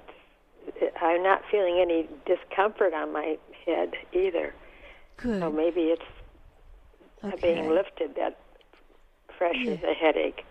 I'm 1.00 1.22
not 1.22 1.42
feeling 1.50 1.78
any 1.80 2.08
discomfort 2.26 2.94
on 2.94 3.12
my 3.12 3.36
head 3.66 3.92
either. 4.12 4.54
Good. 5.16 5.40
So 5.40 5.50
maybe 5.50 5.82
it's 5.82 6.02
Okay. 7.24 7.54
being 7.54 7.70
lifted 7.70 8.14
that 8.16 8.38
pressure, 9.28 9.76
the 9.76 9.94
headache. 9.94 10.44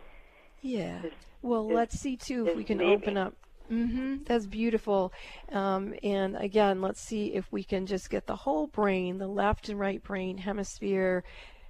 Yeah. 0.62 1.02
Well, 1.42 1.68
is- 1.70 1.76
let's 1.76 2.00
see 2.00 2.16
too 2.18 2.48
if 2.48 2.56
we 2.56 2.64
can 2.64 2.78
leaving. 2.78 2.94
open 2.94 3.18
up. 3.18 3.34
Mm-hmm. 3.70 4.24
That's 4.26 4.46
beautiful. 4.48 5.14
Um, 5.52 5.94
and 6.04 6.36
again, 6.36 6.82
let's 6.82 7.00
see 7.00 7.34
if 7.34 7.50
we 7.52 7.64
can 7.64 7.86
just 7.86 8.10
get 8.10 8.28
the 8.28 8.36
whole 8.36 8.68
brain, 8.68 9.18
the 9.18 9.28
left 9.28 9.70
and 9.70 9.80
right 9.80 10.04
brain 10.04 10.38
hemisphere, 10.38 11.24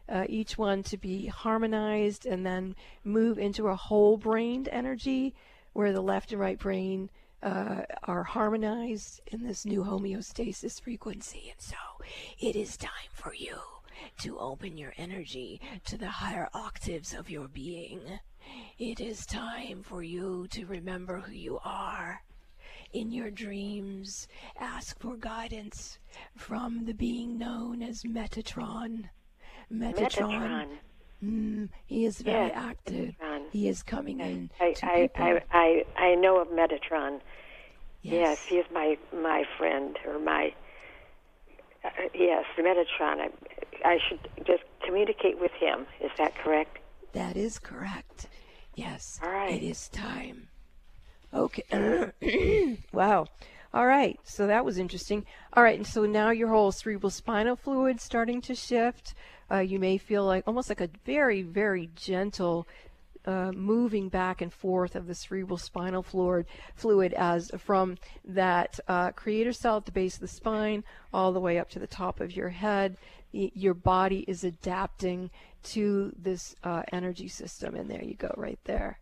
uh, 0.09 0.25
each 0.27 0.57
one 0.57 0.81
to 0.83 0.97
be 0.97 1.27
harmonized 1.27 2.25
and 2.25 2.43
then 2.45 2.75
move 3.03 3.37
into 3.37 3.67
a 3.67 3.75
whole 3.75 4.17
brained 4.17 4.67
energy 4.71 5.33
where 5.73 5.93
the 5.93 6.01
left 6.01 6.31
and 6.31 6.41
right 6.41 6.57
brain 6.59 7.09
uh, 7.43 7.81
are 8.03 8.23
harmonized 8.23 9.21
in 9.27 9.43
this 9.43 9.65
new 9.65 9.83
homeostasis 9.83 10.81
frequency. 10.81 11.49
And 11.51 11.61
so 11.61 11.75
it 12.39 12.55
is 12.55 12.77
time 12.77 13.11
for 13.11 13.33
you 13.33 13.57
to 14.19 14.39
open 14.39 14.77
your 14.77 14.93
energy 14.97 15.61
to 15.85 15.97
the 15.97 16.09
higher 16.09 16.49
octaves 16.53 17.13
of 17.13 17.29
your 17.29 17.47
being. 17.47 18.01
It 18.77 18.99
is 18.99 19.25
time 19.25 19.83
for 19.83 20.03
you 20.03 20.47
to 20.51 20.65
remember 20.65 21.19
who 21.19 21.33
you 21.33 21.59
are. 21.63 22.23
In 22.93 23.11
your 23.11 23.31
dreams, 23.31 24.27
ask 24.59 24.99
for 24.99 25.15
guidance 25.15 25.97
from 26.35 26.85
the 26.85 26.93
being 26.93 27.37
known 27.37 27.81
as 27.81 28.03
Metatron. 28.03 29.09
Metatron. 29.71 29.95
Metatron. 29.95 30.67
Mm, 31.23 31.69
he 31.85 32.05
is 32.05 32.21
very 32.21 32.47
Yes, 32.47 32.51
active. 32.55 33.15
Metatron. 33.21 33.41
He 33.51 33.67
is 33.67 33.83
coming 33.83 34.19
in 34.19 34.49
I, 34.59 34.73
I. 34.81 35.09
I, 35.15 35.41
I, 35.51 35.85
I 36.01 36.15
know 36.15 36.39
of 36.41 36.47
Metatron. 36.47 37.19
Yes. 38.01 38.13
Yes, 38.13 38.45
he 38.45 38.55
is 38.55 38.65
my 38.73 38.97
my 39.13 39.43
friend 39.57 39.97
or 40.07 40.17
my 40.17 40.53
uh, 41.85 41.89
yes, 42.15 42.45
Metatron. 42.57 43.19
I 43.19 43.29
I 43.85 43.99
should 44.07 44.27
just 44.45 44.63
communicate 44.83 45.39
with 45.39 45.51
him. 45.59 45.85
Is 45.99 46.09
that 46.17 46.33
correct? 46.43 46.79
That 47.13 47.37
is 47.37 47.59
correct. 47.59 48.27
Yes. 48.75 49.19
All 49.21 49.29
right. 49.29 49.53
It 49.53 49.63
is 49.63 49.87
time. 49.89 50.47
Okay. 51.33 52.77
wow. 52.93 53.27
All 53.73 53.87
right. 53.87 54.19
So 54.23 54.47
that 54.47 54.65
was 54.65 54.77
interesting. 54.77 55.25
All 55.53 55.63
right. 55.63 55.77
And 55.77 55.87
so 55.87 56.05
now 56.05 56.31
your 56.31 56.49
whole 56.49 56.71
cerebral 56.71 57.09
spinal 57.09 57.55
fluid 57.55 58.01
starting 58.01 58.41
to 58.41 58.55
shift. 58.55 59.13
Uh, 59.49 59.59
you 59.59 59.79
may 59.79 59.97
feel 59.97 60.25
like 60.25 60.43
almost 60.45 60.69
like 60.69 60.81
a 60.81 60.89
very, 61.05 61.41
very 61.41 61.89
gentle 61.95 62.67
uh, 63.25 63.51
moving 63.51 64.09
back 64.09 64.41
and 64.41 64.51
forth 64.51 64.95
of 64.95 65.07
the 65.07 65.15
cerebral 65.15 65.57
spinal 65.57 66.01
fluid, 66.03 66.45
fluid 66.75 67.13
as 67.13 67.51
from 67.57 67.97
that 68.25 68.79
uh, 68.87 69.11
creator 69.11 69.53
cell 69.53 69.77
at 69.77 69.85
the 69.85 69.91
base 69.91 70.15
of 70.15 70.21
the 70.21 70.27
spine 70.27 70.83
all 71.13 71.31
the 71.31 71.39
way 71.39 71.59
up 71.59 71.69
to 71.69 71.79
the 71.79 71.87
top 71.87 72.19
of 72.19 72.35
your 72.35 72.49
head. 72.49 72.97
Your 73.31 73.73
body 73.73 74.25
is 74.27 74.43
adapting 74.43 75.29
to 75.63 76.13
this 76.17 76.55
uh, 76.63 76.83
energy 76.91 77.27
system, 77.27 77.75
and 77.75 77.89
there 77.89 78.03
you 78.03 78.15
go, 78.15 78.33
right 78.35 78.59
there. 78.65 78.99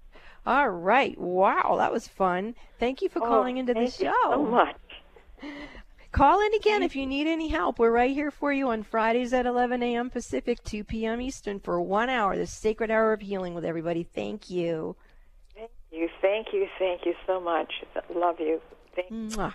All 0.49 0.69
right, 0.69 1.15
wow, 1.15 1.75
that 1.77 1.91
was 1.91 2.07
fun. 2.07 2.55
Thank 2.79 3.03
you 3.03 3.09
for 3.09 3.19
Oh, 3.21 3.27
calling 3.27 3.57
into 3.57 3.75
the 3.75 3.81
thank 3.81 3.93
show. 3.93 4.05
you 4.05 4.31
so 4.31 4.43
much. 4.45 4.75
Call 6.11 6.43
in 6.43 6.55
again 6.55 6.81
if 6.81 6.95
you 6.95 7.05
need 7.05 7.27
any 7.27 7.49
help. 7.49 7.77
We're 7.77 7.91
right 7.91 8.09
here 8.09 8.31
for 8.31 8.51
you 8.51 8.69
on 8.69 8.81
Fridays 8.81 9.31
at 9.31 9.45
11 9.45 9.83
a.m. 9.83 10.09
Pacific, 10.09 10.63
2 10.63 10.83
p.m. 10.85 11.21
Eastern 11.21 11.59
for 11.59 11.79
one 11.79 12.09
hour, 12.09 12.35
the 12.35 12.47
sacred 12.47 12.89
hour 12.89 13.13
of 13.13 13.21
healing 13.21 13.53
with 13.53 13.63
everybody. 13.63 14.01
Thank 14.01 14.49
you. 14.49 14.95
Thank 15.53 15.69
you, 15.91 16.09
thank 16.19 16.47
you, 16.51 16.67
thank 16.79 17.05
you 17.05 17.13
so 17.27 17.39
much. 17.39 17.71
Love 18.15 18.39
you. 18.39 18.59
Thank 18.95 19.11
Mwah. 19.11 19.53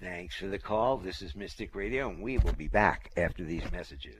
Thanks 0.00 0.36
for 0.36 0.46
the 0.46 0.60
call. 0.60 0.96
This 0.96 1.22
is 1.22 1.34
Mystic 1.34 1.74
Radio, 1.74 2.08
and 2.08 2.22
we 2.22 2.38
will 2.38 2.52
be 2.52 2.68
back 2.68 3.10
after 3.16 3.42
these 3.42 3.68
messages. 3.72 4.14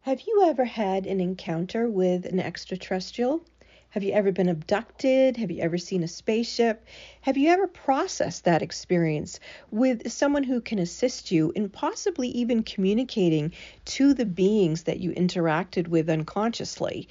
Have 0.00 0.22
you 0.26 0.44
ever 0.46 0.64
had 0.64 1.06
an 1.06 1.20
encounter 1.20 1.90
with 1.90 2.24
an 2.24 2.40
extraterrestrial? 2.40 3.44
Have 3.92 4.04
you 4.04 4.12
ever 4.14 4.32
been 4.32 4.48
abducted? 4.48 5.36
Have 5.36 5.50
you 5.50 5.60
ever 5.60 5.76
seen 5.76 6.02
a 6.02 6.08
spaceship? 6.08 6.86
Have 7.20 7.36
you 7.36 7.50
ever 7.50 7.66
processed 7.66 8.46
that 8.46 8.62
experience 8.62 9.38
with 9.70 10.10
someone 10.10 10.44
who 10.44 10.62
can 10.62 10.78
assist 10.78 11.30
you 11.30 11.52
in 11.54 11.68
possibly 11.68 12.28
even 12.28 12.62
communicating 12.62 13.52
to 13.84 14.14
the 14.14 14.24
beings 14.24 14.84
that 14.84 15.00
you 15.00 15.10
interacted 15.10 15.88
with 15.88 16.08
unconsciously? 16.08 17.06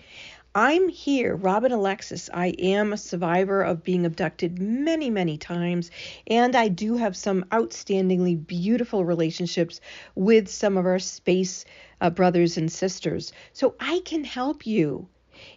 I'm 0.56 0.90
here, 0.90 1.36
Robin 1.36 1.72
Alexis. 1.72 2.32
I 2.34 2.48
am 2.58 2.94
a 2.94 2.98
survivor 2.98 3.62
of 3.62 3.84
being 3.84 4.04
abducted 4.04 4.60
many, 4.60 5.12
many 5.12 5.38
times, 5.38 5.92
and 6.26 6.56
I 6.56 6.68
do 6.68 6.98
have 6.98 7.16
some 7.16 7.44
outstandingly 7.52 8.48
beautiful 8.48 9.06
relationships 9.06 9.82
with 10.16 10.50
some 10.50 10.78
of 10.78 10.88
our 10.88 10.98
space 10.98 11.64
uh, 12.02 12.10
brothers 12.10 12.58
and 12.58 12.72
sisters. 12.72 13.34
So 13.54 13.76
I 13.80 14.02
can 14.04 14.24
help 14.24 14.66
you. 14.66 15.08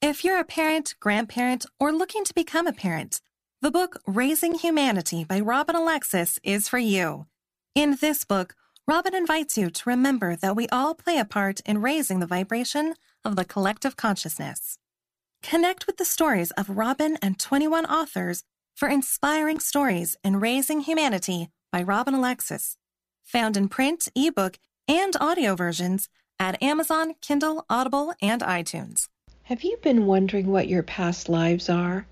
If 0.00 0.24
you're 0.24 0.40
a 0.40 0.44
parent, 0.44 0.94
grandparent, 0.98 1.64
or 1.78 1.92
looking 1.92 2.24
to 2.24 2.34
become 2.34 2.66
a 2.66 2.72
parent, 2.72 3.20
the 3.62 3.70
book 3.70 4.02
Raising 4.08 4.54
Humanity 4.54 5.22
by 5.22 5.38
Robin 5.38 5.76
Alexis 5.76 6.36
is 6.42 6.68
for 6.68 6.78
you. 6.78 7.26
In 7.76 7.96
this 8.00 8.24
book, 8.24 8.56
Robin 8.88 9.14
invites 9.14 9.56
you 9.56 9.70
to 9.70 9.88
remember 9.88 10.34
that 10.34 10.56
we 10.56 10.66
all 10.70 10.96
play 10.96 11.16
a 11.16 11.24
part 11.24 11.60
in 11.60 11.80
raising 11.80 12.18
the 12.18 12.26
vibration 12.26 12.94
of 13.24 13.36
the 13.36 13.44
collective 13.44 13.96
consciousness. 13.96 14.78
Connect 15.44 15.86
with 15.86 15.98
the 15.98 16.04
stories 16.04 16.50
of 16.50 16.70
Robin 16.70 17.16
and 17.22 17.38
21 17.38 17.86
authors 17.86 18.42
for 18.74 18.88
inspiring 18.88 19.60
stories 19.60 20.16
in 20.24 20.40
Raising 20.40 20.80
Humanity 20.80 21.48
by 21.70 21.84
Robin 21.84 22.14
Alexis. 22.14 22.78
Found 23.26 23.56
in 23.56 23.68
print, 23.68 24.08
ebook, 24.16 24.58
and 24.88 25.14
audio 25.20 25.54
versions 25.54 26.08
at 26.36 26.60
Amazon, 26.60 27.14
Kindle, 27.20 27.64
Audible, 27.70 28.12
and 28.20 28.42
iTunes. 28.42 29.06
Have 29.44 29.62
you 29.62 29.76
been 29.82 30.06
wondering 30.06 30.48
what 30.48 30.66
your 30.66 30.82
past 30.82 31.28
lives 31.28 31.68
are? 31.68 32.08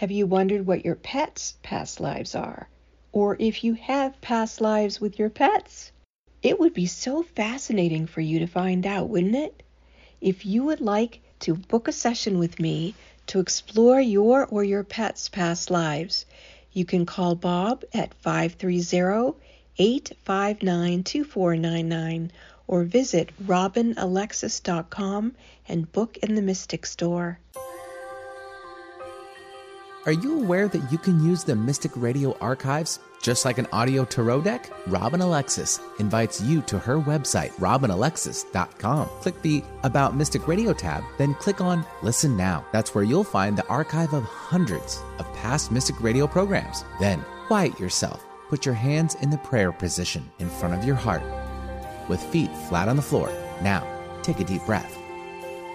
Have 0.00 0.10
you 0.10 0.26
wondered 0.26 0.66
what 0.66 0.84
your 0.84 0.94
pets' 0.94 1.54
past 1.62 2.00
lives 2.00 2.34
are? 2.34 2.68
Or 3.12 3.34
if 3.38 3.64
you 3.64 3.72
have 3.72 4.20
past 4.20 4.60
lives 4.60 5.00
with 5.00 5.18
your 5.18 5.30
pets? 5.30 5.90
It 6.42 6.60
would 6.60 6.74
be 6.74 6.84
so 6.84 7.22
fascinating 7.22 8.06
for 8.06 8.20
you 8.20 8.40
to 8.40 8.46
find 8.46 8.86
out, 8.86 9.08
wouldn't 9.08 9.36
it? 9.36 9.62
If 10.20 10.44
you 10.44 10.64
would 10.64 10.82
like 10.82 11.20
to 11.40 11.54
book 11.54 11.88
a 11.88 11.92
session 11.92 12.38
with 12.38 12.60
me 12.60 12.94
to 13.28 13.40
explore 13.40 13.98
your 13.98 14.44
or 14.44 14.62
your 14.62 14.84
pet's 14.84 15.30
past 15.30 15.70
lives, 15.70 16.26
you 16.74 16.84
can 16.84 17.06
call 17.06 17.34
Bob 17.34 17.82
at 17.94 18.12
530 18.16 19.34
859 19.78 21.04
2499 21.04 22.32
or 22.66 22.84
visit 22.84 23.30
robinalexis.com 23.42 25.34
and 25.66 25.92
book 25.92 26.18
in 26.18 26.34
the 26.34 26.42
Mystic 26.42 26.84
Store. 26.84 27.38
Are 30.06 30.12
you 30.12 30.38
aware 30.38 30.68
that 30.68 30.92
you 30.92 30.98
can 30.98 31.24
use 31.24 31.42
the 31.42 31.56
Mystic 31.56 31.90
Radio 31.96 32.38
archives 32.38 33.00
just 33.20 33.44
like 33.44 33.58
an 33.58 33.66
audio 33.72 34.04
tarot 34.04 34.42
deck? 34.42 34.70
Robin 34.86 35.20
Alexis 35.20 35.80
invites 35.98 36.40
you 36.40 36.62
to 36.62 36.78
her 36.78 37.00
website, 37.00 37.50
robinalexis.com. 37.54 39.08
Click 39.20 39.42
the 39.42 39.64
About 39.82 40.14
Mystic 40.14 40.46
Radio 40.46 40.72
tab, 40.72 41.02
then 41.18 41.34
click 41.34 41.60
on 41.60 41.84
Listen 42.04 42.36
Now. 42.36 42.64
That's 42.72 42.94
where 42.94 43.02
you'll 43.02 43.24
find 43.24 43.58
the 43.58 43.66
archive 43.66 44.14
of 44.14 44.22
hundreds 44.22 45.02
of 45.18 45.26
past 45.32 45.72
Mystic 45.72 46.00
Radio 46.00 46.28
programs. 46.28 46.84
Then 47.00 47.24
quiet 47.48 47.80
yourself. 47.80 48.24
Put 48.48 48.64
your 48.64 48.76
hands 48.76 49.16
in 49.16 49.30
the 49.30 49.38
prayer 49.38 49.72
position 49.72 50.30
in 50.38 50.48
front 50.48 50.74
of 50.74 50.84
your 50.84 50.94
heart 50.94 51.24
with 52.08 52.22
feet 52.22 52.54
flat 52.68 52.88
on 52.88 52.94
the 52.94 53.02
floor. 53.02 53.28
Now, 53.60 53.84
take 54.22 54.38
a 54.38 54.44
deep 54.44 54.64
breath. 54.66 54.96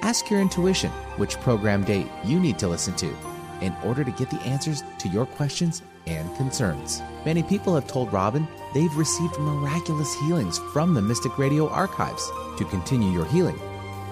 Ask 0.03 0.29
your 0.29 0.39
intuition 0.39 0.89
which 1.17 1.38
program 1.41 1.84
date 1.84 2.07
you 2.23 2.39
need 2.39 2.57
to 2.59 2.69
listen 2.69 2.95
to 2.95 3.13
in 3.62 3.76
order 3.84 4.03
to 4.03 4.12
get 4.12 4.30
the 4.30 4.41
answers 4.41 4.84
to 4.99 5.07
your 5.09 5.26
questions 5.26 5.82
and 6.07 6.36
concerns. 6.38 7.01
Many 7.26 7.43
people 7.43 7.76
have 7.76 7.88
told 7.88 8.12
Robin 8.12 8.47
they've 8.74 8.95
received 8.95 9.38
miraculous 9.39 10.14
healings 10.16 10.59
from 10.74 10.93
the 10.93 11.01
Mystic 11.01 11.38
Radio 11.38 11.70
archives. 11.70 12.30
To 12.57 12.66
continue 12.66 13.12
your 13.12 13.26
healing, 13.26 13.59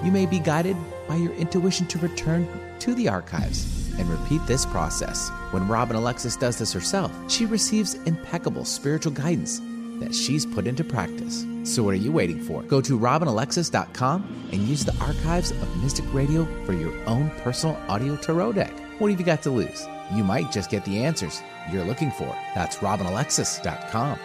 you 0.04 0.12
may 0.12 0.26
be 0.26 0.40
guided 0.40 0.78
by 1.08 1.16
your 1.16 1.34
intuition 1.34 1.88
to 1.88 2.00
return 2.00 2.48
to 2.80 2.94
the 2.96 3.10
archives 3.10 3.90
and 3.98 4.08
repeat 4.10 4.46
this 4.46 4.66
process. 4.66 5.30
When 5.52 5.68
Robin 5.68 5.96
Alexis 5.96 6.36
does 6.36 6.58
this 6.58 6.72
herself, 6.72 7.12
she 7.30 7.46
receives 7.46 7.96
impeccable 8.06 8.64
spiritual 8.66 9.12
guidance 9.12 9.60
that 10.00 10.16
she's 10.16 10.46
put 10.46 10.66
into 10.66 10.84
practice. 10.84 11.46
So 11.64 11.84
what 11.84 11.94
are 11.94 11.98
you 11.98 12.12
waiting 12.12 12.42
for? 12.42 12.64
Go 12.64 12.80
to 12.82 12.98
robinalexis.com 12.98 14.50
and 14.52 14.62
use 14.62 14.86
the 14.86 14.96
archives 15.04 15.52
of 15.52 15.84
Mystic 15.84 16.06
Radio 16.14 16.46
for 16.66 16.74
your 16.74 16.94
own 17.06 17.30
personal 17.42 17.78
audio 17.90 18.16
tarot 18.16 18.54
deck. 18.54 18.74
What 19.00 19.10
have 19.10 19.20
you 19.20 19.26
got 19.26 19.42
to 19.44 19.50
lose? 19.50 19.88
You 20.14 20.24
might 20.24 20.52
just 20.52 20.70
get 20.70 20.86
the 20.86 21.04
answers 21.04 21.42
you're 21.72 21.86
looking 21.86 22.12
for. 22.12 22.36
That's 22.54 22.78
robinalexis.com. 22.78 24.20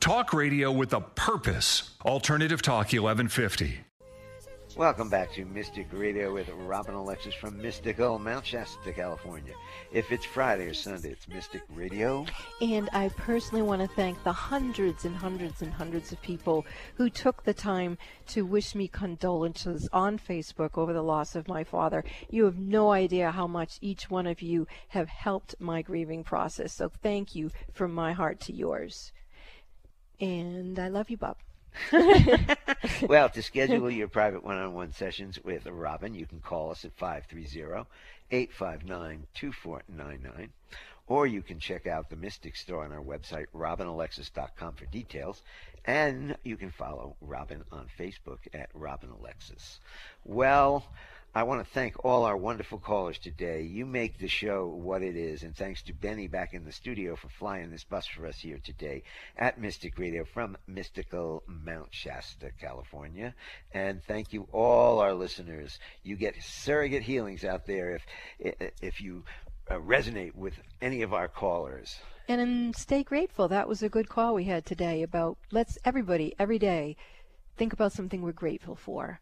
Talk 0.00 0.32
radio 0.32 0.72
with 0.72 0.94
a 0.94 1.00
purpose. 1.00 1.90
Alternative 2.04 2.62
Talk 2.62 2.86
1150. 2.86 3.80
Welcome 4.80 5.10
back 5.10 5.30
to 5.32 5.44
Mystic 5.44 5.88
Radio 5.92 6.32
with 6.32 6.48
Robin 6.48 6.94
Alexis 6.94 7.34
from 7.34 7.60
Mystical, 7.60 8.18
Mount 8.18 8.46
Shasta, 8.46 8.94
California. 8.94 9.52
If 9.92 10.10
it's 10.10 10.24
Friday 10.24 10.64
or 10.68 10.72
Sunday, 10.72 11.10
it's 11.10 11.28
Mystic 11.28 11.60
Radio. 11.68 12.24
And 12.62 12.88
I 12.94 13.10
personally 13.10 13.60
want 13.60 13.82
to 13.82 13.88
thank 13.88 14.24
the 14.24 14.32
hundreds 14.32 15.04
and 15.04 15.14
hundreds 15.14 15.60
and 15.60 15.70
hundreds 15.70 16.12
of 16.12 16.22
people 16.22 16.64
who 16.94 17.10
took 17.10 17.44
the 17.44 17.52
time 17.52 17.98
to 18.28 18.46
wish 18.46 18.74
me 18.74 18.88
condolences 18.88 19.86
on 19.92 20.18
Facebook 20.18 20.78
over 20.78 20.94
the 20.94 21.02
loss 21.02 21.36
of 21.36 21.46
my 21.46 21.62
father. 21.62 22.02
You 22.30 22.46
have 22.46 22.56
no 22.56 22.90
idea 22.90 23.32
how 23.32 23.46
much 23.46 23.76
each 23.82 24.08
one 24.08 24.26
of 24.26 24.40
you 24.40 24.66
have 24.88 25.10
helped 25.10 25.56
my 25.58 25.82
grieving 25.82 26.24
process. 26.24 26.72
So 26.72 26.90
thank 27.02 27.34
you 27.34 27.50
from 27.70 27.92
my 27.92 28.14
heart 28.14 28.40
to 28.40 28.54
yours. 28.54 29.12
And 30.18 30.78
I 30.78 30.88
love 30.88 31.10
you, 31.10 31.18
Bob. 31.18 31.36
well, 33.02 33.28
to 33.30 33.42
schedule 33.42 33.90
your 33.90 34.08
private 34.08 34.44
one-on-one 34.44 34.92
sessions 34.92 35.38
with 35.42 35.66
Robin, 35.66 36.14
you 36.14 36.26
can 36.26 36.40
call 36.40 36.70
us 36.70 36.84
at 36.84 36.96
530-859-2499, 38.30 40.48
or 41.06 41.26
you 41.26 41.42
can 41.42 41.58
check 41.58 41.86
out 41.86 42.10
the 42.10 42.16
Mystic 42.16 42.56
Store 42.56 42.84
on 42.84 42.92
our 42.92 43.02
website, 43.02 43.46
robinalexis.com 43.54 44.74
for 44.74 44.84
details, 44.86 45.42
and 45.84 46.36
you 46.44 46.56
can 46.56 46.70
follow 46.70 47.16
Robin 47.20 47.64
on 47.72 47.86
Facebook 47.98 48.38
at 48.52 48.70
Robin 48.74 49.10
Alexis. 49.10 49.80
Well, 50.24 50.86
I 51.32 51.44
want 51.44 51.64
to 51.64 51.72
thank 51.72 52.04
all 52.04 52.24
our 52.24 52.36
wonderful 52.36 52.78
callers 52.78 53.16
today. 53.16 53.62
You 53.62 53.86
make 53.86 54.18
the 54.18 54.26
show 54.26 54.66
what 54.66 55.00
it 55.00 55.14
is, 55.14 55.44
and 55.44 55.54
thanks 55.54 55.80
to 55.82 55.92
Benny 55.92 56.26
back 56.26 56.54
in 56.54 56.64
the 56.64 56.72
studio 56.72 57.14
for 57.14 57.28
flying 57.28 57.70
this 57.70 57.84
bus 57.84 58.04
for 58.04 58.26
us 58.26 58.40
here 58.40 58.58
today 58.58 59.04
at 59.36 59.60
Mystic 59.60 59.96
Radio 59.96 60.24
from 60.24 60.56
mystical 60.66 61.44
Mount 61.46 61.86
Shasta, 61.92 62.50
California. 62.60 63.32
And 63.72 64.02
thank 64.02 64.32
you 64.32 64.48
all 64.50 64.98
our 64.98 65.14
listeners. 65.14 65.78
You 66.02 66.16
get 66.16 66.34
surrogate 66.42 67.04
healings 67.04 67.44
out 67.44 67.64
there 67.64 68.00
if 68.40 68.72
if 68.82 69.00
you 69.00 69.22
uh, 69.70 69.74
resonate 69.74 70.34
with 70.34 70.54
any 70.82 71.02
of 71.02 71.14
our 71.14 71.28
callers. 71.28 72.00
And 72.26 72.74
stay 72.74 73.04
grateful. 73.04 73.46
That 73.46 73.68
was 73.68 73.84
a 73.84 73.88
good 73.88 74.08
call 74.08 74.34
we 74.34 74.44
had 74.44 74.66
today 74.66 75.00
about 75.00 75.38
let's 75.52 75.78
everybody 75.84 76.34
every 76.40 76.58
day 76.58 76.96
think 77.56 77.72
about 77.72 77.92
something 77.92 78.20
we're 78.20 78.32
grateful 78.32 78.74
for. 78.74 79.20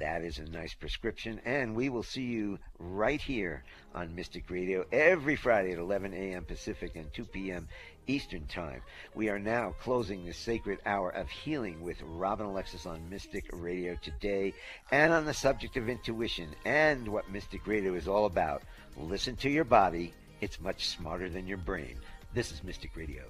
That 0.00 0.24
is 0.24 0.38
a 0.38 0.44
nice 0.44 0.72
prescription. 0.72 1.42
And 1.44 1.76
we 1.76 1.90
will 1.90 2.02
see 2.02 2.22
you 2.22 2.58
right 2.78 3.20
here 3.20 3.64
on 3.94 4.14
Mystic 4.14 4.48
Radio 4.48 4.84
every 4.90 5.36
Friday 5.36 5.72
at 5.72 5.78
11 5.78 6.14
a.m. 6.14 6.44
Pacific 6.44 6.96
and 6.96 7.12
2 7.12 7.26
p.m. 7.26 7.68
Eastern 8.06 8.46
Time. 8.46 8.80
We 9.14 9.28
are 9.28 9.38
now 9.38 9.74
closing 9.82 10.24
the 10.24 10.32
sacred 10.32 10.78
hour 10.86 11.10
of 11.10 11.28
healing 11.28 11.82
with 11.82 12.00
Robin 12.02 12.46
Alexis 12.46 12.86
on 12.86 13.10
Mystic 13.10 13.44
Radio 13.52 13.94
today 14.02 14.54
and 14.90 15.12
on 15.12 15.26
the 15.26 15.34
subject 15.34 15.76
of 15.76 15.90
intuition 15.90 16.48
and 16.64 17.06
what 17.06 17.30
Mystic 17.30 17.66
Radio 17.66 17.92
is 17.94 18.08
all 18.08 18.24
about. 18.24 18.62
Listen 18.96 19.36
to 19.36 19.50
your 19.50 19.64
body. 19.64 20.14
It's 20.40 20.60
much 20.60 20.88
smarter 20.88 21.28
than 21.28 21.46
your 21.46 21.58
brain. 21.58 21.98
This 22.32 22.50
is 22.52 22.64
Mystic 22.64 22.96
Radio. 22.96 23.24